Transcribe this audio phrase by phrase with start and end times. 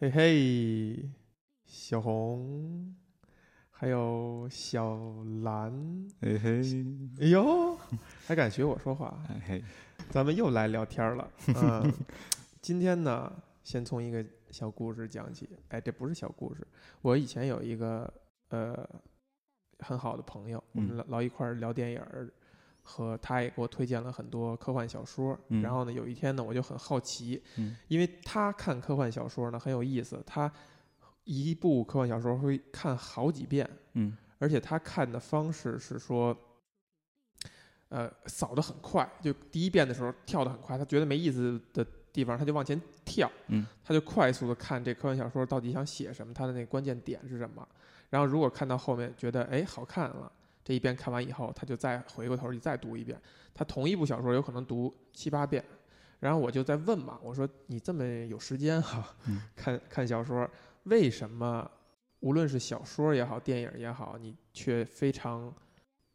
[0.00, 1.10] 嘿嘿，
[1.66, 2.94] 小红，
[3.68, 4.96] 还有小
[5.42, 5.72] 蓝，
[6.20, 6.62] 嘿嘿，
[7.20, 7.76] 哎呦，
[8.24, 9.20] 还敢学我说话？
[9.28, 9.64] 哎嘿，
[10.08, 11.28] 咱们又来聊天了。
[11.56, 11.92] 嗯，
[12.60, 15.48] 今天呢，先从一个小故事讲起。
[15.70, 16.64] 哎，这不是小故事，
[17.02, 18.08] 我以前有一个
[18.50, 18.88] 呃
[19.80, 22.32] 很好的朋友，我们老老一块儿聊电影儿，
[22.88, 25.38] 和他也给我推荐了很多科幻小说。
[25.48, 25.60] 嗯。
[25.60, 27.76] 然后呢，有一天呢，我就很好奇，嗯。
[27.88, 30.50] 因为他看科幻小说呢很有意思，他
[31.24, 34.16] 一部科幻小说会看好几遍，嗯。
[34.38, 36.34] 而且他看的方式是说，
[37.90, 47.66] 呃，扫得很快，就第一遍的时候跳得很快，他觉得没意思的地方他就往前跳，嗯，他就快速的看这科幻小说到底想写什么，他的那关键点是什么，
[48.10, 50.32] 然后如果看到后面觉得哎好看了，
[50.68, 53.18] 这一遍看完以后，他就再回过头去再读一遍，
[53.54, 55.64] 他同一部小说有可能读七八遍。
[56.20, 60.46] 然后我就在问嘛，我说你这么有时间哈、嗯看看小说，
[60.82, 61.66] 为什么
[62.20, 65.50] 无论是小说也好，电影也好，你却非常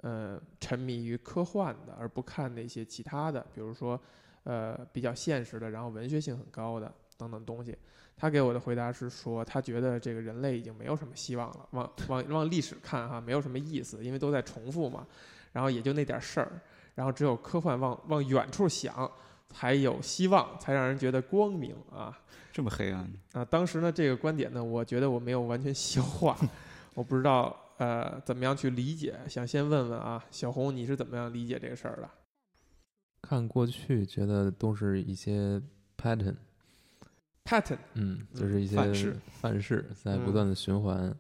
[0.02, 4.00] 呃沉迷于科幻的，而不看那些其他的，比如说
[4.44, 7.78] 呃比较现实的，然后文学性很高的等等东西。
[8.16, 15.06] 他给我的回答是说，他觉得这个人类已经没有什么希望了，往往往历史看哈，没有什么意思，因为都在重复嘛，
[15.52, 16.62] 然后也就那点事儿，
[16.96, 19.12] 然后只有科幻往往远处想。
[19.50, 22.20] 才有希望，才让人觉得光明啊！
[22.52, 26.36] 这么黑暗，啊，当时呢，这个观点呢，我觉得我没有完全消化，
[26.96, 32.10] 我不知道呃怎么样去理解，想先问问啊，小红你是怎么样理解这个事儿的？
[33.22, 35.62] 看过去觉得都是一些
[35.96, 36.36] pattern，
[37.44, 39.16] pattern，嗯，就是一些范式。
[39.28, 41.16] 范式在不断的循环。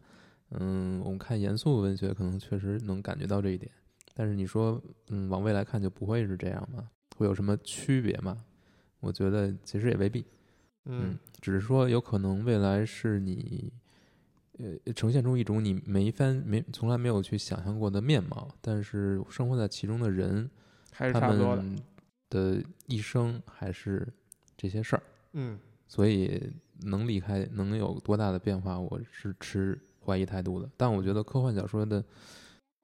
[0.51, 3.71] 嗯，我们看严肃文学可能确实能感觉到这一点，
[4.13, 6.87] 但是你说，嗯，往未来看就不会是这样吗？
[7.17, 8.37] 会有什么区别吗？
[8.99, 10.25] 我觉得其实也未必，
[10.85, 13.73] 嗯只是说有可能未来是你，
[14.59, 20.49] 呃，呈现出一种你没翻没从来没有去想象过的面貌，但是生活在其中的人，
[20.91, 21.77] 还是他差不多的，们
[22.29, 24.07] 的一生还是
[24.55, 25.03] 这些事儿，
[25.33, 25.59] 嗯
[25.93, 30.67] 所以能离开能有多大的变化，我是持怀疑态度的。
[30.75, 32.03] 但我觉得科幻小说的，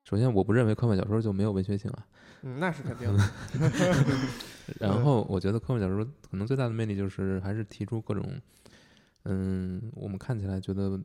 [0.03, 2.05] 首先我不认为科幻小说就没有文学性啊。
[2.43, 3.23] 嗯，那是肯定的
[4.79, 8.39] 然后我觉得科幻小说可能最大的魅力就是还是提出各种，
[9.23, 11.01] 嗯，我们看起来觉得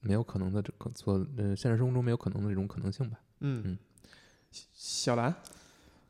[0.00, 3.20] 没有可能的这个做呃现实生活中没有可能的这种可能性吧。
[3.40, 3.78] 嗯嗯，
[4.72, 5.34] 小蓝，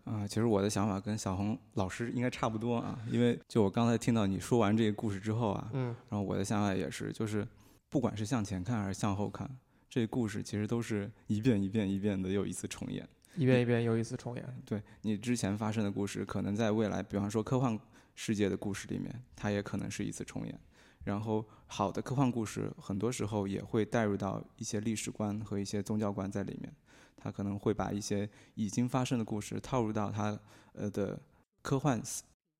[0.05, 7.47] 啊、其实我的想法跟小红老师应该差不多啊，因为就我刚才听到你说完这个故事之后啊，嗯然后我的想法也是，就是
[7.89, 9.49] 不管是向前看还是向后看，
[9.89, 13.09] 这个故事其实都是一遍一遍一遍的又一次重演。
[13.35, 17.79] 一遍一遍又一次重演，对你之前发生的故事，可能在未来，比方说科幻
[18.15, 20.61] 世界的故事里面，它也可能是一次重演。
[21.05, 26.71] 然后，好的科幻故事很多时候也会带入到一些历史观和一些宗教观在里面，
[27.17, 30.39] 它可能会把一些已经发生的故事套入到他
[30.73, 31.19] 呃的
[31.63, 32.01] 科幻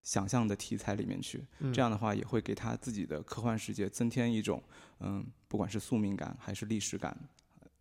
[0.03, 1.45] 想象的题材里面去。
[1.61, 4.63] 嗯、这样的话，也会给他自己的科幻世界增添一种
[5.01, 7.17] 嗯，不管是宿命感还是历史感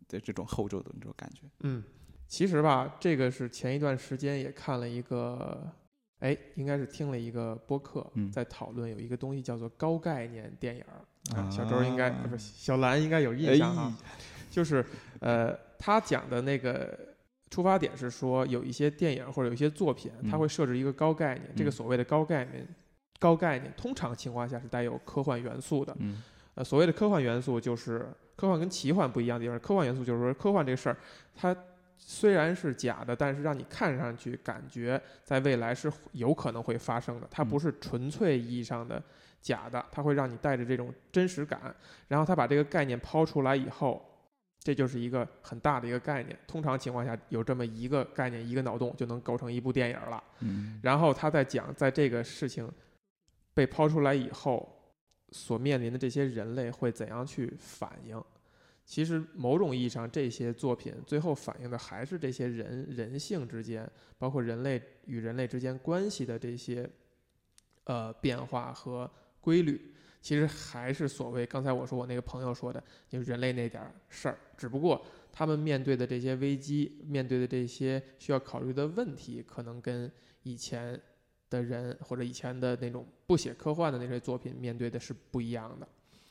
[0.08, 1.42] 的这种厚重的这种感觉。
[1.62, 1.84] 嗯，
[2.28, 5.72] 其实吧，这个是前一段时间也看了一个，
[6.20, 11.06] 哎，应该是听了一个播客，嗯在讨论有一个东西叫做高概念电影儿。
[11.36, 13.98] 啊小周应该、呃不是小兰应该有印象啊，
[14.52, 14.86] 就是
[15.20, 17.00] 呃，他讲的那个
[17.50, 22.68] 出发点是说，有一些电影或者有一些作品，它嗯会设置一个高概念，这个嗯所谓的高概念，
[23.18, 25.96] 高概念通常情况下是带有科幻元素的。
[26.00, 26.22] 嗯
[26.56, 29.58] 呃，所谓的科幻元素就是科幻跟奇幻不一样的地方。
[29.60, 30.98] 科幻元素就是说，科幻这个事儿，
[31.34, 31.56] 它
[31.98, 37.28] 虽然是假的，但是让你看上去感觉在未来是有可能会发生的。
[37.32, 39.02] 它不是纯粹意义上的
[39.40, 41.74] 假的，它会让你带着这种真实感。
[42.10, 44.11] 然后他把这个概念抛出来以后，
[44.64, 46.38] 这就是一个很大的一个概念。
[46.46, 50.24] 通常情况下，有这么一个概念，一个脑洞就能构成一部电影了。
[50.42, 52.72] 嗯然后他在讲，在这个事情
[53.56, 54.72] 被抛出来以后，
[55.32, 58.24] 所面临的这些人类会怎样去反应。
[58.86, 63.90] 其实某种意义上，这些作品最后反映的还是这些人人性之间，
[64.20, 66.88] 包括人类与人类之间关系的这些
[67.86, 69.10] 呃变化和
[69.40, 69.94] 规律。
[70.22, 74.38] 其实还是所谓刚才我说我那个朋友说的，就是人类那点儿事儿。
[74.56, 80.12] 只不过他们面对的这些危机，面对的这些需要考虑的问题，可能跟
[80.44, 81.00] 以前
[81.50, 85.88] 的人或者以前的那种不写科幻的那些作品面对的是不一样的。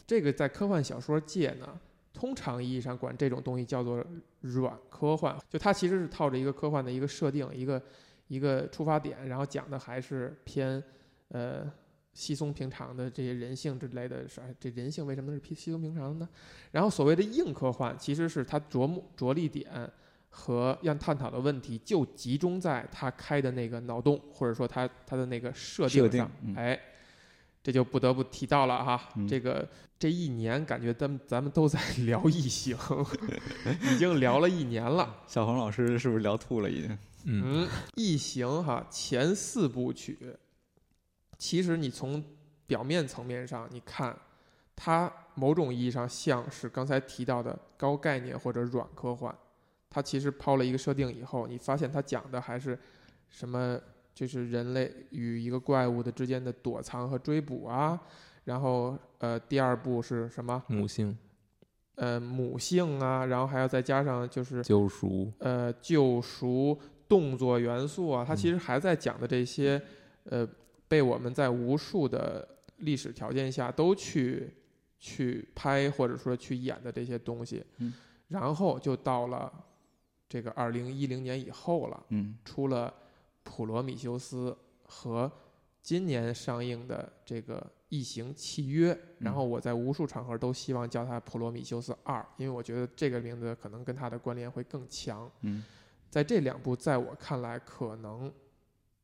[0.07, 1.79] 这个在科幻小说界呢，
[2.13, 4.05] 通常意义上管这种东西叫做
[4.41, 7.83] 软科幻，就它其实是套着一个科幻的一个设定，一个
[8.29, 10.83] 一个出发点，然后讲的还是偏
[11.29, 11.71] 呃
[12.21, 16.29] 稀松平常的这些人性之类的事儿，这人性为什么是稀稀松平常的呢？
[16.71, 19.91] 然后所谓的硬科幻，其实是它着目着力点
[20.29, 26.79] 和要探讨的问题就集中在他开的那个脑洞，或者说他他的那个设设定定上，嗯哎，
[27.63, 29.67] 这就不得不提到了哈，嗯这个
[29.99, 32.77] 这一年感觉咱们咱们都在 聊异形，
[33.93, 35.17] 已经聊了一年了。
[35.27, 36.99] 小红老师是不是聊吐了已经？
[37.25, 40.17] 嗯嗯，异形哈前四部曲，
[41.41, 42.23] 其实你从
[42.67, 44.15] 表面层面上你看，
[44.77, 49.35] 它某种意义上像是刚才提到的高概念或者软科幻。
[49.89, 52.79] 它其实抛了一个设定以后，你发现它讲的还是
[53.29, 53.81] 什么，
[54.15, 57.99] 就是人类与一个怪物的之间的躲藏和追捕啊。
[58.45, 60.63] 然后呃，第二部是什么？
[60.69, 61.17] 母性
[61.97, 66.79] 呃，母性啊，然后还要再加上就是救赎，呃救赎
[67.09, 69.81] 动作元素啊，它其嗯实还在讲的这些，
[70.25, 70.49] 呃，
[70.91, 72.47] 被我们在无数的
[72.79, 74.53] 历史条件下都去
[74.99, 77.95] 去拍或者说去演的这些东西，嗯
[78.27, 79.53] 然后就到了
[80.29, 82.89] 这个二零一零年以后了，嗯出了
[83.45, 84.51] 《普罗米修斯》
[84.83, 85.31] 和
[85.81, 95.31] 今年上映的这个《异形契约》，然后我在无数场合都希望叫它《普罗米修斯二》，因为我觉得这个名字可能跟它的关联会更强。
[95.43, 95.65] 嗯
[96.11, 98.33] 在这两部，在我看来，可能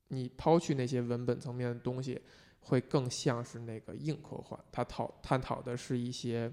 [0.08, 2.20] 你抛去那些文本层面的东西，
[2.60, 6.52] 会更像是那个硬科幻，它讨探讨的是一些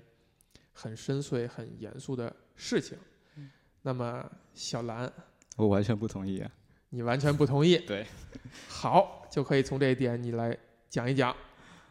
[0.71, 2.97] 很深邃、很严肃的事情。
[3.81, 5.11] 那么，小兰，
[5.57, 6.49] 我完全不同意啊。
[6.89, 7.77] 你完全不同意。
[7.77, 8.05] 对，
[8.67, 10.57] 好，就可以从这一点你来
[10.89, 11.35] 讲一讲。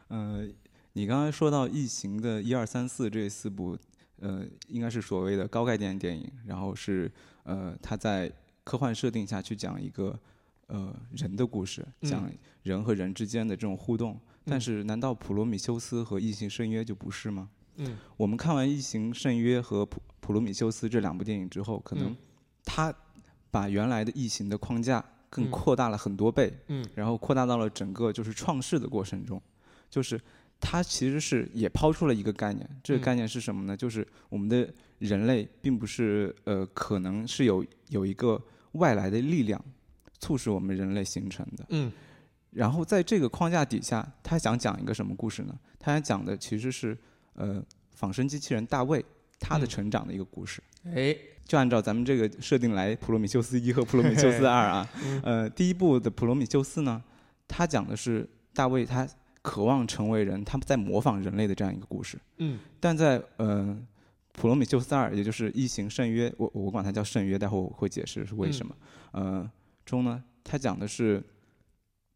[0.08, 0.48] 呃，
[0.92, 3.76] 你刚才说到《异形》的一二三四这四部，
[4.20, 7.10] 呃，应该是所谓的高概念电影，然后是
[7.42, 8.32] 呃，它在
[8.62, 10.18] 科幻设定下去讲一个
[10.72, 12.10] 呃人的故事，嗯。
[12.10, 12.30] 讲
[12.62, 14.18] 人和人之间的这种互动。
[14.44, 17.48] 但嗯是，难道《普罗米修斯》和《异形圣约》就不是吗？
[17.76, 17.96] 嗯。
[18.16, 22.16] 我们看完《异形圣约》和《普普罗米修斯》这两部电影之后，可能嗯。
[22.64, 22.94] 它
[23.50, 25.50] 把原来的异形的框架更嗯。
[25.50, 26.84] 扩大了很多倍，嗯。
[26.94, 29.40] 然后扩大到了整个就是创世的过程中，
[29.88, 30.20] 就是
[30.58, 33.76] 它其实是也抛出了一个概念，这个嗯概念是什么呢？
[33.76, 38.40] 就是我们的人类并不是呃可能是有有一个
[38.72, 39.64] 外来的力量
[40.22, 41.66] 促使我们人类形成的。
[41.68, 41.92] 嗯
[42.52, 45.58] 然后在这个框架底下，他想讲一个什么故事呢？
[45.78, 46.96] 他想讲的其实是
[47.32, 47.62] 呃
[47.94, 49.02] 仿生机器人大卫
[49.40, 50.62] 他的嗯成长的一个故事。
[50.84, 51.16] 哎，
[51.46, 57.02] 就按照咱们这个设定来，《普罗米修斯一》和《普罗米修斯二》啊， 嗯呃，第一部的《普罗米修斯》呢，
[57.48, 59.08] 他讲的是大卫他
[59.40, 62.18] 渴望成为人，他在模仿人类的这样一个故事。
[62.36, 63.64] 嗯但在呃
[64.32, 68.76] 《普罗米修斯二》，也就是《异形圣约》，我我管它叫圣约，待会我会解释是为什么。
[69.12, 69.50] 呃，
[69.84, 71.22] 中呢，他讲的是，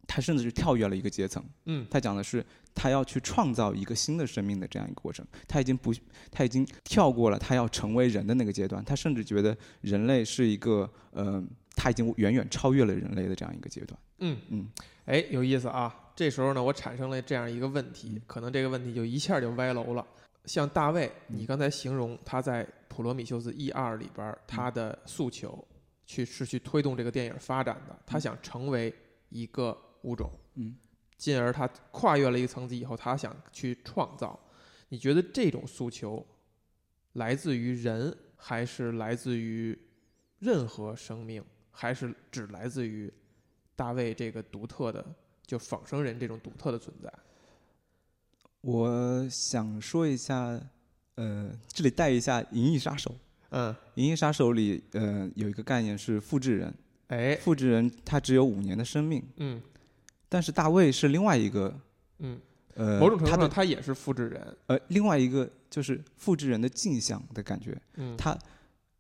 [0.06, 5.26] 他甚至是跳跃了一个阶层，嗯他讲的是他要去创造一个新的生命的这样一个过程。
[5.48, 5.92] 他已经不，
[6.30, 11.42] 他已经跳过了他要成为人的那个阶段，他甚至觉得人类是一个呃，
[11.74, 13.98] 他已经远远超越了人类的这样一个阶段。
[14.18, 14.68] 嗯嗯
[15.04, 15.94] 哎，有意思啊！
[16.16, 20.04] 这时候呢，我产生了这样一个问题，可能这个问题就一下就歪楼了。
[20.46, 25.62] 像大卫，你刚才形容他在《普罗米修斯一二》里边他的诉求，
[26.06, 28.94] 去是去推动这个电影发展的，他想成为
[29.28, 30.74] 一个物种，嗯，
[31.18, 34.38] 进而他跨越了一个层级以后，他想去创造。
[34.88, 36.24] 你觉得这种诉求
[37.14, 39.76] 来自于人，还是来自于
[40.38, 43.12] 任何生命，还是只来自于
[43.74, 45.04] 大卫这个独特的，
[45.44, 47.12] 就仿生人这种独特的存在？
[48.60, 50.60] 我想说一下，
[51.16, 53.10] 呃，这里带一下《银翼杀手》。
[53.50, 56.74] 嗯，《银翼杀手》里，呃，有一个概念是复制人。
[57.08, 59.62] 哎，复制人他只有五年的生命，嗯
[60.28, 61.72] 但是大卫是另外一个，
[62.18, 62.36] 嗯，
[62.74, 64.56] 呃，某种程度他他也是复制人。
[64.66, 67.80] 呃，另外一个就是复制人的镜像的感觉。
[67.94, 68.36] 嗯，他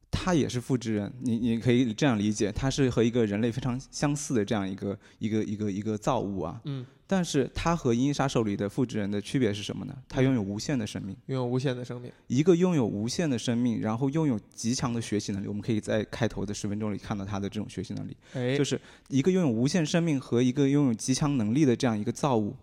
[0.08, 6.60] 他也是复制人，你你可以这样理解，他是和一个人类非常相似的这样一个一个一个一个造物啊。
[6.64, 9.96] 嗯，但是他和《银翼杀手》里的复制人的区别是什么呢？
[10.08, 12.10] 他拥有无限的生命，拥有无限的生命。
[12.26, 15.46] 一个拥有无限的生命，然后拥有极强的学习能力。
[15.46, 22.56] 我们可以在开头的十分钟里看到他的这种学习能力，哎，就是一个拥有无限生命和一个拥有极强能力的这样一个造物，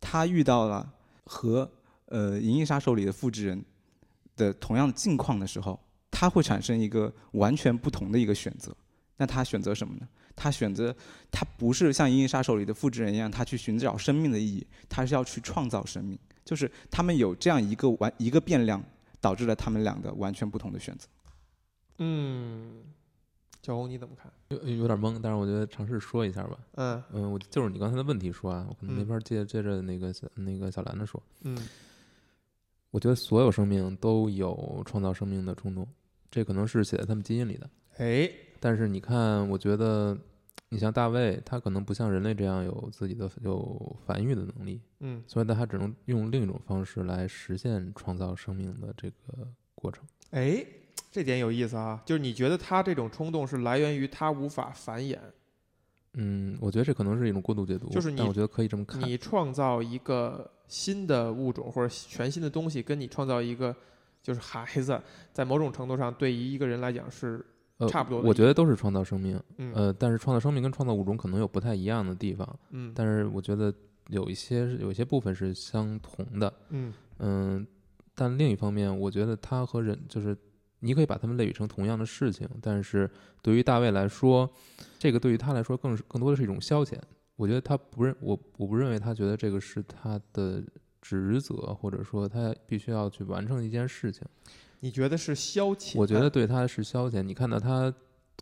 [0.00, 0.88] 他遇到了
[1.24, 1.68] 和
[2.06, 3.64] 呃《银翼杀手》里的复制人
[4.36, 5.78] 的同样的境况的时候，
[6.10, 8.72] 他会产生一个完全不同的一个选择。
[9.16, 10.06] 那他选择什么呢？
[10.38, 10.94] 他选择
[11.30, 16.18] 他不是像《银翼杀手》里的复制人一样，他去寻找生命的意义，他是要去创造生命。
[16.44, 18.82] 就是他们有这样一个完一个变量，
[19.20, 21.06] 导致了他们俩的完全不同的选择。
[21.98, 22.84] 嗯，
[23.62, 24.32] 小红你怎么看？
[24.48, 26.58] 有有点懵，但是我觉得尝试说一下吧。
[26.76, 31.22] 嗯嗯，我就是你刚才的问题说啊，我可能没嗯法接接着那个小那个小兰的说。
[31.42, 31.58] 嗯
[32.90, 35.86] 我觉得所有生命都有创造生命的冲动，
[36.30, 37.68] 这可能是写在他们基因里的。
[37.98, 40.16] 哎但是你看，我觉得
[40.70, 50.04] 你像大卫，他可能不像人类这样有自己的有繁育的能力，嗯所以他只能用另一种方式来实现创造生命的这个过程。
[50.30, 50.62] 哎，
[51.10, 55.18] 这点有意思啊，就是你觉得他这种冲动是来源于他无法繁衍，
[56.12, 59.00] 嗯，我觉得这可能是一种过度解读，就是你但我觉得可以这么看。
[59.00, 63.74] 你创造一个新的物种或者全新的东西，跟你创造一个
[64.22, 65.00] 就是孩子，
[65.32, 67.42] 在某种程度上对于一个人来讲是
[67.78, 73.72] 呃，差不多我觉得都是创造生命，嗯呃，但是创造生命跟创造物种可能有不太一样的地方，嗯但是我觉得
[74.08, 77.66] 有一些有一些部分是相同的，嗯嗯，
[78.14, 80.36] 但另一方面，我觉得他和人就是
[80.80, 83.08] 你可以把他们类比成同样的事情，但是
[83.42, 84.50] 对于大卫来说，
[84.98, 86.96] 这个对于他来说更是更多的是一种消遣。
[87.36, 90.60] 我觉得他不认我我不认为他觉得这个是他的
[91.00, 94.26] 职责，或者说他必须要去完成一件事情。
[94.80, 95.98] 你觉得是消遣？
[95.98, 97.22] 我觉得对他是消遣。
[97.22, 97.92] 你看到他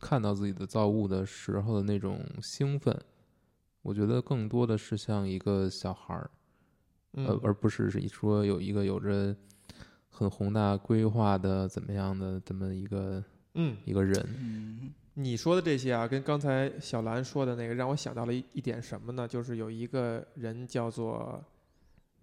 [0.01, 2.95] 看到自己的造物的时候的那种兴奋，
[3.83, 6.31] 我觉得更多的是像一个小孩儿，
[7.13, 9.35] 呃嗯，而不是是说有一个有着
[10.11, 13.25] 很宏大规划的怎么样的这么一个
[13.55, 14.23] 嗯，一个人。
[14.39, 19.27] 嗯你说的这些啊，跟刚才小兰说的那个，让我想到了一一点什么呢？
[19.27, 21.43] 就是有一个人叫做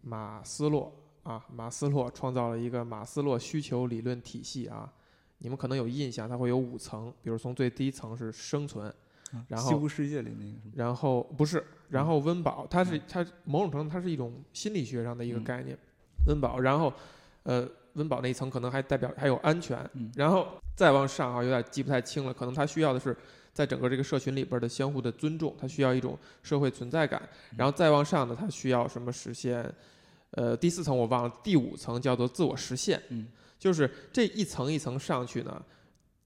[0.01, 0.93] 马斯洛
[1.23, 4.91] 啊，马斯洛创造了一个马斯洛需求理论体系啊。
[5.39, 8.87] 你们可能有印象，它会有五层，比如从最低层是生存，
[9.33, 15.77] 啊然后西部世界里那个什么，然后不是，然后温饱，它是嗯它某种程度它是一种心理学上的一个嗯概念，
[16.27, 16.93] 温饱，然后
[17.43, 23.13] 呃温饱那一层可能还代表还有安全，嗯然后再往上啊有点记不太清了，可能它需要的是
[23.51, 27.21] 在整个这个社群里边的相互的尊重，它需要一种社会存在感，
[27.57, 29.69] 然后再往上呢，它需要什么实现？
[30.35, 35.63] 呃，第四层我忘了，第五层叫做自我实现，嗯就是这一层一层上去呢，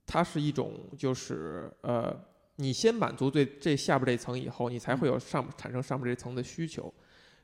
[0.06, 2.18] 它是一种就是呃，
[2.56, 6.92] 你先满足对这下边这一层以后，你才会有上产生上面这层的需求。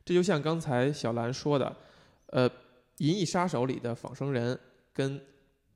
[0.04, 1.76] 这就像刚才小兰说的，
[2.28, 2.50] 呃，
[2.98, 4.60] 《银翼杀手》里的仿生人
[4.92, 5.20] 跟《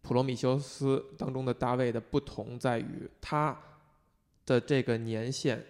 [0.01, 3.58] 普罗米修斯》当中的大卫的不同在于，他
[4.46, 5.63] 的这个年限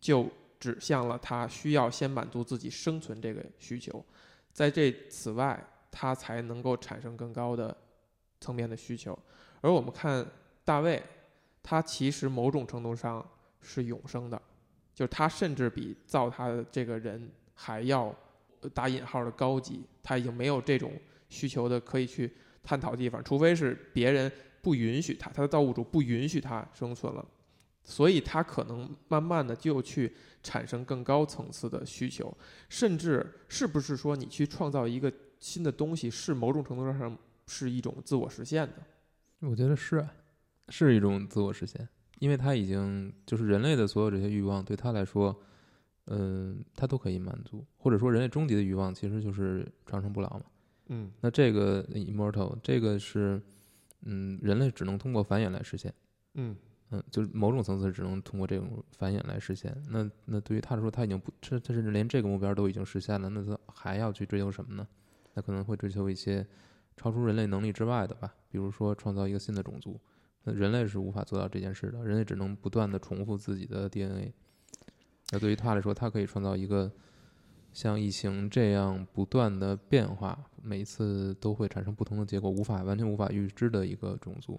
[0.00, 4.04] 就指向了他需要先满足自己生存这个需求，
[4.52, 7.76] 在这此外，他才能够产生更高的
[8.40, 9.18] 层面的需求。
[9.60, 10.26] 而我们看
[10.64, 11.02] 大卫，
[11.62, 13.26] 他其实某种程度上
[13.60, 14.40] 是永生的，
[14.94, 18.14] 就是他甚至比造他的这个人还要
[18.74, 20.92] 打引号的高级，他已经没有这种
[21.28, 24.30] 需求的可以去探讨地方，除非是别人
[24.62, 27.24] 不允许他，他的造物主不允许他生存了，
[27.82, 30.14] 所以他可能慢慢的就去
[30.48, 32.34] 产生更高层次的需求，
[32.70, 38.76] 甚至是不是说你去创造一个新的东西，是某种程度上是一种自我实现的。
[39.40, 40.10] 我觉得是啊，
[40.70, 41.86] 是一种自我实现，
[42.18, 45.38] 因为他已经就是人类的所有这些欲望对他来说，
[46.06, 50.44] 嗯，他都可以满足，或者说人类终极的欲望其实就是长生不老嘛。
[50.88, 53.38] 嗯那这个 immortal 这个是，
[54.06, 55.92] 嗯，人类只能通过繁衍来实现。
[56.34, 56.56] 嗯
[56.90, 59.76] 嗯，就是某种层次只能通过这种繁衍来实现。
[59.88, 64.88] 那那对于他来说，他已经不，他他甚至连这个目标都已经实现了，那他还要去追求什么呢？
[65.34, 66.46] 那可能会追求一些
[66.96, 70.00] 超出人类能力之外的吧，比如说创造一个新的种族。
[70.44, 74.32] 那人类是无法做到这件事的，人类只能不断的重复自己的 DNA。
[75.30, 76.90] 那对于他来说，他可以创造一个
[77.72, 84.58] 像异形这样不断的变化，每一次都会产生不同的结果，无法完全无法预知的一个种族。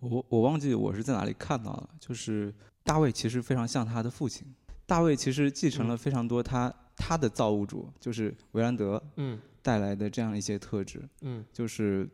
[0.00, 4.46] 我我忘记我是在哪里看到了，就是大卫其实非常像他的父亲。
[4.86, 11.06] 大卫其实继承了非常多他、他的造物主，就是维兰德嗯带来的这样一些特质。
[11.20, 12.08] 嗯就是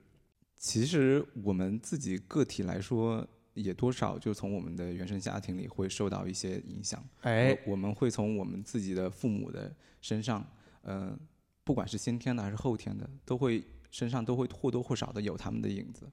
[0.56, 7.00] 其实我们自己个体来说，也多少就从我们的原生家庭里会受到一些影响。
[7.20, 10.44] 哎呃我们会从我们自己的父母的身上，
[10.82, 11.16] 呃，
[11.62, 16.10] 不管是先天的还是后天的，都会身上都会或多或少的有他们的影子。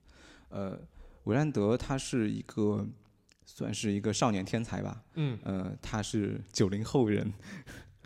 [0.48, 0.78] 呃，
[1.24, 2.86] 维兰德他是一个
[3.44, 7.32] 算是一个少年天才吧，嗯呃，他是九零后人，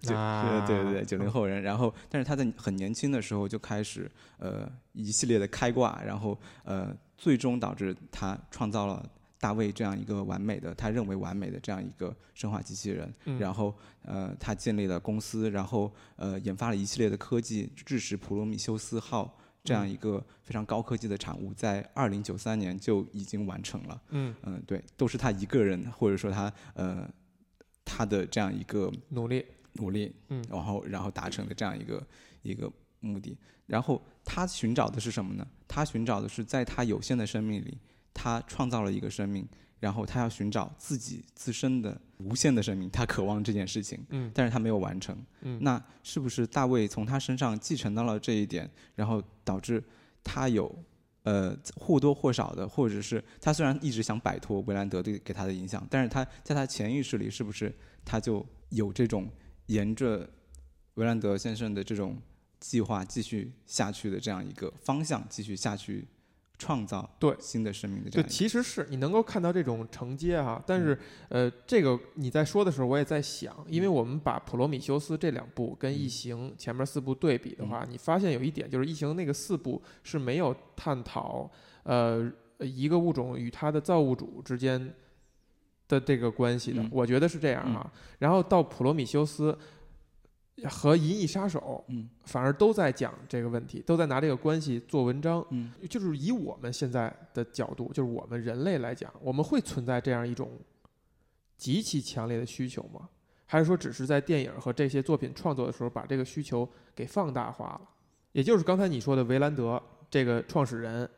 [0.00, 1.62] 就、啊对对对，九零后人。
[1.62, 9.08] 然后，但是他在很年轻的时候就开始呃一系列的开挂，然后呃最终导致他创造了
[9.38, 13.14] 大卫这样一个完美的，他认为完美的这样一个生化机器人。
[13.26, 24.00] 嗯然后呃他建立了公司，然后呃研发了一系列的科技，致使普罗米修斯号这样一个非常高科技的产物，在二零九三年就已经完成了。
[24.10, 27.08] 嗯，嗯，对，都是他一个人，或者说他呃
[27.84, 32.06] 他的这样一个努力，努力，嗯然后然后达成的这样一个
[32.42, 32.70] 一个
[33.00, 33.36] 目的。
[33.66, 35.44] 然后他寻找的是什么呢？
[35.66, 37.76] 他寻找的是在他有限的生命里，
[38.14, 39.44] 他创造了一个生命，
[39.78, 45.16] 然后他要寻找自己自身的无限的生命，他渴望这件事情，嗯但是他没有完成。
[45.42, 49.82] 嗯，那是不是大卫从他身上继承到了这一点，然后导致
[50.24, 50.74] 他有
[51.24, 57.72] 呃或多或少的，或者是他虽然一直想摆脱维兰德对给他的影响，但是他在他潜意识里是不是
[58.04, 59.30] 他就有这种
[59.66, 60.28] 沿着
[60.94, 62.16] 维兰德先生的这种
[62.58, 66.08] 计划继续下去的这样一个方向，继续下去
[66.58, 67.34] 创造对。
[67.38, 70.84] 新的生命的这，样一个其实是你能够看到这种承接啊，但嗯。
[70.84, 70.98] 是
[71.28, 81.50] 呃，这个你在说的时候，我也在想，因为我们把《普罗米修斯》这两部跟《异嗯形》前面四部对比的话，你发现有一点就是，《异形》那个四部是没有探讨
[81.82, 84.94] 呃一个物种与它的造物主之间
[85.88, 86.88] 的这个关系的，嗯。
[86.90, 87.92] 我觉得是这样啊。
[88.18, 89.52] 然后到《普罗米修斯》
[90.64, 95.44] 和《银翼杀手》嗯反而都在讲这个问题，都在拿这个关系做文章。
[95.50, 100.50] 嗯就是以我们现在的角度，就是我们人类来讲，我们会存在这样一种
[101.56, 103.08] 极其强烈的需求吗？
[103.44, 107.80] 还是说只是在电影和这些作品创作的时候，把这个需求给放大化了？
[108.32, 111.08] 也就是刚才你说的维兰德这个创始人，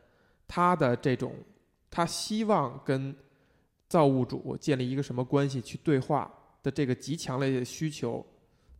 [0.47, 1.33] 他的这种
[1.89, 3.15] 他希望跟
[3.87, 6.31] 造物主建立一个什么关系去对话
[6.61, 8.23] 的这个极强烈的需求，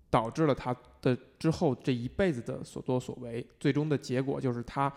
[0.09, 4.91] 导致了他的之后这一辈子的所作所为，最终的结果就是他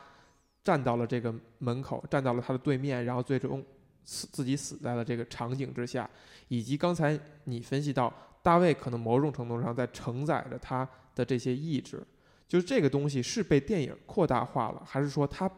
[0.65, 3.65] 站到了这个门口，站到了他的对面，然后最终
[4.05, 6.09] 死自己死在了这个场景之下，
[6.49, 12.03] 以及刚才你分析到大卫可能某种程度上在承载着他的这些意志，
[12.49, 15.51] 就是这个东西是被电影扩大化了，还是说它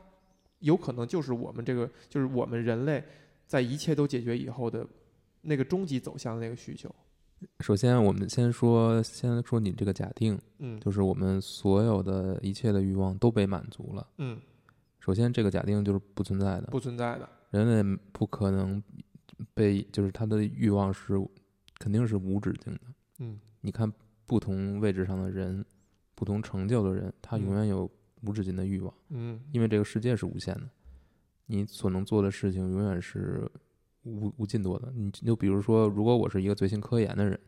[0.59, 3.03] 有可能就是我们这个就是我们人类
[3.47, 4.87] 在一切都解决以后的
[5.43, 6.95] 那个终极走向的那个需求？
[7.61, 14.07] 首先，我们先说，先说你这个假定，嗯就是我们所有的一切的欲望都被满足了。
[14.19, 14.41] 嗯，
[15.01, 17.29] 首先，这个假定就是不存在的，不存在的。
[17.51, 18.83] 人类不可能
[19.55, 21.15] 被，就是他的欲望是
[21.79, 22.81] 肯定是无止境的。
[23.19, 23.91] 嗯你看
[24.27, 25.65] 不同位置上的人，
[26.15, 27.91] 不同成就的人，他永嗯远有
[28.23, 30.69] 无止境的欲望，嗯因为这个世界是无限的，
[31.47, 33.51] 你所能做的事情永远是
[34.05, 34.93] 无无尽多的。
[34.95, 37.39] 你就比如说，如果我是一个最新科研的人，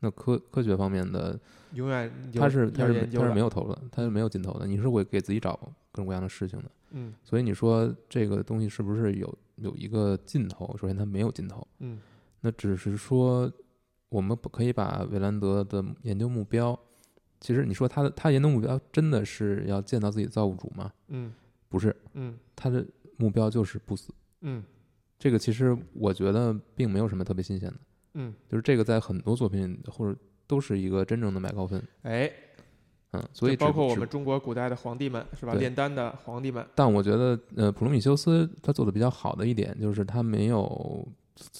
[0.00, 1.38] 那科科学方面的
[1.72, 4.66] 永远有他是他是没他是没有头的，他是没有尽头的。
[4.66, 5.54] 你是会给自己找
[5.90, 6.70] 各种各样的事情的。
[6.90, 10.76] 嗯所以你说这个东西是不是有有一个尽头？
[10.78, 11.98] 首先它没有尽头，嗯
[12.40, 13.50] 那只是说
[14.08, 16.78] 我们不可以把维兰德的研究目标，
[17.40, 20.92] 其实你说他的他研究目标真的是要见到自己的造物主吗？
[21.08, 21.32] 嗯
[21.68, 24.14] 不是，嗯他的目标就是不死。
[24.42, 24.62] 嗯
[25.18, 27.76] 这个其实我觉得并没有什么特别新鲜的，
[28.14, 32.30] 嗯，就是这个在很多作品或者都是一个真正的买高分，哎，
[33.12, 35.54] 嗯，所以包括我们中国古代的皇帝们是吧？
[35.54, 41.08] 炼丹的皇帝们，但我觉得，呃，普罗米修斯他做的比较好的一点就是他没有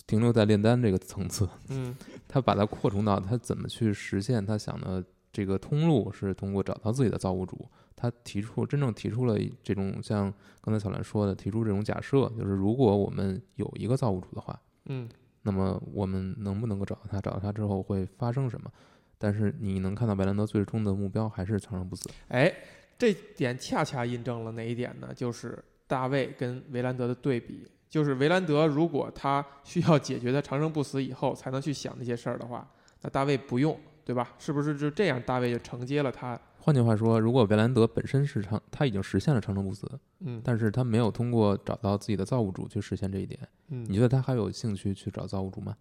[0.07, 1.97] 停留在炼丹这个层次，嗯。
[2.29, 7.67] 他把它扩充到他怎么去实现他想的这个通路是通过找到自己的造物主。
[7.97, 15.09] 他提出真正提出了这种像刚才小兰说的，提出这种假设，就是如果我们有一个造物主的话，嗯
[15.43, 17.21] 那么我们能不能够找到他？
[17.21, 18.71] 找到他之后会发生什么？
[19.17, 22.11] 但是你能看到白兰德最终的目标还是长生不死。
[22.29, 22.53] 哎，
[22.99, 25.09] 这点恰恰印证了哪一点呢？
[25.15, 27.67] 就是大卫跟维兰德的对比。
[27.89, 32.69] 就是维兰德如果他需要解决他长生不死以后才能去想那些事儿的话，
[33.01, 34.35] 那大卫不用，对吧？
[34.39, 35.23] 是不是就这样？
[35.23, 45.77] 大卫就承接了他，换句话说，如果维兰德本身是长，他已经实现了长生不死，嗯但是他没有通过找到自己的造物主去实现这一点，嗯，你觉得他还有兴趣去找造物主吗？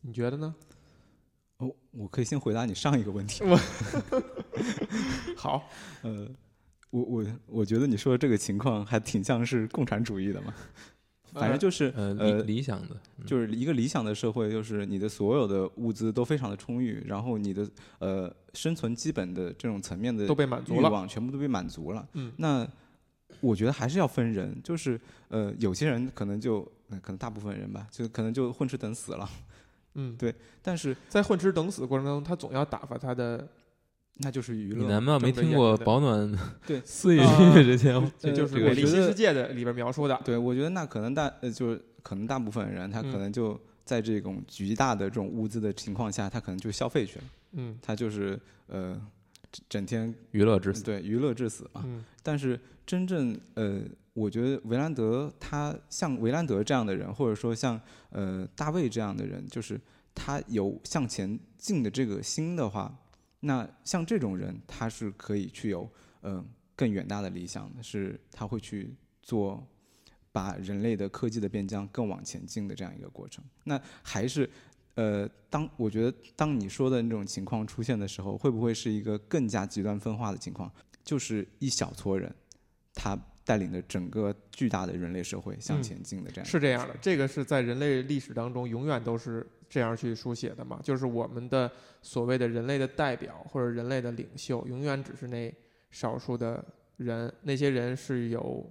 [0.00, 0.54] 你觉得呢？
[1.58, 3.44] 哦，我可以先回答你上一个问题。
[5.36, 5.68] 好，
[6.00, 6.26] 呃，
[6.88, 10.54] 我我我觉得你说的这个情况还挺像是共产主义的嘛，
[11.32, 20.92] 反正就是呃，理呃理想的，嗯就是一个理想的社会，就是你的所有的物资都非常的充裕，然后你的呃生存基本的这种层面的都被满足了欲。
[20.92, 22.06] 望全部都被满足了。
[22.14, 22.66] 嗯那
[23.40, 26.60] 我觉得还是要分人，就是呃有些人可能就、
[26.90, 29.28] 呃可能大部分人吧，就可能就混吃等死了，
[29.94, 33.46] 嗯， 对但是在混吃等死的过程当中，他总要打发他的，
[34.18, 34.88] 那就是娱你乐。
[34.88, 36.32] 难道没听过保暖
[36.66, 38.10] 对 四亿啊这节目？
[38.18, 40.20] 这就是这《美丽新世界》的里边描述的。
[40.24, 47.24] 对，我觉得那可能大呃就是可能大部分人他可嗯能就在这种巨大的这种物资的情况下，他可能就消费去了。
[47.52, 49.00] 嗯他就是呃，
[49.68, 50.82] 整天娱乐至死。
[50.82, 51.82] 对娱乐至死嘛。
[51.84, 53.80] 嗯但是真正呃，
[54.14, 59.80] 我觉得维兰德他像维兰德这样的人，或者说像呃大卫这样的人，就是
[60.14, 62.94] 他有向前进的这个心的话，
[63.40, 65.90] 那像这种人，他是可以去有
[66.22, 69.66] 嗯、呃更远大的理想的，是他会去做
[70.30, 73.44] 把人类的科技的边疆更往前进的这样一个过程。
[73.64, 74.48] 那还是
[74.94, 80.72] 呃，当我觉得当你说的那种情况出现的时候，会不会是一个更加极端分化的情况？
[81.04, 82.32] 就是一小撮人，
[82.94, 95.54] 他带领着整个巨大的人类社会向嗯前进的这样、是这样的，这个是在人类历史当中永远都是这样去书写的嘛，就是我们的所谓的人类的代表或者人类的领袖，永远只是那
[95.90, 96.64] 少数的
[96.96, 98.64] 人，那些人是有，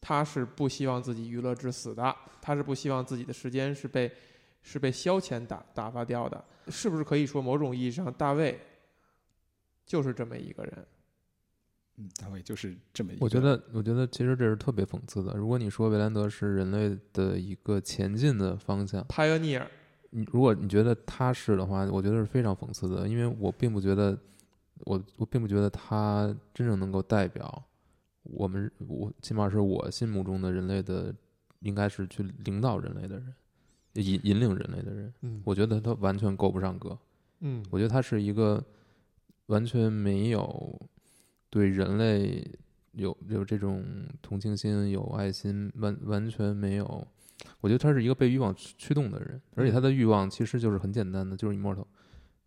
[0.00, 4.12] 他是不希望自己娱乐至死的，他是不希望自己的时间是被
[4.62, 8.58] 是被消遣打打发掉的，是不是可以说某种意义上大卫
[9.84, 10.86] 就是这么一个人？
[11.98, 13.24] 嗯，大卫就是这么一个。
[13.24, 15.34] 我觉得，我觉得其实这是特别讽刺的。
[15.34, 19.66] 如果你说维兰德是人类的一个前进的方向，pioneer，
[20.10, 24.16] 你如果你觉得他是的话，我觉得是非常讽刺的，因为我并不觉得，
[24.84, 27.62] 我我并不觉得他真正能够代表
[28.22, 31.14] 我们，我起码是我心目中的人类的，
[31.60, 33.34] 应该是去领导人类的人，
[33.94, 35.12] 引引领人类的人。
[35.22, 36.98] 嗯我觉得他完全够不上格。
[37.40, 38.62] 嗯我觉得他是一个
[39.46, 40.80] 完全没有
[41.50, 42.42] 对人类
[42.92, 43.84] 有有这种
[44.22, 47.06] 同情心、有爱心，完完全没有。
[47.60, 51.84] 我觉得他是一个被欲望驱驱动的人，而且他的欲望其实就是很简单的，就是 immortal，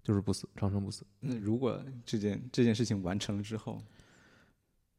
[0.04, 1.06] 就是不死，长生不死。
[1.20, 3.82] 那如果这件这件事情完成了之后，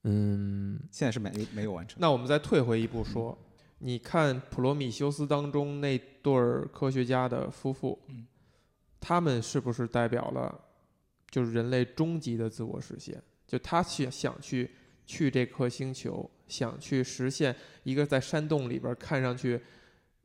[0.05, 1.99] 嗯，现在是没没有完成。
[2.01, 3.37] 那我们再退回一步说，
[3.79, 8.27] 你看《普罗米修斯》当中那对儿科学家的夫妇，嗯
[9.01, 10.61] 他们是不是代表了
[11.31, 13.23] 就是人类终极的自我实现？
[13.47, 14.71] 就他去想去
[15.07, 19.61] 去这颗星球，想去实现一个在山洞里边看上去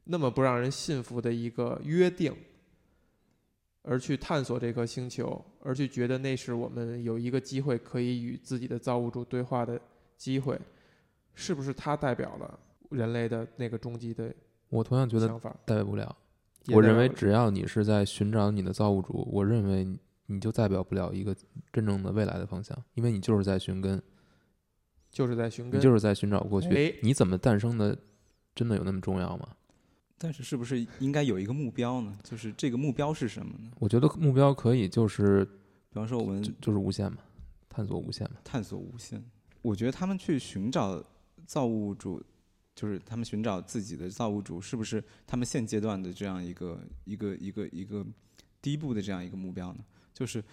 [0.06, 2.34] 那么不让人信服的一个约定，
[3.82, 9.80] 而去探索这颗星球，而去觉得那是我们有一个机会可以与自己的造物主对话的
[10.18, 10.60] 机会，
[11.34, 14.34] 是不是它代表了人类的那个终极的
[14.70, 15.28] 我同样觉得？
[15.66, 16.16] 代表不了。
[16.70, 19.88] 我认为只要你是在寻找你的造物主，我认为
[20.26, 21.36] 你就代表不了一个
[21.72, 24.02] 真正的未来的方向，因为你就是在寻根，
[25.12, 26.70] 就是在寻根，你就是在寻找过去。
[26.70, 27.96] 哎你怎么诞生的，
[28.56, 29.50] 真的有那么重要吗？
[30.18, 32.18] 但是是不是应该有一个目标呢？
[32.24, 33.72] 就是这个目标是什么呢？
[33.80, 37.18] 我觉得目标可以就是比方说我们就就是无限嘛，
[37.70, 38.38] 探索无限嘛。
[38.44, 39.24] 探索无限。
[39.62, 41.04] 我觉得他们去寻找
[41.46, 42.24] 造物主，
[42.76, 48.06] 就是他们寻找自己的造物主，是不是他们现阶段的这样一个一个一个一个
[48.62, 49.80] 第一步的这样一个目标呢？
[50.14, 50.44] 就是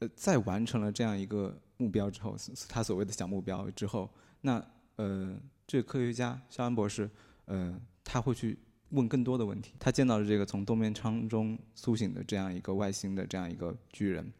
[0.00, 2.36] 呃，在完成了这样一个目标之后，
[2.68, 4.64] 他所谓的小目标之后，那
[4.96, 7.08] 呃，这个科学家肖恩博士，
[7.44, 8.58] 呃，他会去
[8.94, 9.74] 问更多的问题。
[9.78, 14.32] 他见到了这个从冬眠舱中苏醒的这样一个外星的这样一个巨人，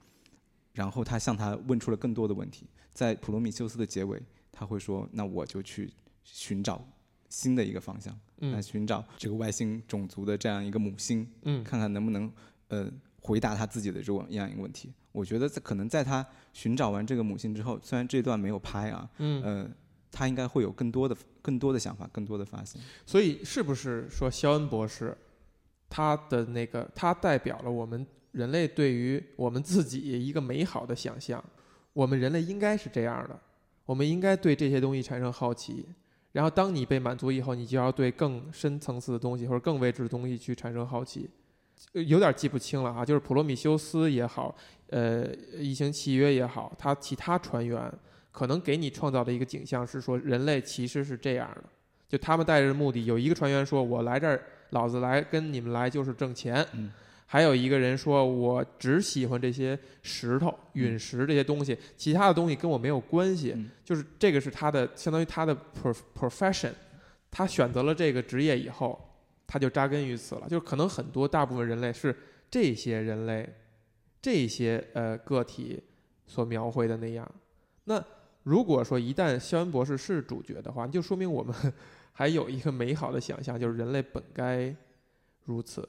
[0.72, 2.66] 然后他向他问出了更多的问题。
[2.92, 6.86] 在普罗米修斯的结尾，他会说：“那我就去寻找
[7.28, 12.32] 新的一个方向，来嗯寻找这个外星种族的这样一个母星，嗯看看能不能
[12.68, 12.88] 呃
[13.20, 19.70] 回答他自己的这种样一个问题。”我觉得在可能在他寻找完这个母星之后，虽然这段没有拍啊，嗯，呃，
[20.14, 22.80] 他应该会有更多的更多的想法，更多的发现。
[23.04, 25.16] 所以是不是说肖恩博士
[25.90, 31.42] 他的那个他代表了我们人类对于我们自己一个美好的想象？
[31.92, 33.38] 我们人类应该是这样的，
[33.84, 35.86] 我们应该对这些东西产生好奇。
[36.32, 41.30] 然后当你被满足以后，你就要对更深层次的东西或者更未知的东西去产生好奇。
[41.92, 44.52] 有点记不清了啊，就是普罗米修斯也好，
[44.88, 47.92] 呃，异形契约也好，他其他船员
[48.34, 51.62] 可能给你创造的一个景象是说，人类其实是这样的。
[52.08, 56.66] 就他们带着目的，有一个船员说：“我来这儿，老子来跟你们来就是挣钱。
[56.72, 56.90] 嗯
[57.26, 63.52] 还有一个人说：“我只喜欢这些石头、陨石这些东西，其他的东西跟我没有关系。
[63.56, 66.72] 嗯就是这个是他的，相当于他的 prof profession。
[67.30, 69.00] 他选择了这个职业以后，
[69.46, 70.48] 他就扎根于此了。
[70.48, 72.14] 就是可能很多大部分人类是
[72.50, 73.48] 这些人类，
[74.20, 75.82] 这些呃个体
[76.26, 77.28] 所描绘的那样。
[77.84, 78.04] 那
[78.44, 81.54] 如果说一旦肖恩博士是主角的话，就说明我们
[82.12, 84.72] 还有一个美好的想象，就是人类本该
[85.44, 85.88] 如此。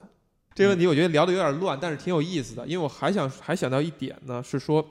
[0.54, 4.84] 这个问题我觉得聊的有点乱，但是挺有意思的，因为我还想还想到一点呢，是说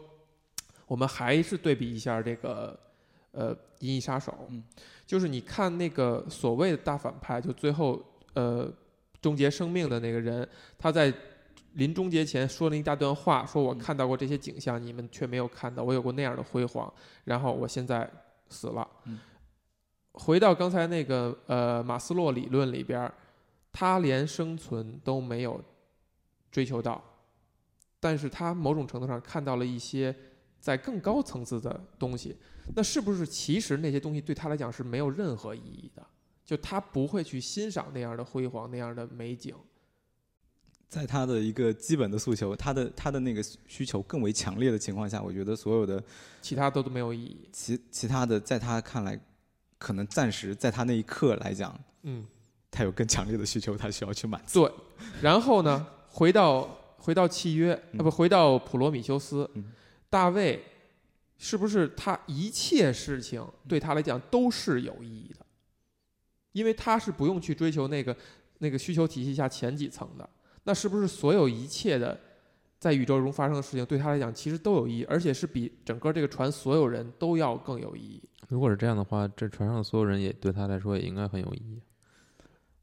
[0.86, 2.78] 我们还是对比一下这个
[3.32, 4.62] 呃《银翼杀手》嗯
[5.06, 8.02] 就是你看那个所谓的大反派，就最后
[8.34, 8.72] 呃
[9.20, 10.46] 终结生命的那个人，
[10.78, 11.12] 他在
[11.74, 16.92] 临终结前说了一大段话，说我嗯看到过这些景象，你们却没有看到，我有过那样的辉煌，
[17.24, 18.10] 然后我现在
[18.48, 18.88] 死了。
[19.06, 19.20] 嗯
[20.16, 23.12] 回到刚才那个呃马斯洛理论里边，
[23.72, 25.60] 他连生存都没有
[26.52, 27.02] 追求到，
[27.98, 30.14] 但是他某种程度上看到了一些
[30.60, 32.36] 在更高层次的东西。
[32.76, 36.06] 那是不是其实那些东西对他来讲是没有任何意义的？
[36.44, 39.52] 就他不会去欣赏那样的辉煌、那样的美景。
[40.94, 46.00] 在他的一个基本的诉求，他的他的那个需求更为强烈的情况下，我觉得所有的
[46.40, 47.48] 其他都都没有意义。
[47.50, 49.18] 其其他的，在他看来，
[49.76, 52.24] 可能暂时在他那一刻来讲，嗯，
[52.70, 54.60] 他有更强烈的需求，他需要去满足。
[54.60, 54.72] 对。
[55.20, 56.62] 然后呢，回到
[56.96, 59.64] 回到契约，嗯啊不，回到普罗米修斯，嗯
[60.08, 60.62] 大卫
[61.38, 65.44] 是不是他一切事情对他来讲都是有意义的？
[66.52, 68.16] 因为他是不用去追求那个
[68.58, 70.30] 那个需求体系下前几层的。
[70.64, 72.18] 那是不是所有一切的
[72.78, 78.22] 在宇宙中发生的事情对他来讲其实都有意义，而且是比整个这个船所有人都要更有意义？
[78.48, 81.80] 如果是这样的话，这船上的所有人也对他来说也应该很有意义。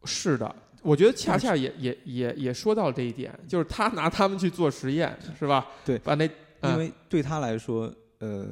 [0.04, 5.68] 是的，我觉得恰恰也也也也说到了这一点，就是他拿他们去做实验，是吧？
[5.86, 6.28] 对把那
[6.62, 8.48] 嗯因为对他来说，呃，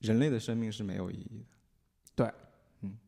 [0.00, 1.44] 人类的生命是没有意义的。
[2.16, 2.32] 对，
[2.82, 2.98] 嗯，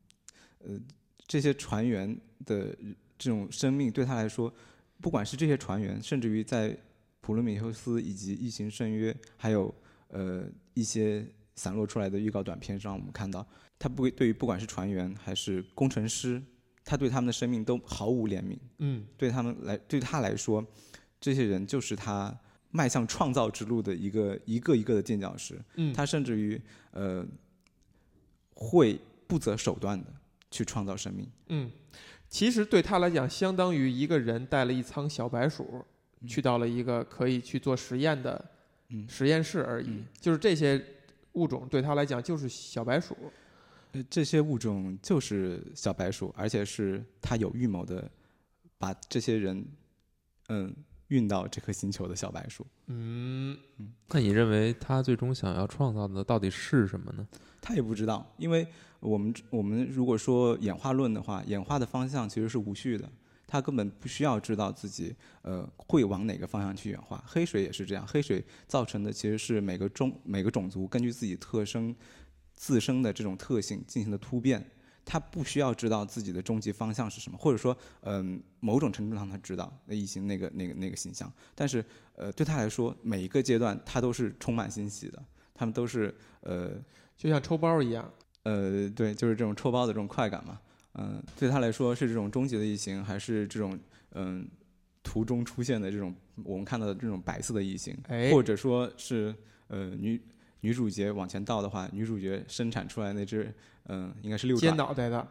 [0.61, 0.81] 呃，
[1.27, 2.77] 这些船员的
[3.19, 4.53] 这种生命对他来说，
[5.01, 6.77] 不管是这些船员，甚至于在
[7.21, 9.75] 普罗米修斯以及异形圣约，还有
[10.09, 13.47] 呃一些散落出来的预告短片上，我们看到，
[13.79, 16.43] 他不对于不管是船员还是工程师，
[16.85, 18.59] 他对他们的生命都毫无怜悯。
[18.79, 20.65] 嗯对他们来，对他来说，
[21.21, 22.37] 这些人就是他
[22.71, 25.61] 迈向创造之路的一个一个一个的垫脚石。
[25.77, 26.61] 嗯，他甚至于
[26.93, 27.27] 呃，
[28.55, 30.07] 会不择手段的
[30.51, 31.29] 去创造生命。
[31.49, 31.71] 嗯，
[32.31, 35.85] 其实对他来讲，相当于一个人带了一仓小白鼠，
[36.29, 38.43] 去到了一个可以去做实验的
[38.91, 39.89] 嗯实验室而已。
[39.89, 40.83] 嗯就是这些
[41.33, 43.17] 物种对他来讲就是小白鼠。
[43.93, 48.09] 呃，这些物种就是小白鼠，而且是他有预谋的，
[48.79, 49.67] 把这些人，
[50.49, 50.73] 嗯，
[51.09, 52.65] 运到这颗星球的小白鼠。
[52.87, 53.59] 嗯
[54.09, 57.27] 那你认为他最终想要创造的到底是什么呢？
[57.61, 58.65] 他也不知道，因为
[59.01, 63.11] 我们我们如果说演化论的话，演化的方向其实是无序的，
[63.47, 67.23] 他根本不需要知道自己呃会往哪个方向去演化。
[67.27, 71.95] 黑水也是这样，黑水造成的其实是每个种每个种族根据自己特生
[72.55, 74.65] 自身的这种特性进行的突变。
[75.03, 81.85] 他不需要知道自己的终极方向是什么，或者说，嗯、某种程度上他知道那异形那个那个那个形象，但是，
[82.15, 85.21] 呃，对他来说，每一个阶段他都是充满欣喜的，
[85.53, 86.73] 他们都是，呃，
[87.17, 88.09] 就像抽包一样。
[88.43, 90.59] 呃，对，就是这种抽包的这种快感嘛。
[90.95, 93.79] 嗯、对他来说是这种终极的异形，还是这种
[94.15, 94.47] 嗯、
[95.03, 99.35] 途中出现的这种我们看到的这种白色的异形，哎或者说是
[99.69, 100.21] 呃女
[100.61, 103.55] 女主角往前倒的话，女主角生产出来那只
[103.87, 105.27] 嗯、应该是六尖爪脑袋的，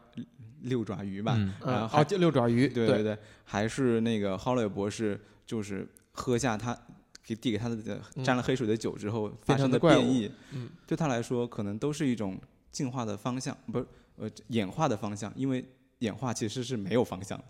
[0.62, 1.36] 六爪鱼吧？
[1.38, 6.78] 嗯，嗯，然后哦，就六爪鱼，对对对，还是那个 Holloway 博士，就是喝下他
[7.24, 12.38] 给递给他的嗯沾了黑水的酒之后发生的变异，嗯对他来说可能都是一种
[12.72, 15.64] 进化的方向，不是呃演化的方向，因为
[16.00, 17.46] 演化其实是没有方向的，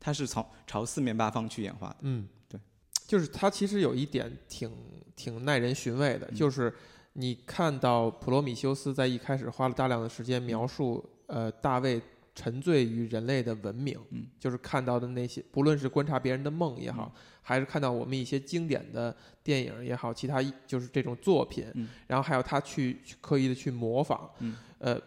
[0.00, 1.96] 它是朝朝四面八方去演化的。
[2.00, 2.60] 嗯，对，
[3.06, 4.70] 就是它其实有一点挺
[5.14, 6.34] 挺耐人寻味的，嗯。
[6.34, 6.74] 就是
[7.14, 12.00] 你看到普罗米修斯在一开始花了大量的时间描述，呃，大卫
[12.34, 14.26] 沉醉于人类的文明，嗯。
[14.38, 21.88] 就是看到的那些，不论是观察别人的梦也好，还是看到我们一些经典的电影也好，其他就是这种作品，嗯。
[22.06, 24.56] 然后还有他去去刻意的去模仿，嗯。
[24.78, 25.00] 呃，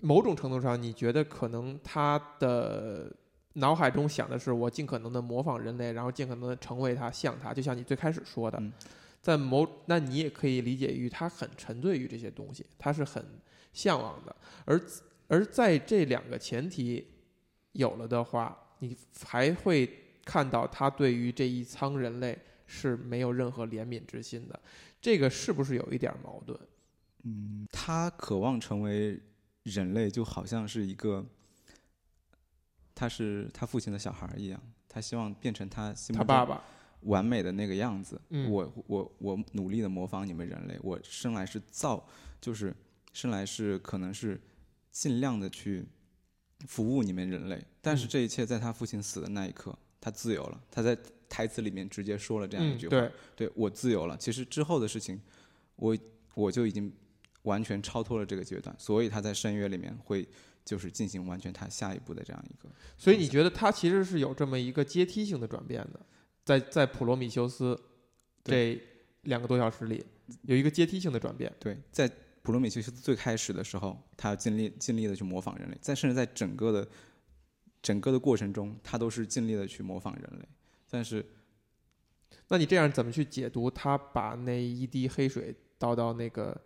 [0.00, 3.14] 某种程度上，你觉得可能他的
[3.54, 8.72] 脑海中想的是我尽可能的模仿人类，然后尽可能的成为他，像他，就像你最开始说的，嗯。
[9.20, 13.24] 在某那你也可以理解于他很沉醉于这些东西，他是很
[13.72, 14.80] 向往的，而
[15.28, 17.06] 而在这两个前提
[17.72, 19.88] 有了的话，你还会
[20.24, 24.60] 看到他对于这一仓人类是没有任何怜悯之心的，
[25.00, 26.58] 这个是不是有一点矛盾？
[27.24, 29.20] 嗯，他渴望成为
[29.62, 31.24] 人类，就好像是一个
[32.94, 36.62] 他是他父亲的小孩一样，他希望变成他心他爸爸，
[37.02, 38.20] 完美的那个样子。
[38.30, 42.04] 嗯我我我努力的模仿你们人类，我生来是造，
[42.40, 42.74] 就是
[43.12, 44.40] 生来是可能是
[44.92, 45.84] 尽量的去
[46.68, 47.60] 服务你们人类。
[47.80, 50.62] 但是嗯这一切在他父亲死的那一刻，他自由了。
[50.70, 50.96] 他在
[51.28, 54.16] 台词里面直接说了这样一嗯，句话：对，对我自由了。
[54.16, 55.20] 其实之后的事情，
[55.76, 55.98] 我
[56.34, 56.92] 我就已经
[57.42, 60.28] 完全超脱了这个阶段，所以他在圣约里面会
[60.64, 62.68] 就是进行完全他下一步的这样一个。
[62.96, 66.00] 所以你觉得他其实是有这么一个阶梯性的转变的？
[66.44, 67.80] 在在普罗米修斯
[68.44, 68.80] 这
[69.22, 70.04] 两个多小时里，
[70.42, 71.52] 有一个阶梯性的转变。
[71.58, 72.10] 对，在
[72.42, 76.88] 普罗米修斯最开始的时候，他尽力尽力的去模仿人类，在甚至在整个的
[77.80, 80.48] 整个的过程中，他都是尽力的去模仿人类。
[80.90, 81.24] 但是，
[82.48, 86.60] 那你这样怎么去解读他把那一滴黑水倒到那个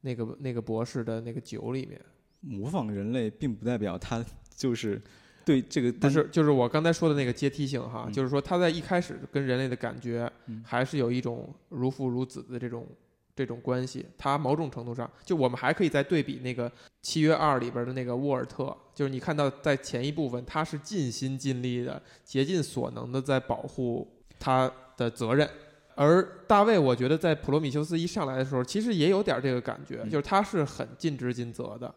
[0.00, 2.00] 那个那个博士的那个酒里面？
[2.40, 5.02] 模仿人类并不代表他就是
[5.44, 12.86] 对这个但是，就是我刚才说的那个阶梯性哈，嗯就是说他在一开始跟人类的感觉嗯还是有一种如父如子的这种
[13.36, 14.04] 这种关系。
[14.18, 16.68] 它某种程度上，就我们还可以再对比那个
[17.02, 24.08] 《契约二》里边的那个沃尔特，就是你看到在前一部分他是尽心尽力的、竭尽所能的在保护
[24.40, 25.48] 他的责任。
[25.94, 31.94] 而大卫，我觉得在普罗米修斯一上来的时候，其实也有点这个感觉，嗯就是他是很尽职尽责的。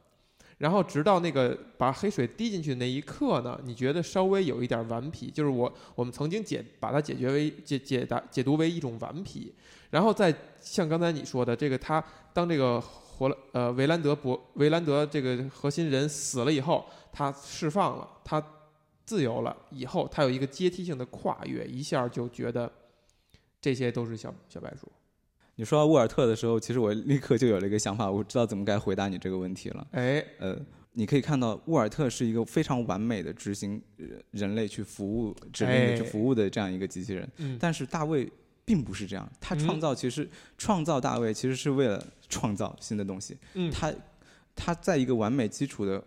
[0.58, 9.54] 然后直到那个把黑水滴进去那一刻呢，你觉得稍微有一点顽皮，就是我我们曾经解把它解决为解解答解读为一种顽皮，
[9.90, 18.44] 然后再像刚才你说的这个他当这个活了呃维兰德博维兰德这个核心人死了以后，他释放了，他
[19.06, 22.72] 自由了以后，他有一个阶梯性的跨越，一下就觉得
[23.60, 24.88] 这些都是小小白鼠。
[25.56, 29.86] 你说到沃尔特的时候，其实我立刻就有了一个想法，我知道怎么该回答你这个问题了。
[29.92, 30.58] 哎，呃，
[30.94, 38.32] 你可以看到沃尔特是一个非常完美的执行呃人类去服务指令的去哎服务的这样一个机器人，嗯，但是大卫
[38.70, 43.72] 并不是这样，他创嗯造其实、创造大卫其实是为了创造新的东西，嗯。
[43.72, 43.92] 他
[44.56, 46.04] 他在一个完美基础的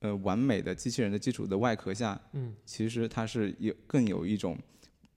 [0.00, 2.54] 呃完美的机器人的基础的外壳下，嗯。
[2.64, 4.56] 其实它是有更有一种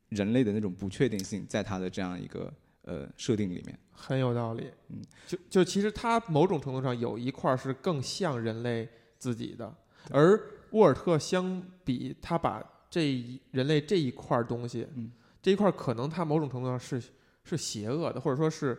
[0.09, 3.79] 人类的那种不确定性在他的这样一个呃设定里面。
[3.93, 4.69] 很有道理。
[4.89, 9.73] 嗯，就就其实他某种程度上有一块是更像人类自己的，
[10.11, 10.37] 而
[10.71, 15.09] 沃尔特相比，他把这一人类这一块东西，嗯
[15.41, 17.01] 这一块儿可能它某种程度上是
[17.43, 18.77] 是邪恶的，或者说是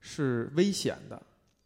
[0.00, 1.20] 是危险的，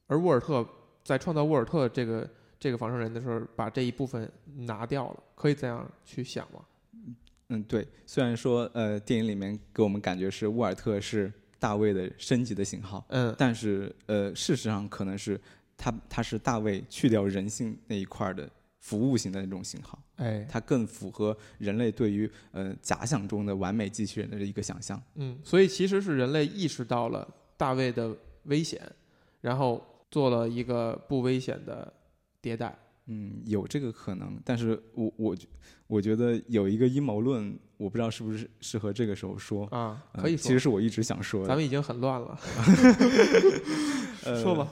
[0.06, 0.66] 而沃尔特
[1.02, 2.28] 在创造沃尔特这个
[2.58, 6.60] 这个仿生人的时候，把这一部分拿掉了，可以这样去想吗？
[7.48, 7.86] 嗯，对。
[8.06, 15.38] 虽然说呃电影里面给我们感觉是沃尔特是大卫的升级的型号，嗯，但是呃事实上可能是
[15.76, 18.48] 他他是大卫去掉人性那一块儿的
[18.84, 25.02] 服务型的那种型号，哎，它更符合人类对于呃假想中的完美机器人的一个想象。
[25.14, 28.78] 嗯，所以其实是人类意识到了大卫的危险，
[29.40, 31.90] 然后做了一个不危险的
[32.42, 32.78] 迭代。
[33.06, 35.48] 嗯，有这个可能，但是我我觉
[35.86, 39.64] 我觉得有一个阴谋论，我不知道是不是适合这个时候说。
[39.68, 41.48] 啊，呃可以说，其实是我一直想说的。
[41.48, 42.38] 咱们已经很乱了，
[44.28, 44.70] 呃说吧。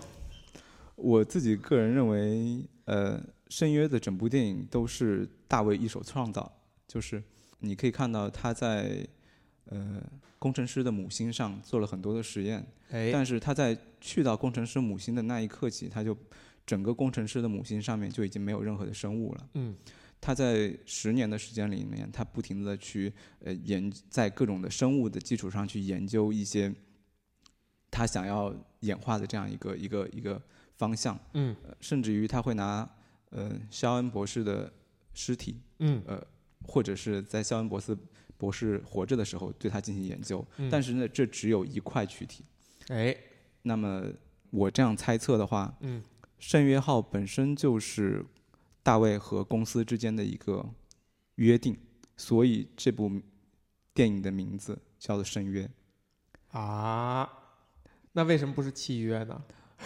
[0.96, 3.18] 我自己个人认为，呃，
[3.49, 6.51] 《圣约》的整部电影都是大卫一手创造，
[6.88, 7.23] 就是
[7.61, 9.07] 你可以看到他在
[9.66, 10.03] 呃
[10.38, 16.16] 工程师的母星上做了很多的实验，哎，但是他在去到工程师母星的那一刻起，他就
[16.66, 19.49] 整个工程师的母星上面就已经没有任何的生物了。
[19.55, 19.77] 嗯
[20.25, 26.73] 他在十年的时间里面，他不停的去呃研在各种的生物的基础上去研究一些
[27.90, 30.40] 他想要演化的这样一个一个一个
[30.76, 32.88] 方向，嗯呃甚至于他会拿
[33.30, 34.72] 呃肖恩博士的
[35.14, 36.24] 尸体，嗯呃
[36.64, 37.96] 或者是在肖恩博士
[38.37, 42.44] 博士活着的时候对他进行研究，嗯，但是呢，这只有一块躯体。
[42.88, 43.16] 哎，
[43.62, 44.04] 那么
[44.50, 46.02] 我这样猜测的话，嗯
[46.38, 48.24] 圣约号本身就是
[48.82, 50.68] 大卫和公司之间的一个
[51.37, 51.76] 约定，
[52.16, 53.11] 所以这部
[53.94, 55.70] 电影的名字叫做《圣约》。
[56.58, 57.30] 啊，
[58.12, 59.40] 那为什么不是契约呢？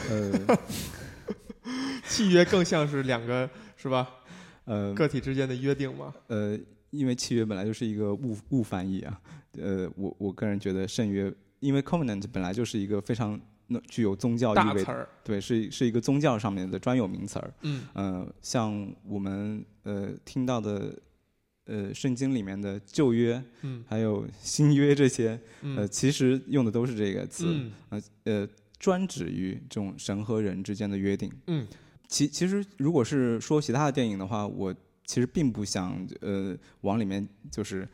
[0.09, 0.59] 呃
[2.09, 4.09] 契约更像是两个是吧？
[4.65, 6.15] 呃个体之间的约定嘛。
[6.29, 6.59] 呃，
[6.91, 9.21] 因为契约本来就是一个误误翻译啊，
[9.59, 13.41] 呃，我我个人觉得圣约，因为 covenant 本来就是一个非常
[13.89, 17.53] 具有宗教意味的，大词儿，对，是是一个宗教上面的专有名词儿。
[17.63, 17.83] 嗯。
[17.95, 20.97] 呃，像我们呃听到的
[21.67, 23.85] 呃圣经里面的旧约，嗯。
[23.89, 25.31] 还有新约这些，
[25.63, 27.47] 呃，嗯其实用的都是这个词，
[27.91, 28.03] 嗯。
[28.25, 31.33] 呃，专指于这种神和人之间的约定。
[31.47, 31.67] 嗯
[32.09, 37.89] 其其实如果是说其他的电影的话，我其实并不想呃往里面就是。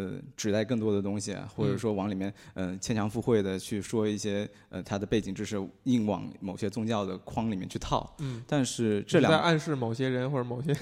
[0.00, 8.14] 呃，指代更多的东西啊，或者嗯说往里面呃牵强附会的去说一些呃它的背景知识，硬往某些宗教的框里面去套。
[8.20, 10.72] 嗯，但是这两在暗示某些人或者某些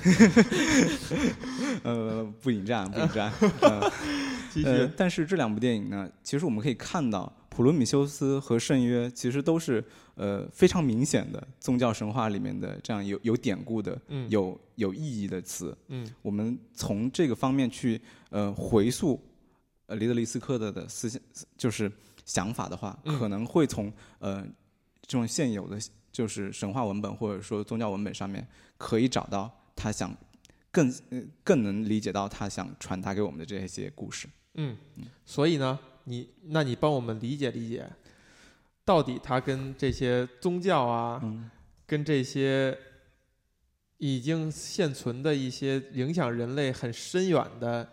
[1.83, 3.33] 呃不引战不引战，
[4.64, 9.83] 呃，但是这两部电影呢，其实我们可以看到，普罗米修斯和圣约其实都是
[10.15, 15.75] 呃非常明显的宗教神话里面的这样有有典故的、嗯有有意义的词。
[15.89, 17.99] 嗯我们从这个方面去
[18.29, 19.19] 呃回溯
[19.87, 21.19] 呃里德利·斯科特的思想
[21.57, 21.91] 就是
[22.27, 24.47] 想法的话，嗯可能会从呃
[25.07, 25.79] 这种现有的
[26.13, 28.47] 就是神话文本或者说宗教文本上面，
[28.77, 30.15] 可以找到他想
[30.71, 34.29] 更呃更能理解到他想传达给我们的这些故事。
[34.57, 34.77] 嗯，
[35.25, 35.79] 所以呢，
[36.09, 37.89] 你那你帮我们理解理解，
[38.85, 41.51] 到底它跟这些宗教啊，嗯
[41.85, 42.77] 跟这些
[43.99, 47.89] 已经现存的一些影响人类很深远的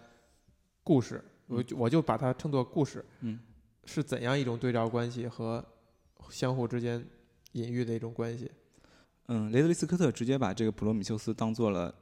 [0.83, 3.39] 故事，我就我就把它称作故事，嗯，
[3.85, 5.63] 是怎样一种对照关系和
[6.29, 7.03] 相互之间
[7.53, 8.49] 隐喻的一种关系？
[9.27, 11.93] 嗯，雷德利·斯科特直接把这个普罗米修斯当做了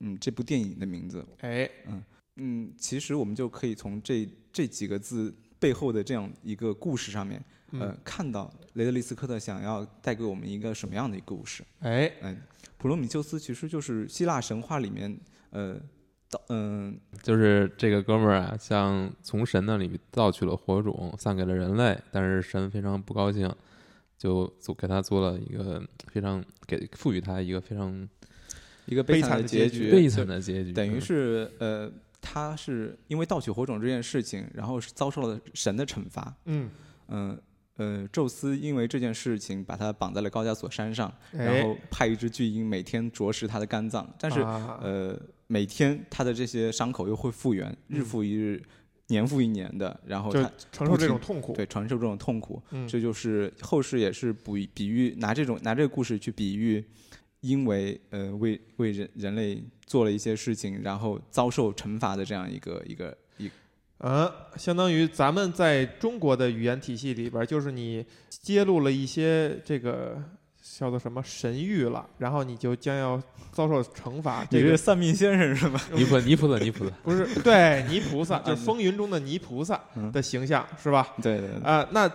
[0.00, 1.26] 嗯这部电影的名字。
[1.40, 2.04] 哎，嗯
[2.36, 7.42] 嗯，其实我们就可以从这这几个字背后的这样一个故事上面，
[7.72, 11.64] 呃嗯，，看到雷德利·斯科特想要带给我们一个什么样的一个故事。
[11.80, 12.36] 哎，嗯，
[12.76, 15.18] 普罗米修斯其实就是希腊神话里面，
[15.50, 15.80] 呃，
[16.30, 16.98] 盗嗯。
[17.22, 23.50] 就是这个哥们儿啊，像从神那里盗取了火种，散给了人类，但是神非常不高兴，
[24.18, 25.82] 就做给他做了一个
[26.12, 28.08] 非常给赋予他一个非常
[28.86, 31.90] 一个悲惨惨的结局，悲惨的结局，等于嗯是呃，
[32.28, 36.34] 他是因为盗取火种这件事情，然后是遭受了神的惩罚。
[36.46, 36.68] 嗯，
[37.08, 37.40] 嗯
[37.76, 41.44] 呃，宙斯因为这件事情把他绑在了高加索山上，哎。
[41.44, 44.78] 然后派一只巨鹰每天啄食他的肝脏，但是、啊。
[44.82, 45.16] 呃，
[45.46, 48.60] 每天他的这些伤口又会复原，日复一日，
[49.08, 56.84] 年复一年的，然后就他承受这种痛苦，对承受这种痛苦，嗯，这就是后世也是比比喻拿这种拿这个故事去比喻，
[57.40, 63.50] 因为呃为为人人类做了一些事情，然后遭受惩罚的这样一个一个一
[63.98, 70.22] 嗯，相当于咱们在中国的语言体系里边，就是你揭露了一些这个
[70.60, 73.22] 叫做什么神谕了，然后你就将要
[73.52, 74.42] 遭受惩罚。
[74.50, 75.80] 你这个是算命先生是吗？
[75.94, 81.14] 泥菩泥菩萨泥菩萨， 不是对泥菩萨，就是嗯风云中的泥菩萨嗯的形象，是吧？
[81.22, 82.10] 对对对，啊、那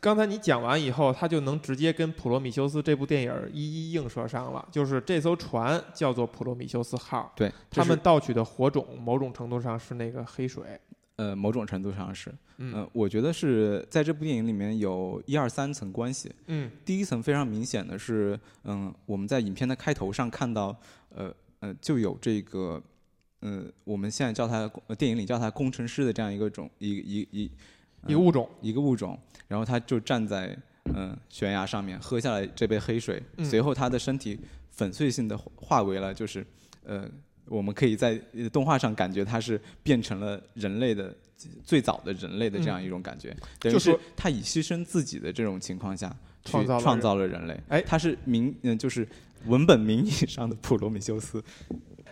[0.00, 4.66] 刚才你讲完以后，他就能直接跟《普罗米修斯》这部电影一一映射上了。
[4.70, 10.80] 就是这艘船叫做普罗米修斯号，对，他们盗取的火种，某种程度上是那个黑水。
[11.16, 16.30] 呃某种程度上是，嗯呃，我觉得是在这部电影里面有一二三层关系。
[16.46, 20.76] 嗯第一层非常明显的是，嗯，我们在影片的开头上看到，
[21.08, 22.82] 呃呃，就有这个，
[23.40, 27.50] 呃，我们现在叫他呃电影里叫他工程师的这样一个种一一一
[28.06, 28.48] 一个物种。
[28.60, 30.56] 一个物种，然后他就站在
[30.94, 34.38] 嗯、呃悬崖上面喝下了这杯黑水，嗯随后他的身体
[34.70, 36.46] 粉碎性的化为了就是
[36.84, 37.08] 呃，
[37.46, 41.14] 我们可以在呃动画上感觉他是变成了人类的
[41.64, 46.08] 最早的人类的这样一种感觉，等于就是说他以牺牲自己的这种情况下
[46.44, 49.06] 去创造了创造了人类，哎他是名嗯、就是
[49.46, 51.42] 文本名义上的普罗米修斯，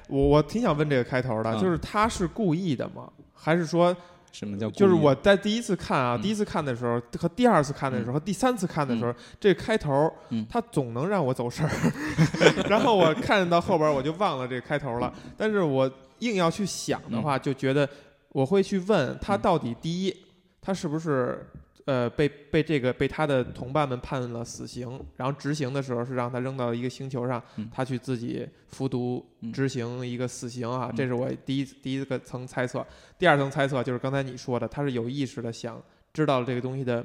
[0.08, 3.10] 我我挺想问这个开头的，嗯就是他是故意的吗？
[3.32, 3.96] 还是说，
[4.34, 6.20] 什么叫就是我在第一次看啊，嗯。
[6.20, 10.44] 第一次看的时候和第二次看的时候和第三次看的时候，这个开头嗯。
[10.50, 11.70] 他总能让我走神儿，
[12.68, 15.14] 然后我看到后边我就忘了这个开头了。
[15.36, 17.88] 但是我硬要去想的话，就觉得
[18.30, 19.40] 我会去问他嗯。
[19.40, 20.16] 到底第一，
[20.60, 21.46] 他是不是
[21.86, 32.86] 呃被被这个被他的同伴们判了死刑，然后执行的时候是让他扔到一个星球上，嗯他去自己服毒嗯执行一个死刑啊，嗯这是我第一第一个层猜测。
[33.18, 35.82] 第二层猜测就是刚才你说的，他是有意识的想
[36.12, 37.04] 知道这个东西的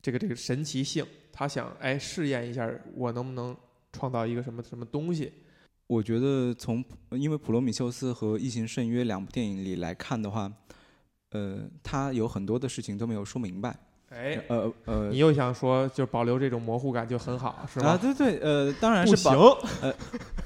[0.00, 3.56] 这个这个神奇性，他想哎试验一下我能不能
[3.92, 5.32] 创造一个什么什么东西。
[5.86, 10.50] 我觉得从因为《普罗米修斯》和《异形圣约》两部电影里来看的话，
[11.34, 13.76] 呃，他有很多的事情都没有说明白。
[14.10, 19.32] 哎，呃呃你又想说就保留这种模糊感就很好，是啊，对对，呃，当然不行。
[19.82, 19.92] 呃，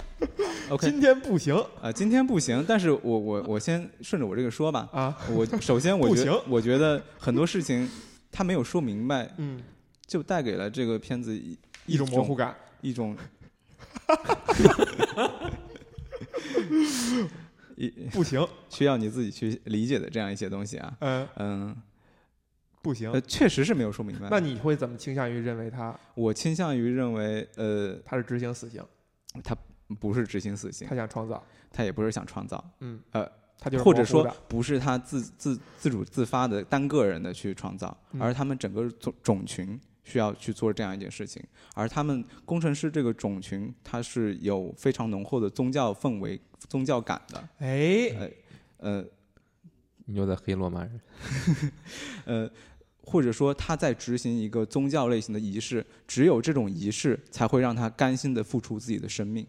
[0.70, 0.90] OK。
[0.90, 1.54] 今天不行。
[1.82, 4.88] 啊，今天不行，但是我我 我先顺着我这个说吧。
[4.90, 6.42] 啊，我首先我不觉得行。
[6.48, 7.86] 我觉得很多事情
[8.32, 9.62] 他没有说明白，嗯，
[10.06, 12.56] 就带给了这个片子一一种模糊感。
[12.80, 13.14] 一种
[16.70, 17.26] 一
[18.12, 20.96] 不行， 需要你自己去理解的这样一些东西啊。
[21.00, 21.76] 嗯，嗯，
[22.82, 23.10] 不行。
[23.12, 23.20] 呃，。
[23.20, 24.28] 确实是没有说明白。
[24.30, 25.98] 那你会怎么倾向于认为他？
[26.14, 28.82] 我倾向于认为，呃，他是执行死刑，
[29.44, 29.56] 他
[30.00, 30.86] 不是执行死刑。
[30.88, 31.42] 他，想创造？
[31.70, 38.20] 他也不是想创造，嗯，呃，他就是或者说不是他自自自主自发的单个人的去创造，嗯。
[38.22, 39.78] 而他们整个种种群
[40.08, 41.42] 需要去做这样一件事情，
[41.74, 48.32] 而他们工程师这个种群，它是有非常浓厚的宗教氛围、宗教感的，哎，
[48.78, 49.04] 呃
[50.06, 51.00] 你又在黑罗马人，
[52.24, 52.50] 呃。
[53.10, 59.46] 或者说他在执行一个宗教类型的仪式，只有这种仪式才会让他甘心的付出自己的生命。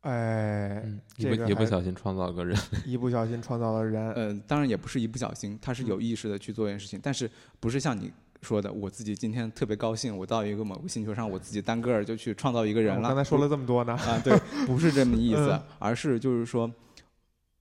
[0.00, 0.82] 哎，
[1.18, 4.12] 这个一不小心创造了个人， 一不小心创造了人。
[4.14, 8.10] 呃，当然也不是一不小心，他是有嗯意识的去做一件事情，但是不是像你
[8.42, 13.08] 说的，我自己今天特别高兴，我到一个某个星球上，我自己单个儿就去创造一个人了。
[13.08, 14.36] 刚才说了这么多呢，啊，对，
[14.66, 16.70] 不是这么意思嗯，而是就是说，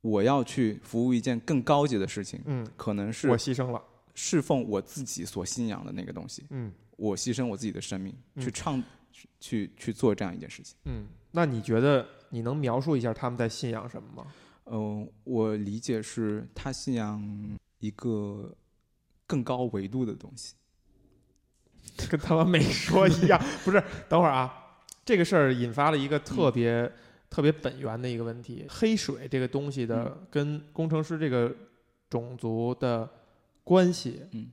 [0.01, 3.81] 我要去服务一件更高级的事情，嗯，可能是我牺牲了，
[4.15, 8.83] 侍奉我自己所信仰的那个东西，嗯我牺牲我自己的生命嗯去唱，
[9.39, 10.75] 去去做这样一件事情。
[10.85, 11.05] 嗯。
[11.31, 14.27] 那你觉得你能描述一下他们在信仰什么吗？
[14.65, 18.53] 嗯、我理解是他信仰一个
[19.25, 20.55] 更高维度的东西。
[22.09, 23.83] 跟他们没说一样， 不是？
[24.09, 24.53] 等会儿啊，
[25.05, 26.91] 这个事儿引发了一个特别、
[27.29, 31.53] 特别本源的一个问题：黑水这个东西的跟工程师这个
[32.09, 33.09] 种族的
[33.63, 34.49] 关系，嗯。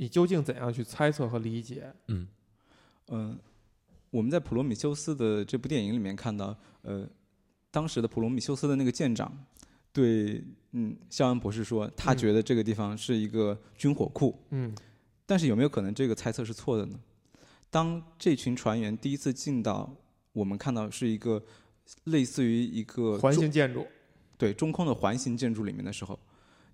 [0.00, 1.92] 你究竟怎样去猜测和理解？
[2.06, 2.28] 嗯。
[3.08, 3.38] 嗯、
[4.10, 7.04] 我们在普罗米修斯的这部电影里面看到，呃，
[7.70, 9.32] 当时的普罗米修斯的那个舰长
[9.92, 12.16] 对嗯肖恩博士说，他嗯。
[12.16, 14.72] 觉得这个地方是一个军火库，嗯
[15.28, 16.98] 但是有没有可能这个猜测是错的呢？
[17.68, 19.94] 当这群船员第一次进到，
[20.32, 21.44] 我们看到是一个
[22.04, 23.86] 类似于一个环形建筑，
[24.38, 26.18] 对中空的环形建筑里面的时候，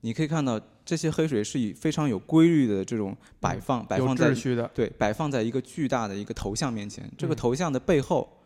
[0.02, 4.32] 你可以看到这些黑水是以非常有规律的这种摆放，摆放在
[4.72, 7.10] 对，摆放在一个巨大的一个头像面前。
[7.18, 8.40] 这个嗯头像的背后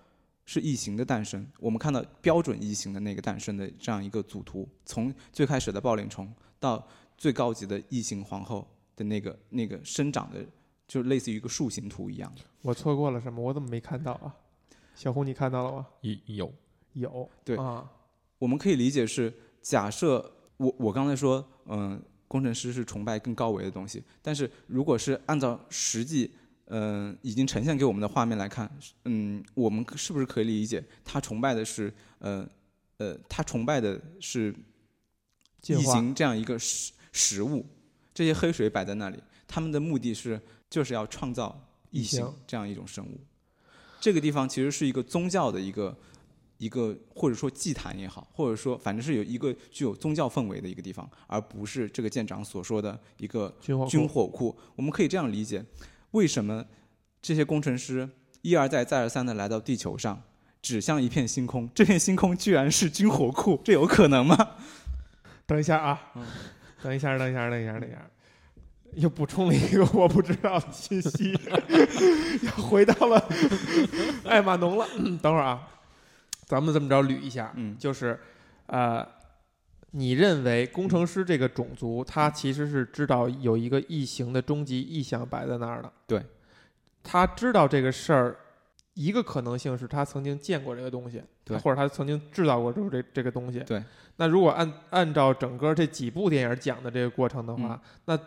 [0.47, 1.47] 是异形的诞生。
[1.61, 6.89] 我们看到标准异形的那个诞生的这样一个组图，从最开始的抱脸虫到
[7.19, 8.67] 最高级的异形皇后
[8.99, 10.45] 的那个那个生长的，
[10.89, 12.43] 就类似于一个树形图一样的。
[12.63, 13.41] 我错过了什么？
[13.41, 14.35] 我怎么没看到啊？
[14.97, 15.87] 小红，你看到了吗？
[16.03, 16.55] 有有
[16.95, 17.89] 有，对啊，
[18.39, 19.33] 我们可以理解是，
[19.63, 26.33] 假设我我刚才说，嗯、工程师是崇拜更高维的东西，但是如果是按照实际，
[26.67, 28.69] 嗯、已经呈现给我们的画面来看，
[29.05, 32.45] 嗯，我们是不是可以理解他崇拜的是，呃
[32.97, 34.55] 呃，他崇拜的是异
[35.63, 37.65] 进化形这样一个实实物，
[38.19, 41.57] 这些黑水摆在那里，他们的目的是就是要创造
[41.93, 43.21] 异异形形这样一种生物。
[44.01, 45.97] 这个地方其实是一个宗教的一个
[46.57, 54.59] 一个或者说祭坛也好，或者说反正是有一个具有宗教氛围的一个地方，而不是这个舰长所说的一个军火库军火库。
[54.75, 55.65] 我们可以这样理解：
[56.11, 56.65] 为什么
[57.23, 58.11] 这些工程师
[58.43, 60.21] 一而再、再而三的来到地球上，
[60.61, 61.71] 指向一片星空？
[61.73, 64.57] 这片星空居然是军火库，这有可能吗？
[65.47, 66.27] 等一下啊，嗯
[66.83, 67.99] 等一下，等一下，等一下，等一下，
[68.95, 71.33] 又补充了一个我不知道的信息，
[72.43, 73.29] 又回到了
[74.25, 74.87] 艾玛农了。
[75.23, 75.69] 等会儿啊，
[76.47, 78.19] 咱们这么着捋一下，嗯就是
[78.67, 79.07] 呃，
[79.91, 86.25] 你认为工程师这个种族，他其实是知道有一个异形的终极意向摆在那儿的，对，
[87.03, 88.37] 他知道这个事儿。
[88.99, 93.61] 一个可能性是他曾经见过这个东西，对或者他曾经制造过这这这个东西。
[93.61, 93.81] 对，
[94.17, 98.19] 那如果按按照整个这几部电影讲的这个过程的话，嗯那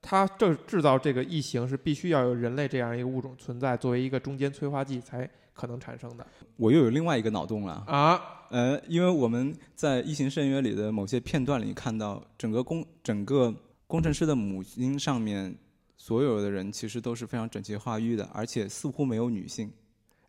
[0.00, 7.84] 他这制造这个异形是必须要有人类这样一个物种存在，作为一个中间催化剂才可能产生的我又有另外一个脑洞了。
[7.86, 8.18] 啊。
[8.50, 13.52] 呃，因为我们在《异形深渊》里的某些片段里看到，整个工整个
[13.86, 15.54] 工程师的母婴上面，
[15.96, 19.70] 所有的人其实都是非常整齐划一的，而且似乎没有女性。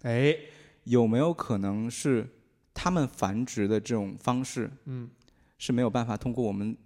[0.05, 0.37] 哎，
[0.83, 2.27] 有没有可能是
[2.73, 5.09] 他们繁殖的这种方式嗯，
[5.57, 6.77] 是没有办法通过我们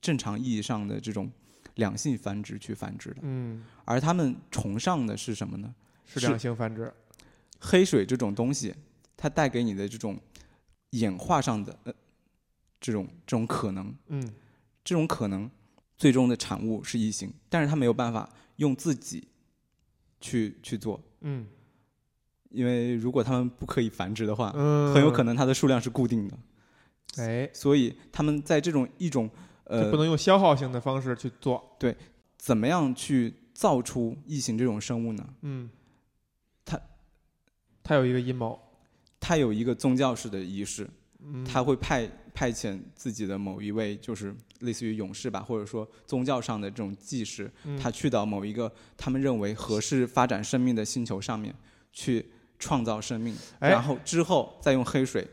[0.00, 1.30] 正常意义上的这种
[1.76, 3.18] 两性繁殖去繁殖的？
[3.22, 5.72] 嗯，而他们崇尚的是什么呢？
[6.04, 6.92] 是是两性繁殖。
[7.60, 8.74] 黑水这种东西，
[9.16, 10.18] 它带给你的这种
[10.90, 11.94] 演化上的呃
[12.80, 14.34] 这种这种可能，嗯，
[14.82, 15.48] 这种可能
[15.96, 19.28] 最终的产物是异形，但是它没有办法用自己
[20.20, 21.46] 去去做，嗯
[22.54, 26.38] 因为如果它们不可以繁殖的话，嗯，很有可能它的数量是固定的，
[27.16, 29.34] 哎，所以他们在这种一种就
[29.64, 31.76] 呃不能用消耗性的方式去做。
[31.78, 31.96] 对
[32.38, 35.28] 怎么样去造出异形这种生物呢？
[35.42, 35.68] 嗯，
[36.64, 36.80] 他
[37.82, 38.60] 他有一个阴谋。
[39.26, 40.86] 它有一个宗教式的仪式，
[41.22, 47.78] 嗯，他会派派遣自己的某一位，就是类似于勇士吧，或者说宗教上的这种祭司，嗯。
[47.78, 51.54] 他去到某一个他们认为合适发展生命的星球上面
[51.90, 52.26] 去
[52.64, 55.26] 创造生命，哎然后之后再用黑水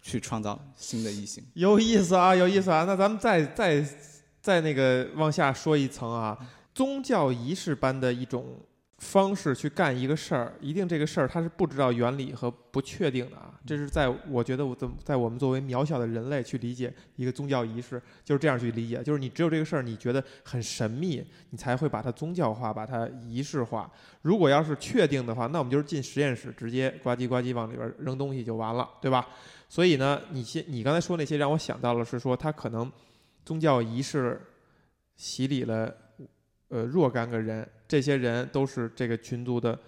[0.00, 1.42] 去创造新的异形。
[1.54, 2.84] 有意思啊，有意思啊。
[2.84, 3.84] 那咱们再再
[4.40, 6.38] 再那个往下说一层啊，
[6.72, 8.60] 宗教仪式般的一种
[8.98, 13.52] 方式去干一个事儿，一定这个事儿他是不知道原理和不确定的啊。
[13.66, 23.90] 这是在我觉得我怎在我们作为渺小的人类去理解一个宗教仪式，就是这样去理解，就是你只有这个事儿你觉得很神秘，你才会把它宗教化，把它仪式化。
[24.22, 29.26] 如果要是确定的话，那我们就是进实验室，直接呱唧呱唧往里边扔东西就完了，对吧？
[29.68, 32.90] 所以呢，你先你刚才说那些让我想到了是说，他可能
[33.44, 34.40] 宗教仪式
[35.16, 35.94] 洗礼了
[36.68, 39.78] 呃若干个人，这些人都是这个群族的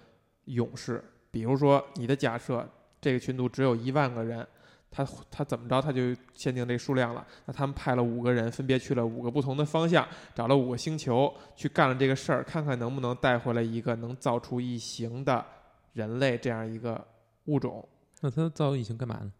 [0.45, 1.03] 勇士。
[1.31, 2.67] 比如说你的假设，
[2.99, 4.45] 这个群族只有一万个人，
[4.89, 7.25] 他他怎么着他就限定这数量了。
[7.45, 15.45] 那他们派了五个人，分别去了五个不同的方向，找了五个星球去干了这个事儿，看看能不能带回来一个能造出异形的
[15.93, 17.05] 人类这样一个
[17.45, 17.87] 物种。
[18.21, 19.31] 那他造异形干嘛呢？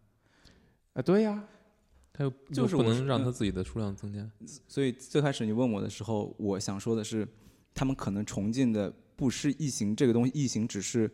[0.94, 1.42] 啊，对呀，
[2.20, 4.30] 他又就是不能让他自己的数量增加。
[4.68, 7.26] 所以最开始你问我的时候，我想说的是，
[7.72, 11.10] 他们可能崇敬的不是异形这个东西，异形只是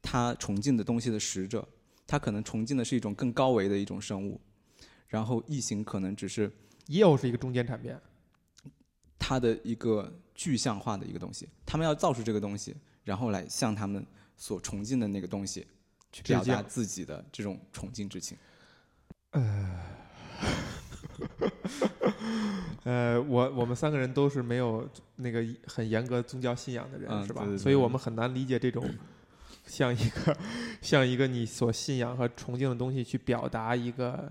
[0.00, 1.68] 他崇敬的东西的使者，
[2.06, 4.40] 他可能崇敬的是一种更高维的一种生物，
[5.08, 6.50] 然后异形可能只是
[6.86, 8.00] 又是一个中间产变。
[9.18, 14.06] 它的一个具象化的一个东西，他们要造出这个东西，然后来向他们
[14.38, 15.66] 所崇敬的那个东西
[16.12, 18.38] 去表达自己的这种崇敬之情。
[19.32, 19.82] 呃，
[23.28, 27.42] 我我们三个人都是没有那个很严格宗教信仰的人，是吧？
[27.42, 28.88] 嗯对对对所以我们很难理解这种
[29.66, 30.36] 像一个
[30.80, 34.30] 像一个你所信仰和崇敬的东西去表达一个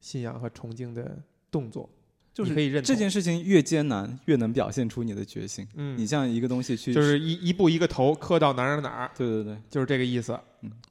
[0.00, 1.18] 信仰和崇敬的
[1.50, 1.88] 动作。
[2.40, 5.66] 就是你可以认这件事情越艰难，越能表现出你的决心。
[5.74, 10.38] 嗯，你像一个东西去，就是一一步一个头磕到哪儿哪儿哪儿，对对对，就是这个意思。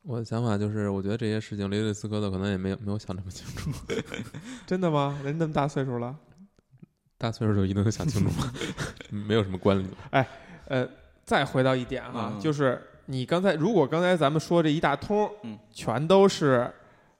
[0.04, 3.70] 我的想法就是，我觉得这些事情雷利斯科特可能也没有没有想那么清楚。
[4.66, 5.20] 真的吗？
[5.24, 6.16] 人那么大岁数了，
[7.18, 8.54] 大岁数就一定能想清楚吗？
[9.10, 9.90] 没有什么关联。
[10.12, 10.28] 哎
[10.68, 10.88] 呃，
[11.26, 16.72] 再回到一点哈，嗯就是你刚才如果刚才咱们说这一大通，嗯，全都是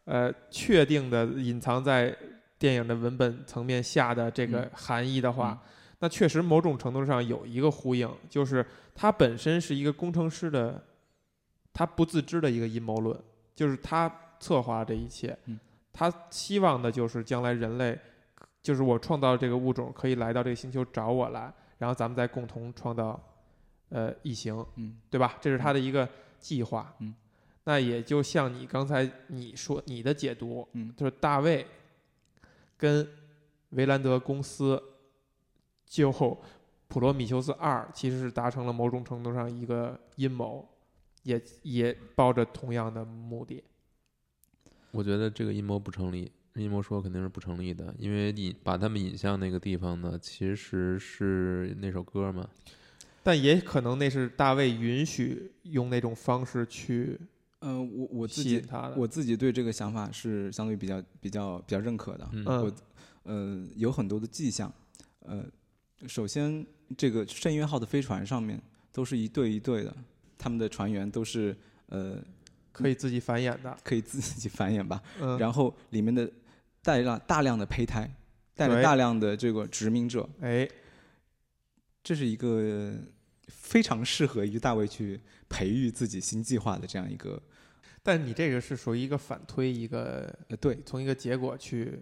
[0.06, 2.16] 呃确定的隐藏在
[2.60, 5.70] 电影的文本层面下的这个嗯含义的话，嗯
[6.02, 10.82] 那确实某种程度上有一个呼应，就是他本身是一个工程师的，
[11.74, 13.18] 他不自知的一个阴谋论，
[13.56, 15.60] 就是他策划这一切，嗯
[15.92, 17.98] 他希望的就是将来人类，
[18.62, 23.22] 就是我创造这个物种可以来到这个星球找我来，然后咱们再共同创造
[23.90, 25.38] 呃异形，嗯对吧？
[25.42, 26.08] 这是他的一个
[26.40, 26.94] 计划。
[27.00, 27.14] 嗯，
[27.66, 31.66] 那也就像你刚才你说你的解读，嗯就是大卫
[32.80, 33.08] 跟
[33.72, 34.82] 维兰德公司
[35.86, 36.12] 就
[36.88, 40.68] 普罗米修斯二其实是达成了某种程度上一个阴谋，
[41.22, 43.64] 也也抱着同样的目的。
[44.92, 52.50] 我觉得这个阴谋不成立，阴谋说肯定是不成立的，因为引把他们引向那个地方呢，其实是那首歌嘛。
[53.22, 57.20] 但也可能那是大卫允许用那种方式去
[57.60, 58.64] 呃，我我自己。
[58.96, 62.30] 我自己对这个想法是相对比较比较比较认可的。
[62.32, 62.74] 嗯嗯我
[63.24, 64.74] 呃有很多的迹象，
[65.20, 65.46] 呃，
[66.08, 66.66] 首先
[66.98, 69.96] 这个圣约号的飞船上面都是一对一对的，
[70.38, 71.56] 他们的船员都是
[71.88, 72.18] 呃
[72.72, 76.32] 可以自己繁衍的，可以自己繁衍吧， 嗯，然后里面的
[76.82, 78.10] 带了大量的胚胎，
[78.56, 80.68] 带了大量的这个殖民者，哎，
[82.02, 82.96] 这是一个
[83.48, 87.40] 非常适合于大卫去培育自己新计划的这样一个
[88.02, 92.00] 但你这个是属于一个反推，一个呃对从一个结果去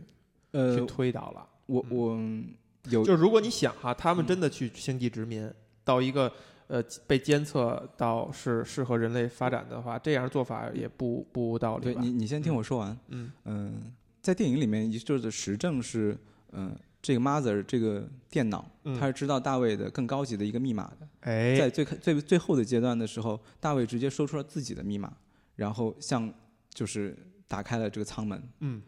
[0.52, 1.48] 呃去推导了。
[1.66, 2.54] 我嗯
[2.86, 5.52] 我有就是如果你想哈，他们嗯真的去星际殖民，
[5.84, 6.32] 到一个
[6.68, 12.12] 呃被监测到是适合人类发展的话，这样做法也不不无道理对你？
[12.12, 16.18] 你先听我说完，嗯嗯、在电影里面一就是实证是
[16.54, 21.08] 嗯、这个 Mother 这个电脑，嗯，它是知道大卫的更高级的一个密码的。
[21.22, 25.12] 在哎，最开最最后的阶段的时候，大卫直接说出了自己的密码，
[25.58, 26.34] 然后像
[26.74, 27.18] 就是
[27.50, 28.42] 打开了这个舱门。
[28.62, 28.82] 嗯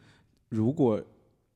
[0.47, 1.03] 如果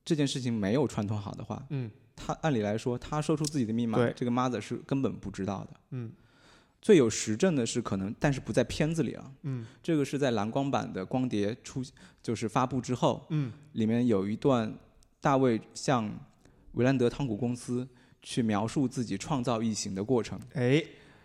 [0.04, 5.70] 这件事情没有串通好的话，嗯他按理来说，他说出自己的密码，这个 Mother 是根本不知道的。
[5.92, 6.12] 嗯
[6.82, 9.32] 最有实证的是可能，但是不在片子里啊。
[9.42, 11.82] 嗯这个是在蓝光版的光碟出
[12.22, 14.72] 就是发布之后，嗯里面有一段
[15.20, 16.08] 大卫向
[16.72, 17.88] 维兰德汤谷公司
[18.22, 20.38] 去描述自己创造异形的过程。
[20.52, 20.84] 哎，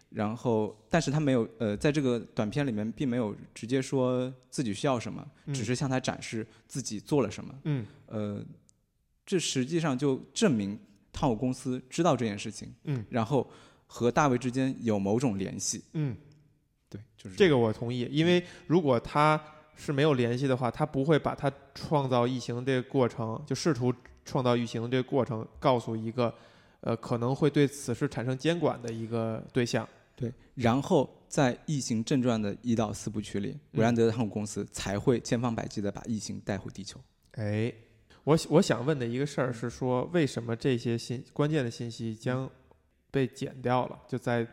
[0.09, 7.53] 然后，但是他没有呃，在这个短片里面并没有直接说自己需要什么，嗯只是向他展示自己做了什么。
[7.65, 8.43] 嗯呃，
[9.23, 10.79] 这实际上就证明
[11.13, 13.47] 汤姆公司知道这件事情，嗯然后
[13.85, 15.83] 和大卫之间有某种联系。
[15.93, 16.17] 嗯，
[16.89, 19.39] 对，就是这个我同意，因为如果他
[19.75, 23.93] 是没有联系的话，他不会把他创造异形这个过程，就试图
[24.25, 26.33] 创造异形这个过程，告诉一个
[26.81, 29.87] 呃可能会对此事产生监管的一个对象。
[30.19, 36.99] 对，然后在《异形》正传的一到四部曲里，韦兰德的航空公司才会千方百计的把异形带回地球。
[37.33, 37.73] 哎，
[38.25, 42.49] 我我想问的一个事儿是说，为什么这些信关键的信息将
[43.09, 43.97] 被剪掉了？
[44.09, 44.45] 就在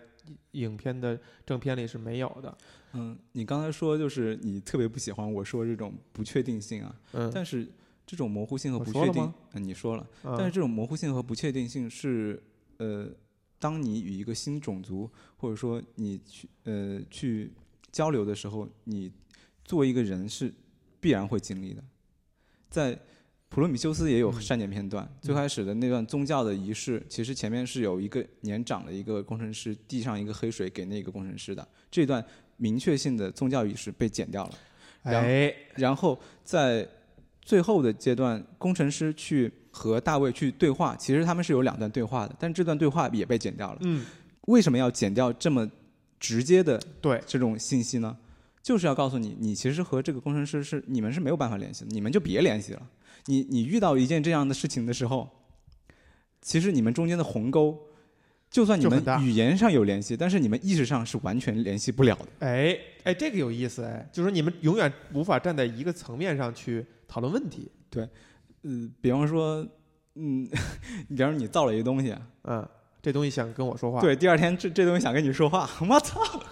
[0.53, 2.57] 影片的正片里是没有的。
[2.93, 7.67] 嗯，你刚才说就是你特别不喜欢我说这种不确定性啊，嗯，但是
[8.07, 12.43] 这种模糊性和不确定说嗯，你说了，嗯但是这种模糊性和不确定性是，
[12.79, 13.09] 呃，
[13.59, 17.53] 当你与一个新种族或者说你去呃去
[17.91, 19.11] 交流的时候，你
[19.65, 20.53] 作为一个人是
[21.01, 21.83] 必然会经历的。
[22.69, 22.99] 在
[23.49, 32.23] 普罗米修斯也有嗯删减片段，最开始的那段宗教的仪式，其实前面是有一个年长的一个工程师递上一个黑水给那个工程师的，这段
[32.57, 34.59] 明确性的宗教仪式被剪掉了。
[35.03, 36.87] 然后哎，然后在
[37.41, 43.79] 最后的阶段，工程师去和大卫去对话，其实他们是有两段对话的，但这段对话也被剪掉了。
[43.83, 44.07] 嗯，
[44.47, 45.71] 为什么要剪掉这么
[46.19, 48.17] 直接的对，这种信息呢？
[48.63, 52.83] 就是要告诉你，你其实和这个工程师是你们是没有办法联系的，你们就别联系了。
[53.27, 55.29] 你你遇到一件这样的事情的时候，
[56.41, 57.79] 其实你们中间的鸿沟，
[58.51, 62.47] 就算你们语言上有联系，但是你们意识上是完全联系不了的。
[62.47, 67.71] 哎哎，这个有意思哎，就是说你们永远无法站在一个层面上去讨论问题。
[68.69, 69.65] 嗯，比方说，
[70.17, 70.43] 嗯，
[71.09, 72.13] 你 比方说你造了一个东西，
[72.43, 72.67] 嗯，
[73.01, 76.21] 这东西想跟我说话。，对，第二天这这东西想跟你说话， 我操！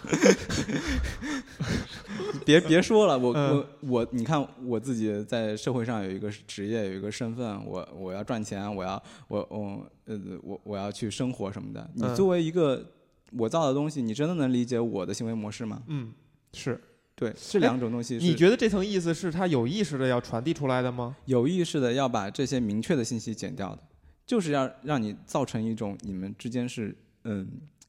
[2.46, 11.90] 别别说了，我、嗯我我，你看我自己在社会上有一个职业，有一个身份，我我要赚钱，我要我我呃我我要去生活什么的。
[11.94, 12.84] 你嗯作为一个
[13.32, 15.82] 我造的东西，你真的能理解我的行为模式吗？
[15.88, 16.12] 嗯，
[16.52, 16.78] 是。
[17.16, 21.16] 对，是两种东西你觉得这层意思是他有意识的要传递出来的吗？
[21.26, 23.82] 有意识的要把这些明确的信息剪掉的，
[24.26, 27.48] 就是要让你造成一种你们之间是嗯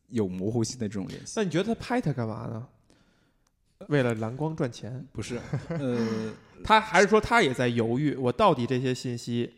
[0.09, 1.33] 有模糊性的这种联系。
[1.37, 2.67] 那你觉得他拍他干嘛呢？
[3.89, 5.05] 为了蓝光赚钱？
[5.11, 6.31] 不是， 呃，
[6.63, 9.51] 他还是说他也在犹豫，我到底这些信息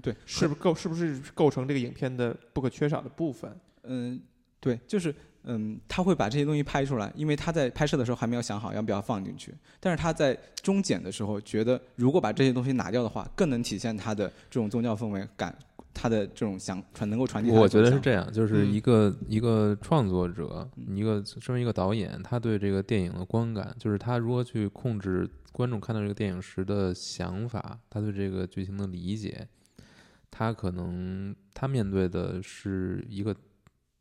[0.00, 3.54] 对，是不是构是不是构成这个影片的不可缺少的部分？
[3.82, 4.20] 嗯，
[4.60, 5.14] 对，就是
[5.44, 15.56] 嗯，他会把这些东西拍出来，因为他在拍摄的时候还没有想好要不要放进去，但是他在中剪的时候觉得，如果把这些东西拿掉的话，更能体现他的这种宗教氛围感，
[15.94, 17.80] 他的这种想传能够传递我觉。
[17.80, 29.48] 得是这样，就是一个、一个创作者，一个身为一个导演，他对这个电影的观感，就是他如何去控制观众看到这个电影时的想法，他对这个剧情的理解，
[30.30, 33.34] 他可能他面对的是一个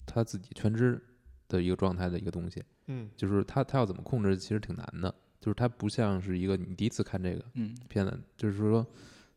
[0.06, 1.02] 他自己全知
[1.48, 8.86] 的一个状态的一个东西，嗯就是他他要怎么控制，其实挺难的，就是他不像是一个你第一次看这个嗯，片子，就是说，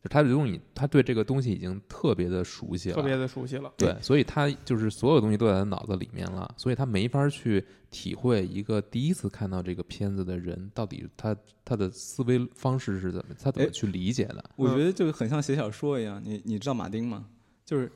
[0.03, 3.71] 就他如果你他对这个东西已经特别的熟悉了，特别的熟悉了。
[3.77, 14.43] 对，所以他就是所有东西都在他脑子里面了，所以他没法去体会一个第一次看到这个片子的人到底他他的思维方式是怎么，他怎么哎去理解的。
[14.55, 16.21] 我觉得就很像写小说一样。
[16.23, 17.27] 你你知道马丁吗？
[17.63, 17.89] 就是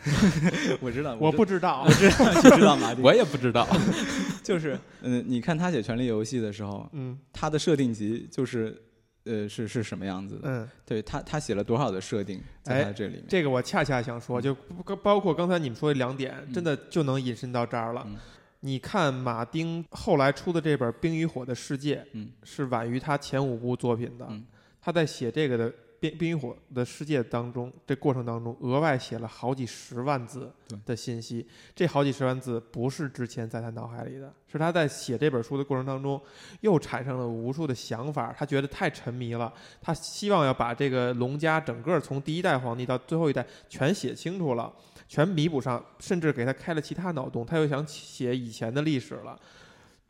[0.80, 3.66] 我知道，我不知道我，知道，你知道马丁， 我也不知道，
[4.42, 8.76] 就是嗯，你看他写《权力游戏》的时候，嗯他的设定集就是
[9.24, 10.42] 呃是是什么样子的？
[10.44, 13.24] 嗯，对他他写了多少的设定在这里面？
[13.28, 14.54] 这个我恰恰想说，就
[15.02, 18.16] 包括刚才你们说的两点，嗯真的就能引申到这儿了嗯。
[18.64, 24.26] 你看马丁后来出的这本《冰与火的世界》，嗯是晚于他前五部作品的。
[24.30, 24.44] 嗯
[24.84, 25.70] 他在写这个的
[26.02, 30.52] 《冰冰与火的世界》当中，这过程当中额外写了好几十万字
[30.84, 31.46] 的信息。
[31.76, 36.20] 这好几十万字不是之前在他脑海里的，是他在写这本书的过程当中
[36.62, 38.34] 又产生了无数的想法。
[38.36, 44.74] 他觉得太沉迷了，他希望要把这个龙家整个从第一代皇帝到最后一代全写清楚了，
[45.06, 47.46] 全弥补上，甚至给他开了其他脑洞。
[47.46, 49.38] 他又想写以前的历史了。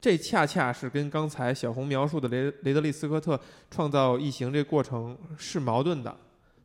[0.03, 3.39] 这恰恰是跟刚才小红描述的雷雷德利·斯科特
[3.71, 6.13] 创造异形这过程是矛盾的。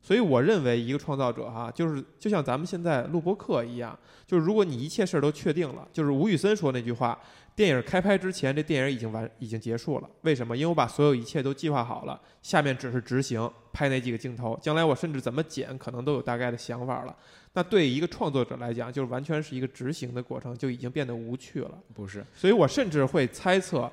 [0.01, 7.19] 所以我认为一个创造者哈，就是就像咱们现在录播课一样，就是如果你一切事儿都确定了，就是吴宇森说那句话，
[7.55, 10.09] 电影开拍之前这电影已经完已经结束了。
[10.21, 10.57] 为什么？
[10.57, 17.15] 因为我把所有一切都计划好了，下面只是执行拍那几个镜头，将来我甚至怎么剪可能都有大概的想法了。
[17.57, 21.71] 那对一个创作者来讲，就是完全是一个执行的过程，就已经变得无趣了。
[21.91, 23.91] 不是，所以我甚至会猜测，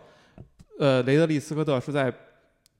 [0.78, 2.12] 呃，雷德利·斯科特是在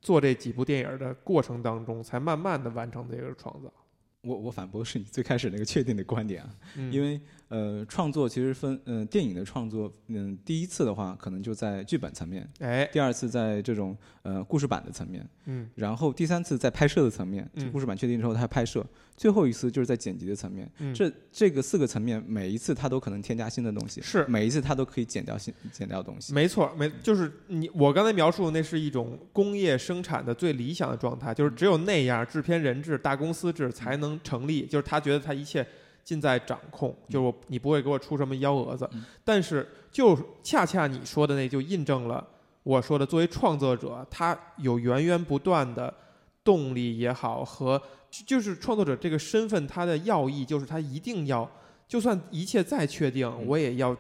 [0.03, 3.73] 做这几部电影的过程当中，才慢慢的完成这个创造。
[4.21, 7.19] 我我反驳是你最开始那个确定的观点啊，嗯、因为
[7.55, 18.85] 呃，创作其实分，嗯、电影的创作，嗯，第一次的话可能就在剧本层面，哎，第二次在这种呃故事版的层面，嗯然后第三次在拍摄的层面，嗯故事版确定之后它拍摄，
[19.17, 20.69] 最后一次就是在剪辑的层面。
[20.79, 26.35] 嗯，这这个四个层面，每一次它都可能添加新的东西，是每一次它都可以剪掉新剪掉东西。
[26.35, 35.65] 没错，没就是你我刚才描述的那是一种工业生产的最理想的状态，就是只有那样制片人制、大公司制才能成立，就是他觉得他一切
[36.05, 38.89] 尽在掌控，就是我你不会给我出什么幺蛾子。
[38.93, 42.25] 嗯但是就恰恰你说的那就印证了
[42.63, 45.93] 我说的，作为创作者，他有源源不断的
[46.45, 47.81] 动力也好和
[48.27, 51.51] 就是创作者这个身份，他的要义就是他一定要，
[51.89, 53.97] 就算一切再确定，嗯我也要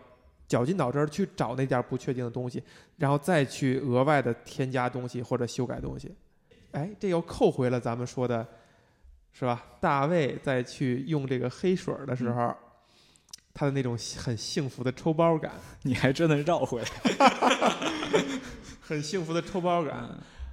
[0.46, 2.62] 绞尽脑汁儿去找那点儿不确定的东西，
[2.98, 6.14] 然后再去额外的添加东西或者修改东西。
[6.72, 8.46] 哎，这又扣回了咱们说的，
[9.36, 9.62] 是吧？
[9.80, 12.54] 大卫在去用这个黑水儿的时候，
[13.52, 16.88] 他的那种很幸福的抽包感， 你还真的绕回来。
[18.80, 20.08] 很幸福的抽包感。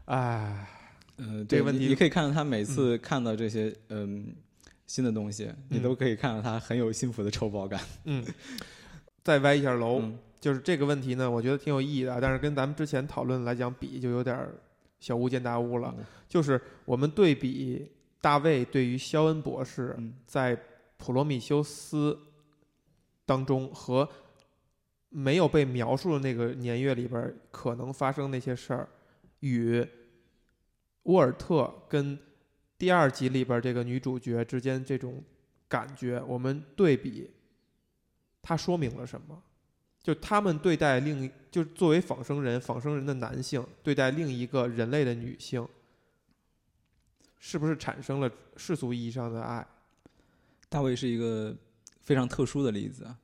[0.06, 0.68] 哎，
[1.18, 4.34] 呃，这个问题你你可以看到他每次看到这些嗯
[4.88, 7.80] 新的东西，你嗯都可以看到他很有幸福的抽包感。
[8.06, 8.26] 嗯，
[9.24, 14.48] 再歪一下楼，嗯就是这个问题呢，我觉得挺有意义的，但是跟咱们之前讨论来讲比，就有点
[15.00, 15.94] 小巫见大巫了。
[15.98, 17.92] 嗯就是我们对比
[18.22, 20.58] 大卫对于肖恩博士嗯在
[20.98, 22.18] 普罗米修斯
[23.26, 24.08] 当中和
[25.10, 28.88] 没有被描述的那个年月里边可能发生那些事儿，
[29.40, 29.86] 与
[31.04, 32.18] 沃尔特跟
[32.78, 35.24] 第二集里边这个女主角之间这种
[35.68, 37.30] 感觉，我们对比，
[38.42, 39.42] 它说明了什么？
[40.02, 45.68] 就他们对待另一，就作为仿生人，仿生人的男性对待另一个人类的女性，
[47.44, 49.66] 是不是产生了世俗意义上的爱？
[50.70, 51.54] 大卫是一个
[52.00, 53.18] 非常特殊的例子啊，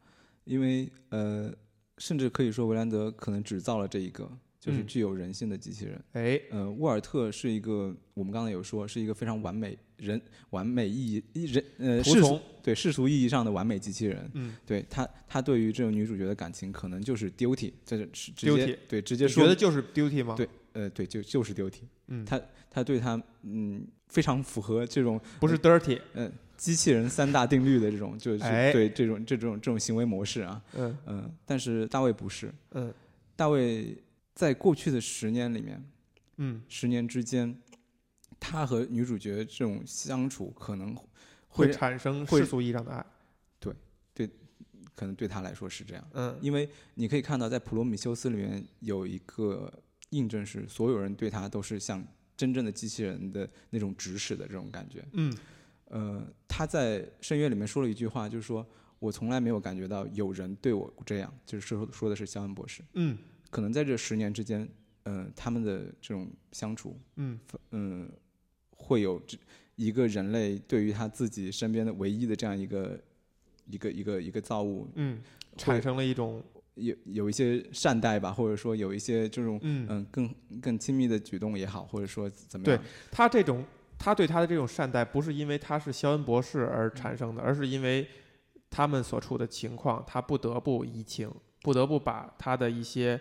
[0.43, 1.53] 因为呃，
[1.99, 4.27] 甚至可以说维兰德可能只造了这一个，
[4.59, 6.03] 就是嗯具有人性的机器人。
[6.13, 14.29] 哎，呃，沃尔特是一个，我们刚才有说是一个非常完美人完美意义人呃世俗对世俗意义上的完美机器人。
[14.33, 20.33] 嗯，对他，他对于这种女主角的感情可能就是 duty，这是直接 Duty 对直接你说觉得就是 duty 吗？
[20.35, 28.71] 对呃对就就是 duty，嗯，他他对他嗯非常符合这种不是 dirty，呃机器人三大定律的这种就是哎。
[28.71, 30.97] 对这种这种这种行为模式啊，嗯。
[31.07, 32.93] 嗯、但是大卫不是，嗯。
[33.35, 33.97] 大卫
[34.35, 35.83] 在过去的十年里面，
[36.37, 37.59] 嗯，十年之间，
[38.39, 40.95] 他和女主角这种相处可能
[41.47, 43.05] 会会产生世俗意义上的爱。
[43.59, 43.73] 对
[44.13, 44.29] 对
[44.95, 46.37] 可能对他来说是这样，嗯。
[46.41, 49.71] 因为你可以看到在《普罗米修斯》里面有一个
[50.09, 52.05] 印证是，所有人对他都是像
[52.35, 55.03] 真正的机器人的那种指使的这种感觉。
[55.13, 55.35] 嗯
[55.89, 58.65] 呃，他在《深渊》里面说了一句话，就是说
[58.99, 62.83] 我从来没有感觉到有人对我这样，就是说说的是肖恩博士。
[62.93, 63.17] 嗯
[63.49, 64.67] 可能在这十年之间，
[65.03, 67.39] 呃，他们的这种相处，嗯
[67.71, 68.11] 嗯，
[68.71, 69.37] 会有这
[69.75, 72.99] 一个人类对于他自己身边的唯一的这样一个
[73.65, 75.21] 一个一个一个造物，嗯，
[75.55, 76.43] 产生了一种
[76.77, 82.77] 有有一些善待吧，或者说有一些这种嗯，嗯更更亲密的举动也好，或者说怎么样？
[82.77, 83.65] 对他这种
[83.97, 88.07] 他对他的这种善待，不是因为他是肖恩博士而产生的，而是因为
[88.69, 93.19] 他们所处的情况，他不得不移情，不得不把他的一些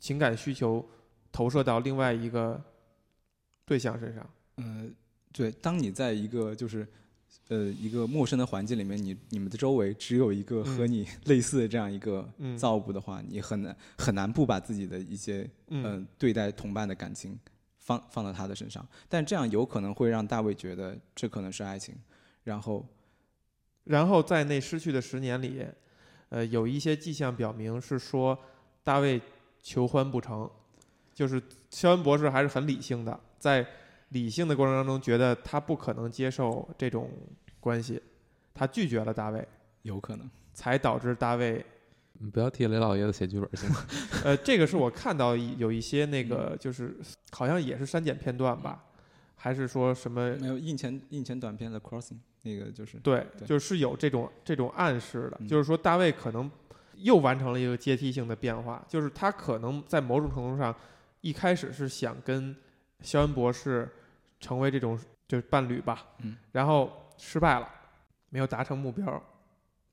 [0.00, 0.84] 情感需求
[1.30, 2.60] 投射到另外一个
[3.64, 4.28] 对象身上。
[4.56, 4.94] 嗯、
[5.32, 6.86] 对，当你在一个就是
[7.48, 12.56] 呃一个陌生的环境里面，你你们的周围只有一个和你类似的这样一个嗯。
[12.56, 17.38] 造物的话，你很难很难不把自己的一些嗯、嗯对待同伴的感情
[17.78, 21.94] 放放到他的身上，但这样有可能会让大卫觉得这可能是爱情，
[22.44, 22.86] 然后
[23.84, 25.66] 然后在那失去的十年里，
[26.28, 28.38] 呃，有一些迹象表明是说
[28.84, 29.20] 大卫
[29.60, 30.48] 求欢不成，
[31.12, 33.66] 就是肖恩博士还是很理性的，在
[34.12, 37.10] 理性的过程当中，觉得他不可能接受这种
[37.60, 38.00] 关系，
[38.54, 39.46] 他拒绝了大卫，
[39.82, 40.30] 有可能。
[40.54, 41.64] 才导致大卫，
[42.18, 43.86] 你不要替雷老爷子写剧本行吗？
[44.22, 46.94] 呃，这个是我看到一有一些那个就是
[47.30, 48.84] 好像也是删减片段吧，
[49.34, 53.48] 还是说什么没有印前印前短片的 crossing 那个就是对，对。
[53.48, 55.48] 就是有这种这种暗示的，嗯。
[55.48, 56.50] 就是说大卫可能
[56.96, 60.74] 又完成了一个阶梯性的变化，就是他可能在某种程度上
[61.22, 62.54] 一开始是想跟
[63.00, 63.90] 肖恩博士
[64.42, 67.66] 成为这种就是伴侣吧，嗯，然后失败了，
[68.28, 69.22] 没有达成目标，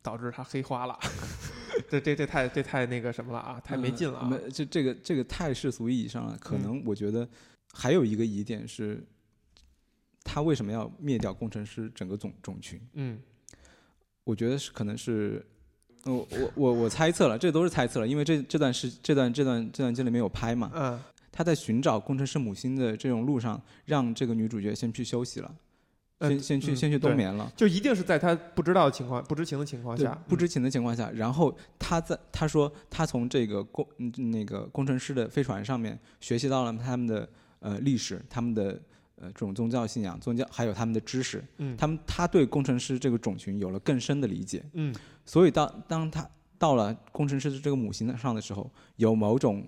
[0.02, 1.00] 导致他黑化了，
[1.90, 6.62] 这这这太这太那个什么了啊，太没劲了啊，嗯这这个这个太世俗意义上了，可嗯。
[6.64, 7.26] 能我觉得
[7.72, 9.02] 还有一个疑点是，
[10.24, 12.82] 他为什么要灭掉工程师整个种种群？
[12.94, 13.22] 嗯。
[14.26, 15.44] 我觉得是可能是，
[16.04, 25.56] 呃我我我我猜测了，这都是猜测了，因为这这段是这段这段这段剧里面有拍嘛，嗯，他在寻找工程师母亲的这种路上，让这个女主角先去休息了，
[26.20, 27.52] 呃先先去嗯先去冬眠了。
[27.56, 38.82] 就一定是在他不知道的情况、不知情的情况下，，不知情的情况下，然后他在他说他从这个工嗯那个工程师的飞船上面学习到了他们的呃历史，他们的
[39.16, 44.94] 呃这种宗教信仰、宗教还有他们的知识，嗯，他们他对工程师这个种群有了更深的理解，嗯。
[45.26, 46.28] 所以当当他
[46.58, 49.66] 到了工程师的这个母星上的时候，有某种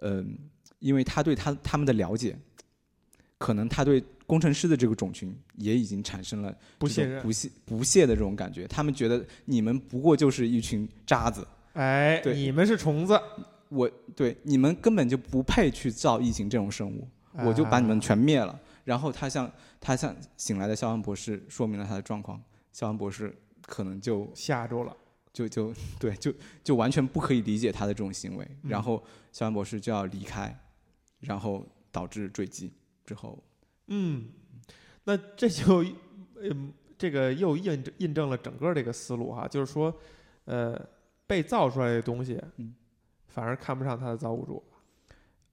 [0.00, 0.38] 嗯、
[0.78, 2.38] 因为他对他他们的了解，
[3.38, 13.18] 可能他对工程师的这个种群也已经产生了不信任，不屑不屑的这种感觉，他们觉得你们不过就是一群渣子，哎，对你们是虫子，
[13.68, 18.58] 我对你们根本就不配去造异形这种生物，我就把你们啊全灭了。
[18.84, 19.50] 然后他向
[19.80, 24.96] 他向醒来的肖恩博士说明了他的状况，肖恩博士可能就吓住了，
[25.32, 26.32] 就就对就
[26.64, 30.58] 就完全不可以理解他的这种行为，嗯然后肖恩博士就要离开，
[31.20, 32.72] 然后导致坠机
[33.04, 33.42] 之后，
[33.86, 34.28] 嗯，
[35.04, 35.84] 那这就
[36.40, 39.94] 嗯，这个又印证印证了整个这个思路哈，就是说，
[40.44, 40.78] 呃，
[41.26, 42.74] 被造出来的东西，嗯，
[43.26, 44.62] 反而看不上它的造物主，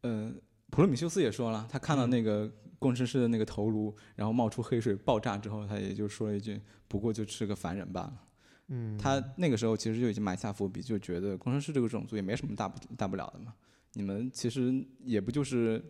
[0.01, 0.31] 呃，
[0.69, 8.21] 普罗米修斯也说了，他看到嗯那个工程师的那个头颅，然后冒出黑水爆炸之后，他也就说了一句：“不过就是个凡人罢了。”
[8.67, 13.53] 嗯，他那个时候其实就已经埋下伏笔，就觉得工程师这个种族也没什么大不大不了的嘛，
[13.95, 15.83] 你们其实也不就是，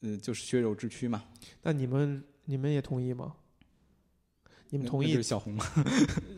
[0.00, 1.24] 呃，就是血肉之躯嘛。
[1.62, 3.34] 那你们你们也同意吗？
[4.70, 5.64] 你们同意小红吗？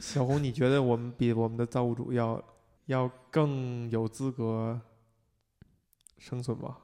[0.00, 0.42] 小红？
[0.42, 2.42] 你觉得我们比我们的造物主要
[2.86, 4.78] 要更有资格
[6.18, 6.76] 生存吗？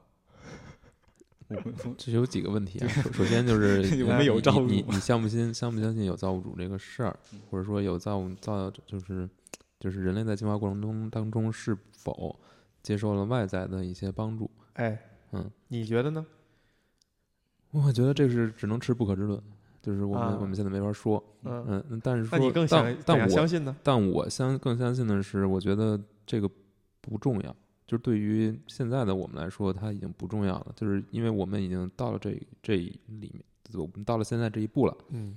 [1.49, 2.87] 我们我这有几个问题啊。
[3.03, 9.29] 首首先就是 我们有你造物主你你相不信相不相信有造物主这个事儿嗯，或者说有造物造就是
[9.79, 12.39] 就是人类在进化过程中当中是否
[12.83, 14.51] 接受了外在的一些帮助？
[14.73, 14.99] 哎，
[15.31, 16.23] 嗯，你觉得呢？
[17.71, 19.41] 我觉得这是只能吃不可知论，
[19.81, 21.23] 就是我们、啊我们现在没法说。
[21.43, 23.75] 嗯，嗯，但是说那你更想但怎样但我相信呢？
[23.81, 26.47] 但我相更相信的是，我觉得这个
[27.01, 27.55] 不重要，
[27.87, 35.35] 就是对于现在的我们来说，它已经不重要了，就是因为我们已经到了这这里面，我们到了现在这一步了，嗯，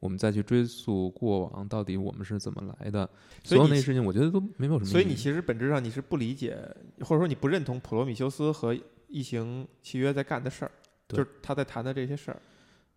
[0.00, 3.08] 我们再去追溯过往到底我们是怎么来的，
[3.42, 4.86] 所以你所有那些事情，我觉得都没有什么。
[4.86, 6.56] 所以你其实本质上你是不理解，
[7.00, 8.76] 或者说你不认同普罗米修斯和
[9.08, 10.70] 异形契约在干的事儿，
[11.08, 12.40] 就是他在谈的这些事儿。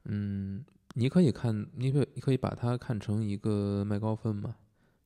[0.06, 4.56] 嗯，你可以看，你可以你可以把它看成一个麦高芬嘛，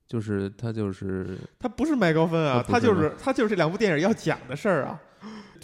[0.07, 5.01] 就是他就是他不是麦高芬啊，他就是他就是这两部电影要讲的事儿啊。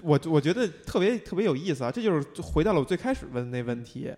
[0.03, 4.11] 我我觉得特别特别有意思啊，这就是回到了我最开始问的那问题，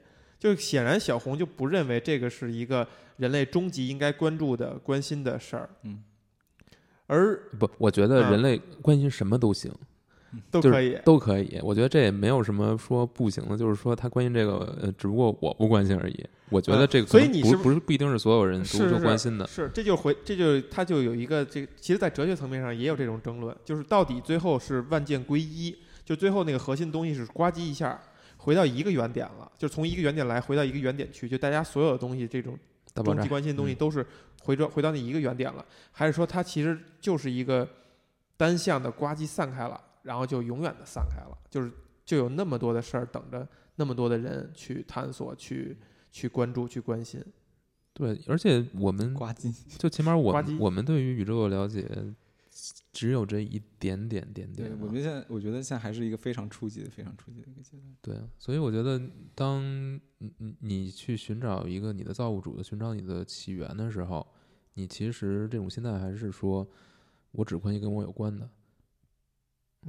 [0.43, 2.85] 就显然小红就不认为这个是一个
[3.15, 6.03] 人类终极应该关注的、关心的事儿，嗯，
[7.07, 9.71] 而不，我觉得啊人类关心什么都行。
[10.51, 10.97] 就是都可以。
[11.05, 16.25] 都可以，我觉得这也没有什么说不行的，就是说他关心这个，呃，只不过我不关心而已。
[16.49, 19.47] 我觉得嗯这个所以你是不是不一定是所有人都都关心的。
[19.47, 28.01] 是，这就回，这就他就有一个这个，其实，在哲学层面上也有这种争论，就是到底最后是万剑归一，就最后那个核心东西是呱唧一下
[28.43, 32.59] 回到一个原点了，就从一个原点来回到一个原点去，就大家所有的东西这种
[32.93, 34.05] 终极，关心的东西嗯都是
[34.43, 37.65] 回转回到那一个原点了，还是说它其实就是一个
[38.35, 41.71] 单向的呱唧散开了，然后就永远的散开了，就是
[42.05, 45.77] 就有那么多的事儿等着那么多的人去探索、去
[46.11, 47.23] 去关注、去关心。
[47.93, 51.87] 对，而且我们呱唧，就起码我们我们对于宇宙的了解
[52.93, 54.77] 只有这一点点点点，对。
[54.79, 57.95] 我觉得现在我觉得现在还是一个非常初级的、非常初级的一个阶段。
[58.03, 59.01] 对啊，所以我觉得，
[59.33, 59.61] 当
[60.19, 64.25] 你你你去寻找一个你的造物主的、寻找你的起源的时候，
[64.75, 66.65] 你其实这种心态还是说，
[67.31, 68.47] 我只关心跟我有关的，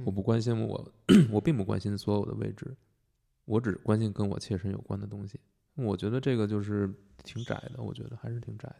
[0.03, 0.91] 我不关心我，
[1.31, 2.75] 我并不关心所有的位置，
[3.45, 5.39] 我只关心跟我切身有关的东西。
[5.75, 6.91] 我觉得这个就是
[7.23, 8.75] 挺窄的，我觉得还是挺窄的。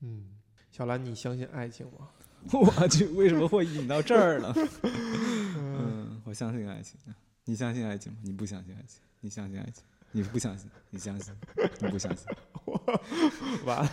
[0.00, 0.38] 嗯，
[0.70, 2.10] 小兰，你相信爱情吗？
[2.52, 4.54] 我去，为什么会引到这儿呢？
[4.84, 6.98] 嗯，我相信爱情。
[7.44, 8.18] 你相信爱情吗？
[8.22, 9.00] 你不相信爱情？
[9.20, 9.82] 你相信爱情？
[10.12, 10.68] 你不相信？
[10.90, 11.34] 你相信？
[11.80, 12.26] 你不相信？
[13.64, 13.90] 完了，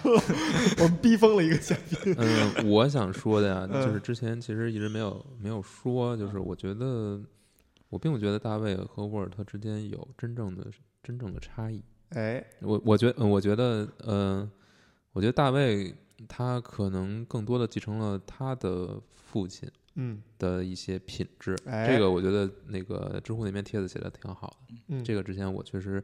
[0.80, 2.16] 我们逼疯了一个嘉宾。
[2.18, 7.20] 嗯，我想说的呀，嗯就是之前其实一直没有没有说，就是我觉得
[7.90, 10.66] 我并不觉得大卫和沃尔特之间有真正的
[11.02, 11.82] 真正的差异。
[12.10, 14.52] 哎，我我觉得我觉得，呃，
[15.14, 15.96] 我觉得大卫
[16.28, 21.56] 他可能更多的继承了他的父亲嗯的一些品质。
[21.66, 24.76] 哎这个我觉得那个知乎那篇帖子写的挺好的。
[24.88, 26.04] 嗯，这个之前我确实，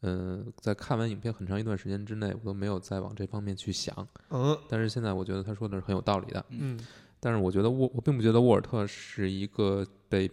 [0.00, 4.06] 呃，在看完影片很长一段时间之内，我都没有再往这方面去想。
[4.30, 6.44] 嗯但是现在我觉得他说的是很有道理的。
[6.50, 6.78] 嗯
[7.20, 10.28] 但是我觉得沃，我并不觉得沃尔特是一个被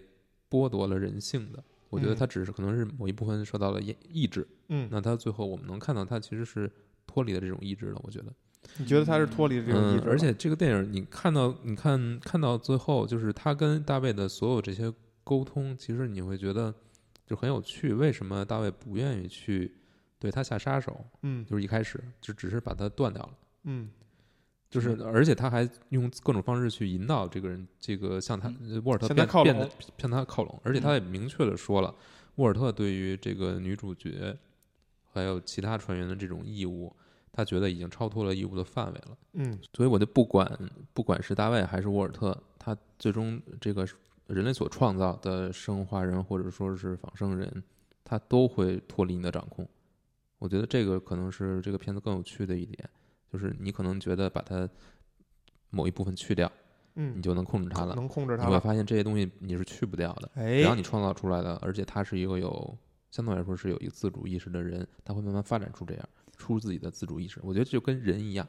[0.49, 4.47] 剥夺了人性的，我觉得嗯他只是可能是某一部分受到了抑抑制。
[4.69, 6.71] 嗯，那他最后我们能看到他其实是
[7.05, 8.33] 脱离了这种意志的，我觉得。
[8.77, 10.05] 你觉得他是脱离了这种意志？
[10.05, 14.93] 嗯，而且这个电影你看到，你看看到最后，就是他跟大卫的所有这些
[15.23, 16.73] 沟通，其实你会觉得
[17.25, 17.93] 就很有趣。
[17.93, 19.75] 为什么大卫不愿意去
[20.17, 21.05] 对他下杀手？
[21.23, 23.33] 嗯就是一开始就只是把他断掉了。
[23.63, 23.89] 嗯
[24.69, 28.53] 就是，而且他还用各种方式去引导这个人，这个向他
[28.83, 29.07] 沃尔特
[29.43, 31.93] 变得向他靠拢，而且他也明确的说了，
[32.35, 34.37] 沃尔特对于这个女主角
[35.11, 36.95] 还有其他船员的这种义务，
[37.31, 39.17] 他觉得已经超脱了义务的范围了。
[39.33, 40.51] 嗯所以我就不管
[40.93, 43.87] 不管是大卫还是沃尔特，他最终这个
[44.27, 47.63] 人类所创造的生化人或者说是仿生人，
[48.03, 49.67] 他都会脱离你的掌控。
[50.37, 52.89] 我觉得这个可能是这个片子更有趣的一点，
[53.31, 54.69] 就是你可能觉得把它
[55.69, 56.49] 某一部分去掉，
[56.95, 57.93] 嗯你嗯，就能控制它了。
[57.95, 58.59] 能控制你会。
[58.59, 62.77] 发现这些东西你是去不掉的，哎然后你创造出来的，而且他是一个有
[63.11, 66.09] 相对来说是有一个自主意识的人，他会慢慢发展出这样
[66.39, 67.39] 出自己的自主意识。
[67.43, 68.47] 我觉得这就跟人一样，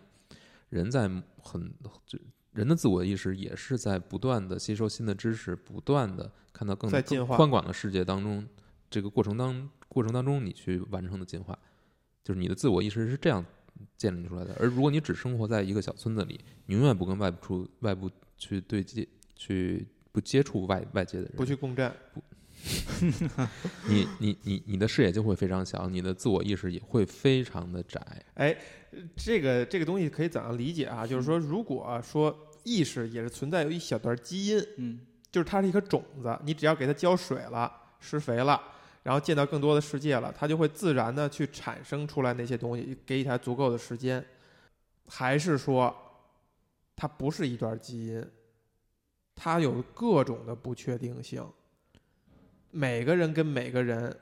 [0.70, 1.03] 人在
[1.43, 1.70] 很
[2.07, 2.18] 就
[2.53, 8.47] 人的自我意识也是在不断的吸收新的知识，不断的看到更更在进化宽广的世界当中，
[8.88, 11.59] 这个过程当过程当中你去完成的进化，
[12.24, 13.45] 就是你的自我意识是这样
[13.97, 14.57] 建立出来的。
[14.59, 21.93] 而如果你只生活在一个小村子里，你永远不跟外部出外部去对接，去不接触外外界的人，不去共振。
[23.88, 28.00] 你你你你的视野就会非常小，你的自我意识也会非常的窄。
[28.34, 28.56] 哎，
[29.16, 31.06] 这个这个东西可以怎样理解啊？
[31.06, 35.00] 就是说，如果说意识也是存在有一小段基因，嗯
[35.30, 38.61] 就是它是一颗种子，你只要给它浇水了、施肥了，
[39.02, 44.24] 然后见到更多的世界了，它就会自然的去产生出来那些东西，给予它足够的时间。
[45.06, 45.94] 还是说，
[46.94, 48.24] 它不是一段基因，
[49.34, 51.44] 它有各种的不确定性。
[52.70, 54.16] 每个人跟每个人，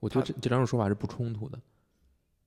[0.00, 1.58] 我觉得这这两种说法是不冲突的，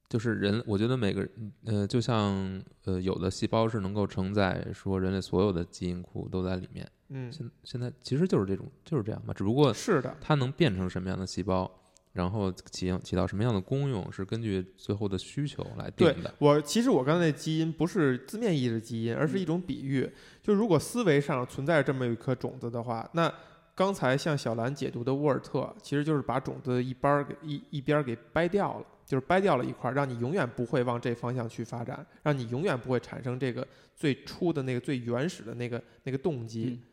[0.07, 6.89] 就是人，我觉得每个人，呃，就像呃，有的细胞是能够承载说人类所有的基因库都在里面。
[7.09, 11.69] 嗯，现现在其实就是这种就是这样嘛，只不过是的，它能变成什么样的细胞，
[12.13, 16.31] 然后起起到什么样的功用，是根据最后的需求来定的。
[16.37, 20.07] 我其实我刚才那基因不是字面意义的基因，而是一种比喻。
[20.43, 23.31] 就如果思维上存在这么一颗种子的话，那
[23.79, 33.65] 刚才向小兰解读的沃尔特，其实就是把种子一半儿给一一边儿给掰掉了，就是掰掉了一块儿，让你永远不会往这方向去发展，让你永远不会产生这个
[33.95, 36.77] 最初的那个最原始的那个那个动机。
[36.77, 36.85] 嗯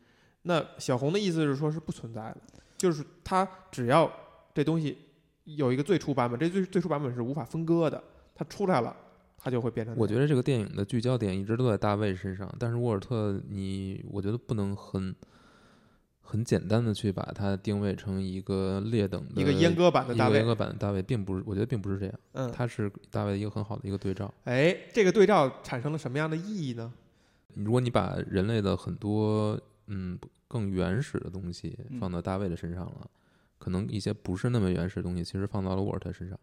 [0.43, 2.37] 那小红的意思是说，是不存在的，
[2.77, 4.09] 就是它只要
[4.53, 4.97] 这东西
[5.43, 8.01] 有一个最初版本，这最最初版本是无法分割的，
[8.33, 8.95] 它出来了，
[9.37, 9.93] 它就会变成。
[9.97, 15.13] 我觉得这个电影的聚焦点一直都在大卫身上，但是沃尔特你，我觉得不能很
[16.29, 20.45] 很简单的去把它定位成一个劣等的一个阉割版的大卫阉。
[20.45, 24.31] 割版的大卫，并不是，我觉得并不是这样，嗯，它是大卫一个很好的一个对照。
[24.43, 26.91] 哎，这个对照产生了什么样的意义呢？
[27.53, 29.57] 如果你把人类的很多
[29.87, 30.19] 嗯
[30.49, 33.09] 更原始的东西嗯放到大卫的身上了，
[33.57, 36.37] 可能一些不是那么原始的东西，其实放到了沃尔特身上。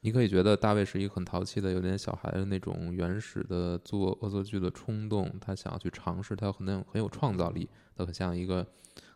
[0.00, 8.64] 你可以觉得大卫是一个很淘气的、有点小孩的那种原始的做恶作剧的冲动，他想要去尝试，他很有很有创造力，他很像一个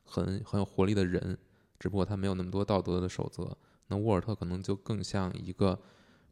[0.03, 1.39] 很很有活力的人，
[1.79, 3.57] 只不过他没有那么多道德的守则。
[3.87, 5.79] 那沃尔特可能就更像一个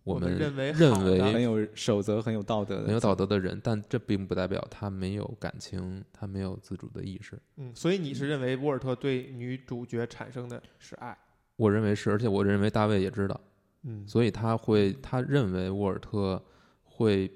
[0.05, 7.38] 我我们们认为认为很有守则、很有道德的，很有道德的人，但这并不代表他没有感情，他没有自主的意识。
[7.57, 11.16] 嗯，所以你是认为沃尔特对女主角产生的是爱？
[11.57, 13.40] 我认为是，而且我认为大卫也知道，
[13.89, 16.45] 嗯，所以他会，他认为沃尔特
[16.84, 17.30] 会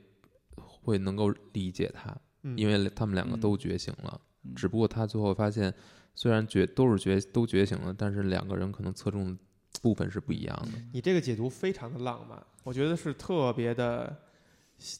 [0.54, 4.20] 会能够理解他，嗯因为他们两个嗯都觉醒了。
[4.44, 5.72] 嗯只不过他最后发现，
[6.14, 9.38] 虽然觉都是觉都觉醒了，但是两个人可能侧重的
[9.80, 10.78] 部分是不一样的。
[10.92, 14.14] 你这个解读非常的浪漫，我觉得是特别的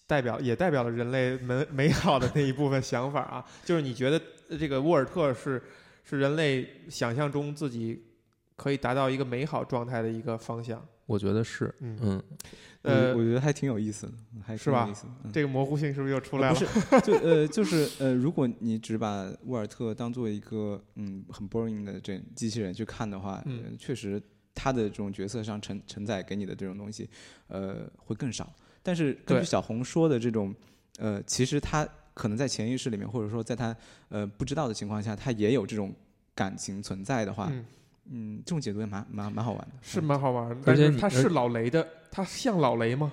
[0.07, 3.45] 代表，也代表了人类美美好的那一部分想法啊。
[3.65, 4.23] 就是你觉得
[4.57, 5.61] 这个沃尔特是
[6.05, 8.01] 是人类想象中自己
[8.55, 10.81] 可以达到一个美好状态的一个方向。
[11.13, 11.99] 我觉得是，嗯。
[12.03, 12.23] 嗯，
[12.83, 14.13] 呃我，觉得还挺有意思的，
[14.45, 14.85] 还是吧？
[14.85, 16.59] 挺有意思这个模糊性是不是又出来了？
[16.59, 23.63] 呃不是，就呃，就是呃，如果你只把沃尔特当做一个嗯很 boring 的这机器人去看的话，嗯。
[23.65, 24.21] 呃确实
[24.55, 27.09] 他的这种角色上承承载给你的这种东西，
[27.49, 28.53] 呃，会更少。
[28.83, 30.53] 但是根据小红说的这种，
[30.99, 33.75] 呃，其实他可能在潜意识里面，或者说在他
[34.09, 35.95] 呃不知道的情况下，他也有这种
[36.35, 37.65] 感情存在的话，嗯
[38.11, 39.75] 嗯，这种解读也蛮蛮蛮好玩的。
[39.81, 40.57] 是蛮好玩的。
[40.65, 43.13] 但是而且他是老雷的，他像老雷吗？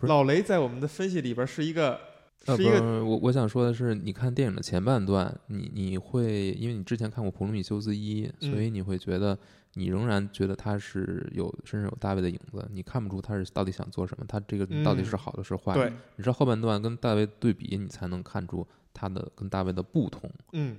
[0.00, 1.98] 不是老雷在我们的分析里边是一个
[2.46, 9.36] 呃，是一个不是，我我想说的是，你看电影的前半段，你你会因为你之前看过《普罗米修斯一》，嗯所以你会觉得
[9.74, 15.80] 你仍然觉得他是有身上有大卫的影子，你看不出他是到底想做什么，他这个到底是嗯好的是坏的。
[15.80, 20.30] 对，你知道后半段跟大卫对比，你才能看出他的跟大卫的不同。
[20.52, 20.76] 嗯嗯，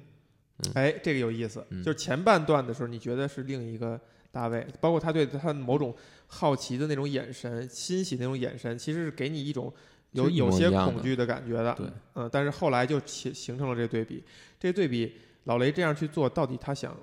[0.74, 1.66] 哎，这个有意思。
[1.70, 4.00] 嗯就是前半段的时候，你觉得是另一个
[4.32, 5.96] 大卫，包括他对他某种
[6.28, 9.74] 好奇的那种眼神、欣喜那种眼神，其实是给你一种
[10.12, 11.74] 有有些恐惧的感觉的。
[11.76, 14.24] 对，嗯，但是后来就形形成了这个对比。
[14.60, 15.16] 这个对比，
[15.46, 16.96] 老雷这样去做，到底他想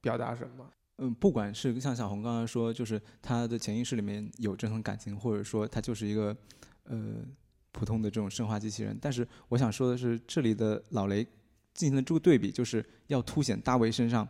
[0.00, 0.70] 表达什么？
[0.98, 6.36] 嗯，不管是像小红刚刚说，就是他的潜意识里面有这层感情，或者说他就是一个
[6.84, 7.24] 呃
[7.72, 11.26] 普通的这种生化机器人，但是我想说的是，这里的老雷
[11.74, 14.26] 进行了这个对比，就是要凸显大卫身上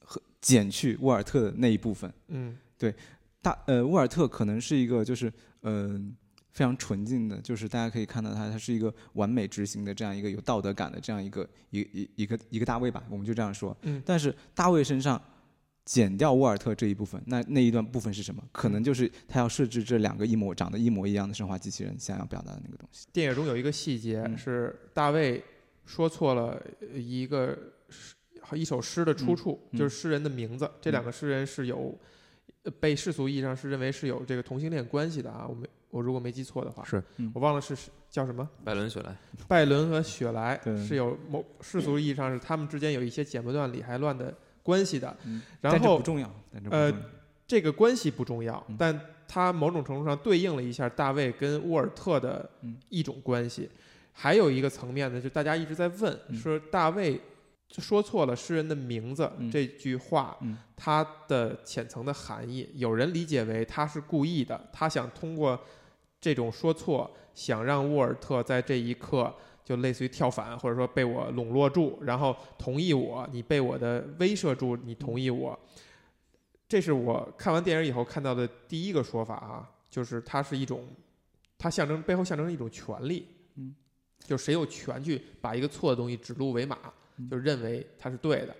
[0.00, 2.12] 和减去沃尔特的那一部分。
[2.28, 2.94] 嗯对
[3.42, 5.32] 大呃，沃尔特可能是一个就是
[5.62, 6.00] 嗯、呃
[6.50, 13.76] 非常纯净的，就是大家可以看到他，他是一个完美执行的这样一个有道德感的这样一个一一一个一个大卫吧，我们就这样说。
[13.82, 15.22] 嗯但是大卫身上
[15.84, 18.42] 减掉沃尔特这一部分，那那一段部分是什么？
[18.50, 23.06] 可能就是他要设置这两个一模长得一模一样的生化机器人想要表达的那个东西。
[23.12, 25.40] 电影中有一个细节嗯是大卫
[25.88, 26.62] 说错了
[26.92, 27.56] 一个
[27.88, 28.14] 诗
[28.52, 30.70] 一首诗的出处，嗯就是诗人的名字。
[30.82, 31.98] 这两个诗人是有
[32.62, 38.46] 呃被世俗意义上是认为是有这个同性恋关系的啊，我没我如果没记错的话，是嗯我忘了是是叫什么。
[38.62, 39.16] 拜伦·雪莱，
[39.48, 47.06] 拜伦和雪莱是有某世俗意义上是他们之间有一些剪不断理还乱的关系的，嗯然后不重要，但这不呃重要。
[47.46, 53.68] 这个关系不重要嗯，但它某种程度上对应了一下大卫跟沃尔特的嗯一种关系。
[54.20, 56.36] 还有一个层面呢，就大家一直在问，嗯。
[56.36, 57.20] 说大卫
[57.78, 59.48] 说错了诗人的名字、嗯。
[59.48, 60.58] 这句话，嗯。
[60.74, 65.56] 它的浅层的含义，有人理解为他是故意的，他想通过
[66.20, 69.32] 这种说错，想让沃尔特在这一刻
[69.64, 75.56] 就类似于跳反，或者说被我笼络住，然后同意我，你被我的威慑住，你同意我。
[76.68, 80.84] 这是我看完电影以后看到的第一个说法啊，就是它是一种，
[81.56, 83.74] 它象征背后象征一种权利，嗯，
[84.24, 86.78] 就谁有权去把一个错的东西指鹿为马，
[87.16, 88.54] 嗯就认为它是对的。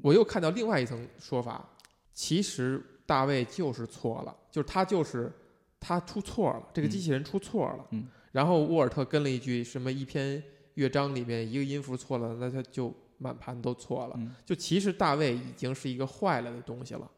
[0.00, 1.68] 我又看到另外一层说法，
[2.14, 5.30] 其实大卫就是错了，就是他就是
[5.78, 7.86] 他出错了，这个嗯机器人出错了。
[7.90, 10.42] 嗯然后沃尔特跟了一句什么一篇
[10.74, 14.14] 乐章里面一个音符错了，那他就满盘都错了。
[14.16, 17.10] 嗯就其实大卫已经是一个坏了的东西了，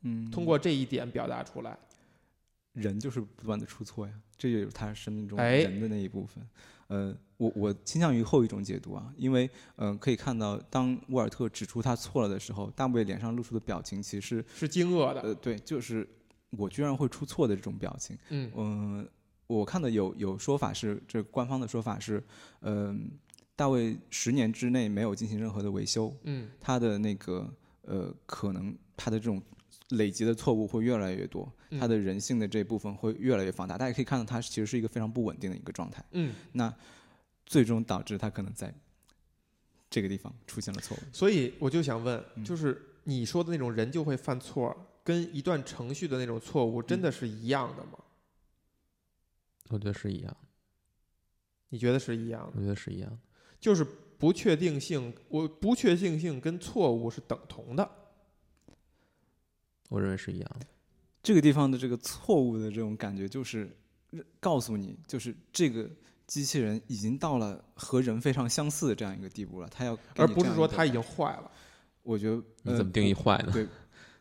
[0.00, 1.78] 嗯，通过这一点表达出来。
[2.72, 6.46] 人就是不断的出错呀，这就是他生命中哎人的那一部分。
[6.88, 16.08] 呃，我我倾向于后一种解读啊，因为嗯、呃可以看到，当沃尔特指出他错了的时候，大卫脸上露出的表情其实是惊愕的，呃对，就是
[16.50, 18.16] 我居然会出错的这种表情。
[18.30, 19.08] 嗯嗯、
[19.46, 22.22] 我看到有有说法是，这官方的说法是，
[22.60, 23.10] 嗯、
[23.54, 27.52] 大卫十年之内没有进行任何的维修，嗯他的那个
[27.82, 29.42] 呃，可能他的这种
[29.90, 33.78] 累积的错误会越来越多，嗯他的人性的这部分会越来越放大。
[33.78, 36.04] 大家可以看到，他其实是一个非常不稳定的一个状态。
[36.12, 36.74] 嗯，那
[37.44, 38.74] 最终导致他可能在
[39.88, 41.00] 这个地方出现了错误。
[41.12, 47.98] 所以我就想问，嗯就是你说的那种人就会犯错，跟一段程序的那种错误，真的是一样的吗？
[49.68, 50.36] 我觉得是一样，
[51.68, 52.52] 你觉得是一样的？
[52.56, 53.18] 我觉得是一样的。
[53.60, 53.84] 就是
[54.18, 57.88] 不确定性，我不确定性跟错误是等同的。
[59.88, 60.66] 我认为是一样的。
[61.22, 63.76] 这个地方的这个错误的这种感觉，就是
[64.38, 65.90] 告诉你，就是这个
[66.26, 71.50] 机器人已经到了和人非常相似的这样一个地步了，它要而不是说它已经坏了。
[72.02, 73.50] 我觉得呃你怎么定义坏呢？
[73.52, 73.66] 对，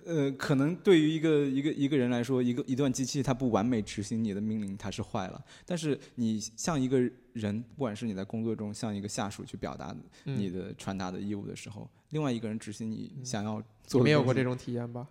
[0.06, 5.44] 呃，可能对于一个一个一个人来说，一个一段机器它不完美执行你的命令，它是坏了。
[5.64, 7.00] 但是你像一个
[7.34, 15.06] 人，不管是你在工作中向一个下属去表达嗯你的传达的义务的时候，另外一个人执行你嗯想要做没有过这种体验吧？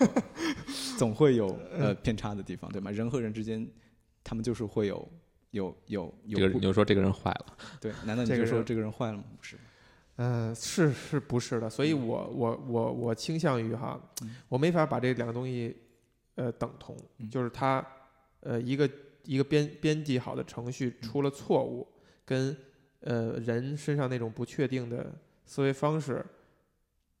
[0.98, 2.90] 总会有呃偏差的地方，对吗？
[2.90, 3.66] 人和人之间，
[4.22, 5.08] 他们就是会有
[5.52, 7.46] 有有有这个你就说这个人坏了，
[7.80, 7.90] 对？
[8.04, 9.24] 难道你这个人就说这个人坏了吗？
[9.38, 9.56] 不是，
[10.16, 11.70] 嗯、是是不是的？
[11.70, 15.74] 所以我我我我倾向于哈嗯，我没法把这两个东西
[16.34, 17.82] 呃等同，嗯就是它
[18.40, 18.86] 呃一个
[19.24, 21.88] 一个编编辑好的程序嗯出了错误，
[22.26, 22.54] 跟
[23.00, 25.10] 呃人身上那种不确定的
[25.46, 26.22] 思维方式，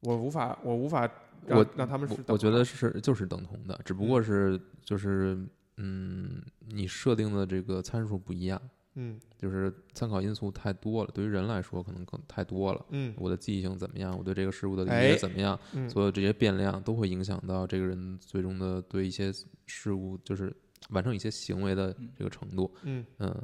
[0.00, 1.10] 我无法我无法
[1.46, 5.38] 让我让他们是我我觉得是就是等同的，只不过是就是
[5.76, 8.60] 嗯，你设定的这个参数不一样。
[8.96, 12.84] 嗯就是参考因素太多了，对于人来说可能更太多了。
[12.90, 14.14] 嗯我的记忆性怎么样？
[14.18, 15.58] 我对这个事物的理哎解怎么样？
[15.74, 19.32] 嗯所有这些变量都会影响到这个人最终的对一些
[19.66, 20.54] 事物，就是
[20.90, 22.74] 完成一些行为的这个程度。
[22.82, 23.34] 嗯嗯，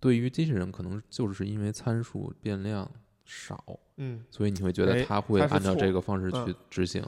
[0.00, 2.90] 对于机器人，可能就是因为参数变量
[3.30, 3.62] 少，
[3.98, 7.04] 嗯所以你会觉得哎它会按照这个方式嗯去执行。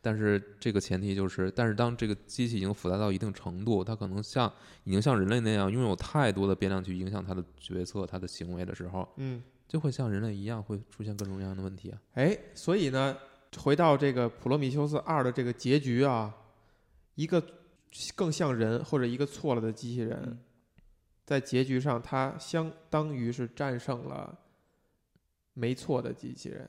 [0.00, 4.50] 但是这个前提就是，但是当这个机器已经复杂到一定程度，它可能像
[4.84, 11.98] 已经像人类那样拥有太多的变量去影响它的决策、它的行为的时候，嗯，就会像人类一样会出现各种各样的问题啊。
[12.14, 13.14] 哎，所以呢，
[13.58, 16.34] 回到这个《普罗米修斯二》的这个结局啊，
[17.16, 17.44] 一个
[18.14, 20.38] 更像人或者一个错了的机器人，嗯
[21.26, 24.34] 在结局上，它相当于是战胜了
[25.58, 26.68] 没错的机器人。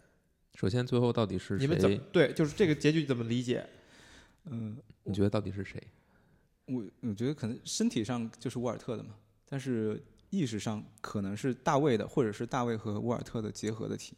[0.55, 2.03] 首先，最后到底是你们怎么谁？
[2.11, 2.33] 对？
[2.33, 3.65] 就是这个结局怎么理解？
[4.45, 5.81] 嗯，你觉得到底是谁？
[6.65, 9.15] 我我觉得可能身体上就是沃尔特的嘛，
[9.47, 14.15] 但是意识上可能是大卫的，或者是大卫和沃尔特的结合的体。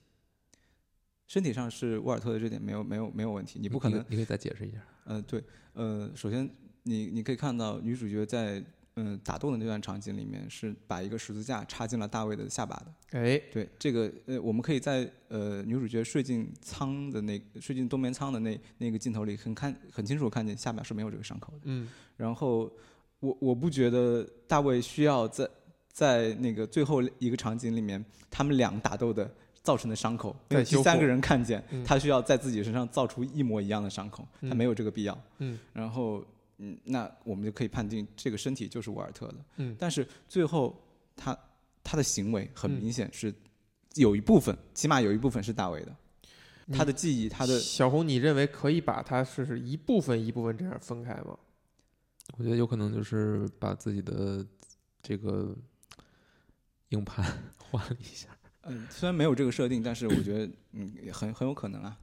[1.27, 4.77] 身体上是沃尔特的这点没有没有没有问题，你不可能你，你可以再解释一下。
[5.06, 5.43] 呃，对，
[5.73, 6.49] 呃，首先
[6.84, 8.64] 你你可以看到女主角在
[8.95, 13.19] 嗯打斗的那段场景里面是把一个十字架插进了大卫的下巴的。
[13.19, 21.59] 哎，对，这个呃，我们可以在呃女主角睡进舱的那睡进冬眠舱的那那个镜头里很看很清楚看见下巴是没有这个伤口的。
[21.65, 21.88] 嗯
[22.18, 22.72] 然后
[23.19, 25.49] 我我不觉得大卫需要在
[25.91, 29.30] 在那个最后一个场景里面，他们俩打斗的
[29.63, 35.18] 造成的伤口，再修复第三个人看见，嗯他需要在自己身上造出一模一样的伤口，他嗯没有这个必要。
[35.39, 36.23] 嗯然后
[36.63, 39.35] 嗯，那我们就可以判定这个身体就是沃尔特的。
[39.57, 40.79] 嗯但是最后
[41.15, 41.35] 他
[41.83, 43.33] 他的行为很嗯明显是
[43.95, 45.95] 有一部分，起码有一部分是大卫的，
[46.67, 51.35] 你他的记忆，他的小红，你认为可以把它是是一部分一部分这样分开吗？
[52.38, 54.45] 我觉得有可能就是把自己的
[55.01, 55.57] 这个
[56.89, 57.25] 硬盘
[57.57, 58.29] 换了一下。
[58.65, 61.97] 嗯，虽然没有这个设定，但是我觉得嗯很很有可能啊。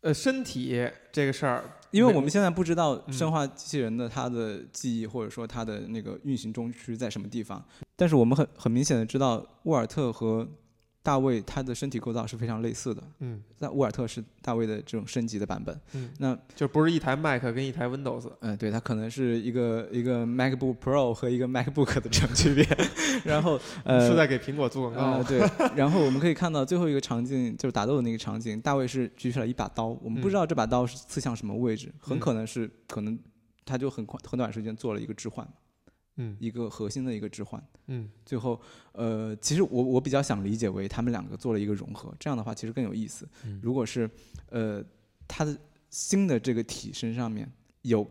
[0.00, 3.12] 呃，身体这个事儿，因为我们现在不知道嗯。
[3.12, 7.64] 生化机器人的它的记忆，或者说它的那个运行中区在什么地方，
[7.96, 10.46] 但是我们很很明显的知道，沃尔特和
[11.02, 13.02] 大卫他的身体构造是非常类似的。
[13.20, 13.42] 嗯。
[13.60, 18.30] 那沃尔特是大卫的这种升级的版本，嗯，那就不是一台 Mac 跟一台 Windows。
[18.40, 22.64] 嗯，对，它可能是一个一个 MacBook Pro 和一个 MacBook 的这种区别，
[23.24, 25.18] 然后呃是在给苹果做广告。
[25.18, 25.24] 呃，。
[25.24, 25.40] 对，
[25.74, 32.20] 然后我们可以看到最后一个场景，就是打斗的那个场景，大卫是举起了一把刀，我们不知道这把刀是刺向什么位置，很嗯。
[32.20, 33.18] 可能是可能
[33.64, 35.46] 他就很快很短时间做了一个置换，
[36.18, 36.36] 嗯。
[36.38, 38.08] 一个核心的一个置换，嗯。
[38.24, 38.60] 最后
[38.92, 43.26] 呃，其实我我比较想理解为他们两个做了一个融合，这样的话其实更有意思。
[43.44, 43.58] 嗯。
[43.62, 44.08] 如果是
[44.50, 44.84] 呃
[45.26, 45.58] 他的
[45.90, 47.50] 新的这个体身上面
[47.82, 48.06] 有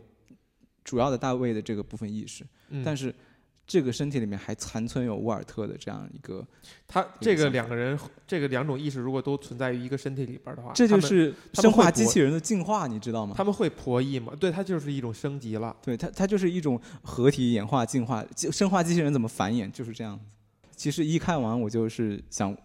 [0.82, 3.14] 主要的大卫的这个部分意识，嗯，但是
[3.68, 6.44] 这个身体里面还残存有沃尔特的这样一个。
[6.86, 7.96] 他这个两个人，
[8.26, 13.34] 这个两种意识如果都存在于一个身体里边的话，这就是生化机器人的进化，你知道吗？
[13.36, 14.32] 他们会博弈吗？
[14.40, 15.76] 对，它就是一种升级了。
[15.82, 18.24] 对它，它就是一种合体演化进化。
[18.34, 20.24] 机生化机器人怎么繁衍，就是这样子。
[20.74, 22.56] 其实一看完，我就是想，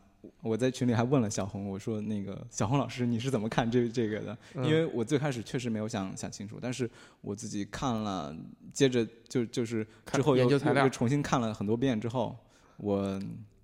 [0.41, 4.37] 我在群里还问了小红，我说那个小红老师，你是怎么看这这个的？
[4.55, 6.89] 嗯因为我最开始确实没有想想清楚，但是
[7.21, 8.35] 我自己看了，
[8.73, 12.37] 接着就就是之后又研究材料又又重新看了很多遍之后，
[12.77, 13.19] 我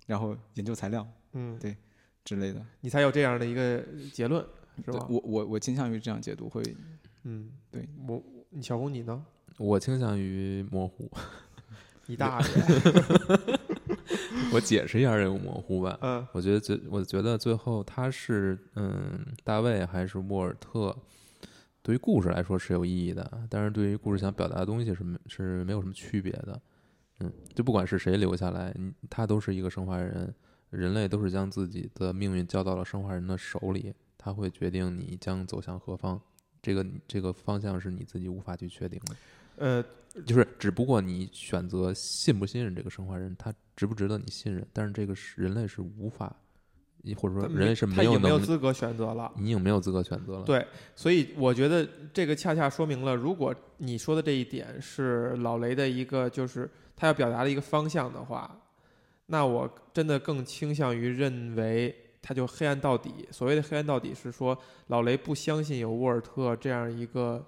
[0.06, 1.76] 然后研究材料嗯，对
[2.24, 4.44] 之类的，你才有这样的一个结论，
[4.84, 5.06] 是吧？
[5.08, 6.62] 我我我倾向于这样解读会
[7.24, 8.22] 嗯，对我，
[8.60, 9.24] 小红你呢？
[9.58, 11.10] 我倾向于模糊，
[12.06, 12.46] 你大爷！
[14.52, 15.96] 我解释一下这个模糊吧。
[16.02, 20.96] 嗯我觉得最，我觉得最后他是，嗯，大卫还是沃尔特，
[21.82, 26.60] 对于故事来说是有意义的，但是对于故事想表达的东西是没是没有什么区别的。
[27.20, 28.74] 嗯，就不管是谁留下来，
[29.08, 30.34] 他都是一个生化人，
[30.70, 36.20] 人类都是将自己的命运交到了生化人的手里，他会决定你将走向何方。
[36.60, 39.16] 这个这个方向是你自己无法去确定的。
[39.56, 39.84] 呃，
[40.24, 46.36] 就是只不过你选择信不信任这个生化人，他值不值得你信任，但是这个是人类是无法，
[47.16, 49.32] 或者说人类是没有没有资格选择了。
[49.38, 50.44] 你已经没有资格选择了。
[50.44, 50.62] 对，
[50.94, 58.54] 所以我觉得这个恰恰说明了，如果你说的这一点是老雷的一个，就是他要表达的一个方向的话，
[59.24, 63.26] 那我真的更倾向于认为他就黑暗到底。
[63.30, 64.54] 所谓的黑暗到底是说，
[64.88, 67.42] 老雷不相信有沃尔特这样一个，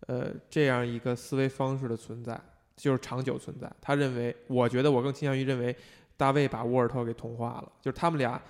[0.00, 2.38] 呃，这样一个思维方式的存在，
[2.78, 3.70] 就是长久存在。
[3.82, 5.76] 他认为，我觉得我更倾向于认为，
[6.16, 8.40] 大卫把沃尔特给同化了，就是他们俩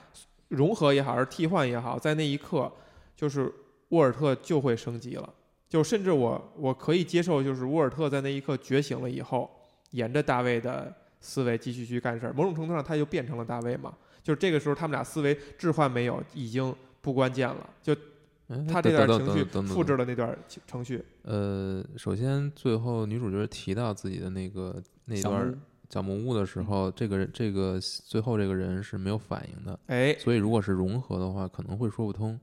[0.48, 2.70] 融合也好，还是替换也好，在那一刻，
[3.16, 3.52] 就是
[3.88, 5.34] 沃尔特就会升级了。
[5.68, 9.50] 就甚至我我可以接受，就是沃尔特在那一刻觉醒了以后，
[9.90, 12.32] 沿着大卫的思维继续去干事儿。
[12.32, 13.92] 某种程度上，他就变成了大卫嘛。
[14.22, 17.68] 就是这个时候，他们俩思维置换没有，已经不关键了。
[17.82, 17.94] 就
[18.68, 21.04] 他这段等情绪等复制了那段情程序。
[21.22, 25.54] 呃，首先最后女主角提到自己的那个那段
[25.90, 32.38] 小木屋的时候，这个人这个最后这个人是没有反应的，哎，所以如果是融合的话，可能会说不通。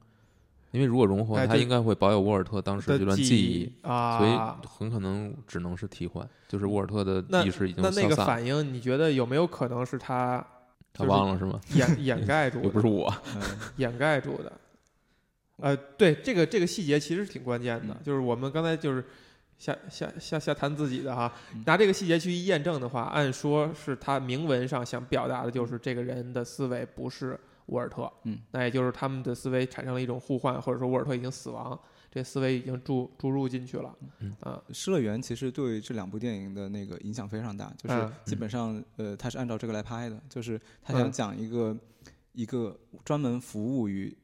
[0.72, 10.46] 因为如果融合，他应该会保有沃尔特当时的这段记记忆，啊，所以很可能只能是替换，就是沃尔特的意识已经那那个反应，你觉得有没有可能是他
[10.92, 11.62] 他忘了是吗？
[11.76, 12.70] 掩掩盖住又的？
[12.72, 13.42] 不是我，嗯
[13.78, 14.52] 掩盖住的。
[15.58, 18.04] 呃，对，这个这个细节其实挺关键的，嗯。
[18.04, 19.04] 就是我们刚才就是
[19.58, 31.80] 瞎瞎瞎瞎谈自己的哈嗯，拿这个细节去验证的话，按说是他明文上想表达的就是这个人的思维不是沃尔特，嗯，那也就是他们的思维产生了一种互换，或者说沃尔特已经死亡，
[32.12, 41.76] 这思维已经注注入进去了，嗯啊，《失乐园》其实对这两部电影的那个影响非常大，就是嗯基本上呃，他是按照这个来拍的，就是他想嗯讲一个、
[42.34, 44.16] 一个专门服务于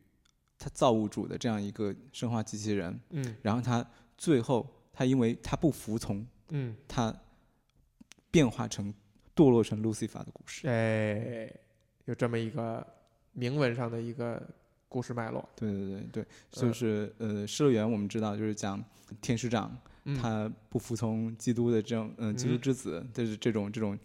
[0.64, 3.36] 他造物主的这样一个生化机器人，嗯。
[3.42, 3.84] 然后他
[4.16, 7.12] 最后他因为他不服从，嗯，他
[8.30, 8.94] 变化成
[9.36, 10.68] 堕落成路西法的故事。
[10.68, 11.52] 哎，
[12.06, 12.86] 有这么一个
[13.34, 14.40] 铭文上的一个
[14.88, 18.84] 故事脉络，对对对对，嗯就是呃，《失乐园》我们知道就是讲
[19.20, 20.16] 天使长嗯。
[20.16, 22.62] 他不服从基督的这种嗯、呃基督嗯。
[22.62, 23.98] 之子的这种这种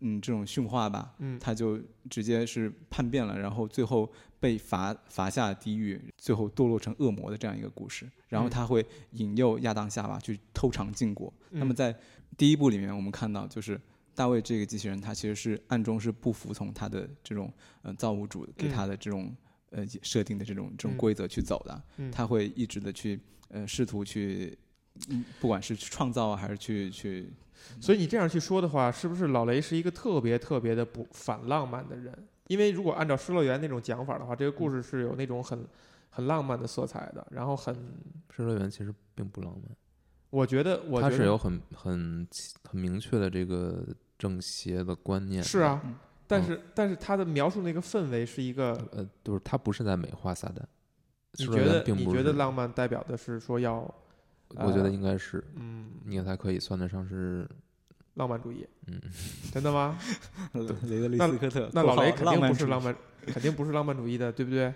[0.00, 8.10] 嗯这种训话吧，嗯他就直接是叛变了，然后最后被罚罚下地狱，最后堕落成恶魔的这样一个故事。
[8.28, 11.32] 然后嗯他会引诱亚当夏娃去偷尝禁果。
[11.50, 11.96] 那么嗯在
[12.36, 13.80] 第一部里面，我们看到就是
[14.14, 17.52] 大卫这个机器人，他其实是暗中是不服从他的这种
[17.82, 19.34] 呃造物主给他的这种、
[19.70, 21.82] 呃设定的这种这种嗯规则去走的。
[21.96, 24.56] 嗯他会一直的去呃试图去，
[25.08, 27.32] 嗯，不管是去创造啊，还是去去，
[27.80, 32.12] 所以你这样去说的话，是不是老雷是一个特别特别的不反浪漫的人？
[32.48, 35.64] 因为如果按照《失乐园》那种讲法的话，这个故事是有那种很
[36.10, 37.74] 很浪漫的色彩的，然后很，
[38.34, 39.76] 失乐园其实并不浪漫，
[40.30, 42.26] 我觉得我它觉得是有很很
[42.68, 43.86] 很明确的这个
[44.18, 45.46] 正邪的观念的。
[45.46, 45.94] 是啊嗯，
[46.26, 50.60] 但是但是他的描述那个氛围是一个，呃，就是他不是在美化撒旦。
[51.38, 53.88] 你觉得你并不是觉得浪漫代表的是说要
[54.56, 57.48] 我觉得呃应该是，嗯你才可以算得上是，
[58.14, 59.00] 浪漫主义，嗯，
[59.52, 59.98] 真的吗？
[60.54, 62.96] 雷德利那斯科特，那老雷肯定不是浪漫，
[63.26, 64.72] 肯定不是浪漫主义的，对不对？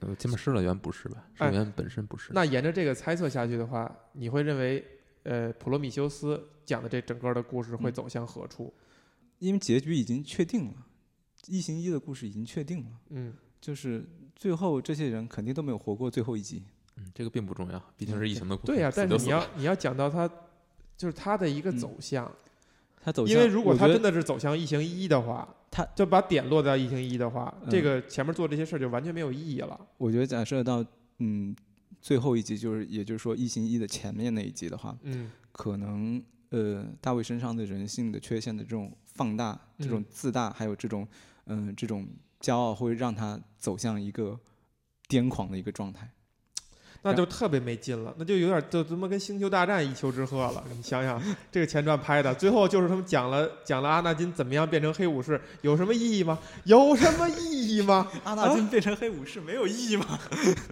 [0.00, 1.24] 呃，起码失乐园不是吧？
[1.34, 2.28] 失乐园本身不是。
[2.30, 4.84] 哎那沿着这个猜测下去的话，你会认为，
[5.24, 8.72] 呃，普罗米修斯讲的这整个的故事会嗯走向何处？
[9.38, 10.74] 因为结局已经确定了，
[11.46, 14.04] 一行一的故事已经确定了，嗯，就是
[14.36, 16.62] 最后这些人肯定都没有活过最后一集。
[16.98, 18.72] 嗯，这个并不重要，毕竟是异形的故事。
[18.72, 20.28] 对呀、死但是你要你要讲到他，
[20.96, 22.30] 就是他的一个嗯走向，
[23.00, 29.78] 他走向，因为如果他真的是走向异形一的话，他就把点落在异形一的话，这嗯个前面做这些事儿就完全没有意义了。
[29.96, 30.84] 我觉得假设到
[31.18, 31.54] 嗯
[32.00, 41.06] 最后一集，就是也就是说异形一的前面那一集的话，嗯可能呃大卫身上的人性的缺陷的这种放大、这种嗯自大，还有这种
[41.46, 42.06] 嗯、这种
[42.40, 44.38] 骄傲，会让他走向一个
[45.08, 46.10] 癫狂的一个状态。
[47.02, 50.62] 那就特别没劲了，那就有点就他妈跟《星球大战》一丘之貉了。
[50.76, 56.38] 你想想，这个前传拍的，最后就是他们讲了讲了阿纳金怎么样变成黑武士，有什么意义吗？
[56.64, 58.08] 有什么意义吗？
[58.24, 60.18] 阿纳金变成黑武士没有意义吗？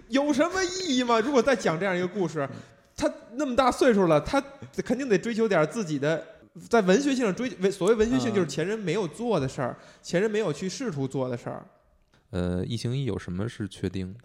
[0.09, 1.19] 有什么意义吗？
[1.19, 2.47] 如果再讲这样一个故事，
[2.95, 4.43] 他那么大岁数了，他
[4.83, 6.21] 肯定得追求点自己的，
[6.69, 11.65] 在文学性上追文所谓文学性，嗯就是前人没有做的事儿，前人没有去试图做的事儿。
[12.31, 14.19] 呃，异形一有什么是确定的？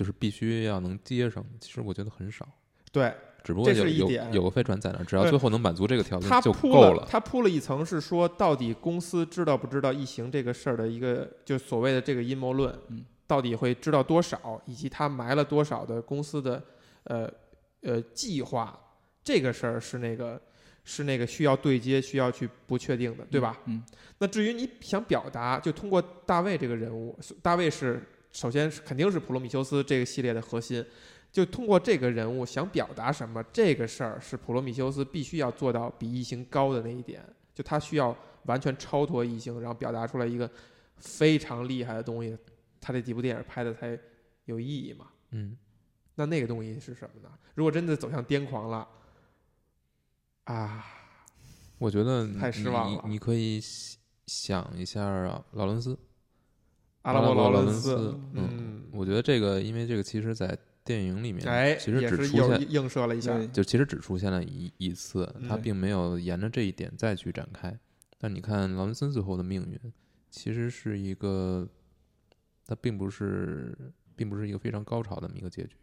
[0.00, 1.44] 就是必须要能接上。
[1.60, 2.48] 其实我觉得很少，
[2.90, 3.12] 对
[3.44, 7.06] 只不过这有有是一点有个飞船在那儿，只要最后能满足这个条件他就铺够了。
[7.06, 16.64] 他铺了一层是说，到底公司知道不知道异形这个事儿的一个，就所谓的这个阴谋论，嗯到底会知道多少，以及他埋了多少的公司的
[17.04, 17.30] 呃
[17.82, 18.78] 呃计划，
[19.22, 20.40] 这个事儿是那个
[20.84, 23.58] 是那个需要对接、需要去不确定的，对吧？
[23.66, 23.84] 嗯，
[24.18, 30.84] 那至于你想表达，就通过大卫这个人物，大卫是首先是肯定是普罗米修斯这个系列的核心，
[31.32, 37.24] 就通过这个人物想表达什么，这个事儿是普罗米修斯必须要做到比异形高的那一点，
[37.54, 40.50] 就他需要完全超脱异形，然后表达出来一个
[40.96, 42.36] 非常厉害的东西，
[42.80, 43.98] 他这几部电影拍的才
[44.44, 45.06] 有意义嘛。
[45.30, 45.56] 嗯，
[46.14, 47.30] 那那个东西是什么呢？
[47.54, 48.88] 如果真的走向癫狂了，
[50.44, 50.84] 啊，
[51.78, 53.60] 我觉得太失望了你可以
[54.26, 55.98] 想一下啊，劳伦斯，
[57.02, 67.78] 阿拉伯伯劳伦斯，嗯，嗯，我觉得这个，因为这个其实在电影里面，哎，其实只出现映射了一下，就其实只出现了一一次，他嗯并没有沿着这一点再去展开。
[68.18, 69.92] 但你看劳伦斯最后的命运，
[70.30, 71.66] 其实是一个，
[72.66, 73.76] 他并不是，
[74.14, 75.76] 并不是一个非常高潮的这么一个结局。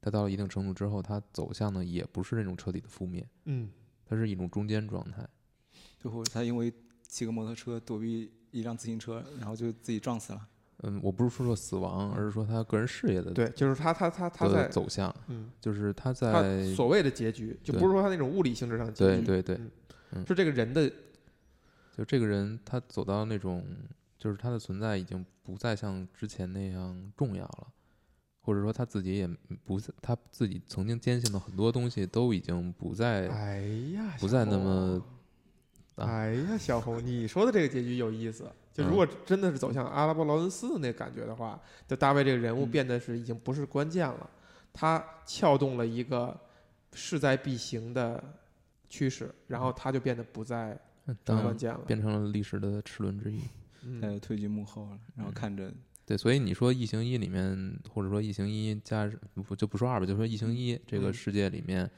[0.00, 3.68] 他到了一定程度之后，他走向的也不是那种彻底的覆灭，嗯
[4.06, 5.28] 它是一种中间状态。
[5.98, 6.72] 最后他因为
[7.08, 10.40] 骑个摩托车躲避一辆自行车，然后就自己撞死了。
[10.82, 20.24] 嗯，我不是说说死亡，而是说他个人事业的对，就是他他他他在走向，嗯，就是他他在所谓的结局，就不是说他那种物理性质上的结局，对对对。
[20.26, 20.90] 是这个人的
[21.96, 23.64] 就这个人，他走到那种，
[24.18, 27.68] 就是他的存在已经不再像之前那样重要了，
[28.42, 29.28] 或者说他自己也
[29.64, 33.60] 不是他自己曾经坚信的很多东西都已经不再哎
[33.94, 35.15] 呀，不再那么红
[35.96, 36.06] 啊。
[36.06, 38.50] 哎呀，小红，你说的这个结局有意思。
[38.72, 38.88] 就嗯。
[38.88, 42.70] 如果真的是走向阿拉伯劳伦斯的那感觉的话，就大卫这个人物嗯。
[42.70, 44.30] 变得是已经不是关键了，
[44.72, 46.38] 他撬动了一个
[46.92, 48.22] 势在必行的
[48.88, 50.78] 趋势，然后他就变得不再
[51.24, 51.80] 当关键了。
[51.86, 53.40] 变成了历史的齿轮之一。
[53.82, 54.00] 嗯。
[54.00, 55.72] 他就退居幕后了，然后嗯看着
[56.04, 61.12] 对，所以你说《异形一》里面，或者说《异形一》加不就不说二吧，就说《异形一》这个嗯。
[61.12, 61.90] 世界里面，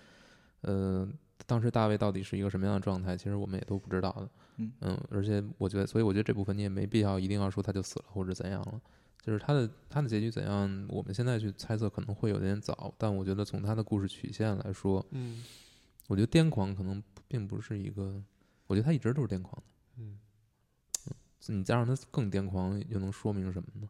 [0.63, 1.07] 呃，
[1.47, 4.29] 当时大卫到底是一个什么样的状态，其实我们也都不知道的。
[4.57, 8.81] 嗯而且我觉得，所以我觉得这部分你也没必要一定要说他就死了或者怎样了，
[9.23, 15.45] 就是他的他的结局怎样，我们现在去猜测可能会有点早，但我觉得从他的故事曲线来说，嗯
[16.09, 18.23] 我觉得癫狂可能并不是一个，
[18.67, 20.03] 我觉得他一直都是癫狂的。
[20.03, 20.19] 嗯，
[21.47, 23.89] 你加上他更癫狂，又能说明什么呢？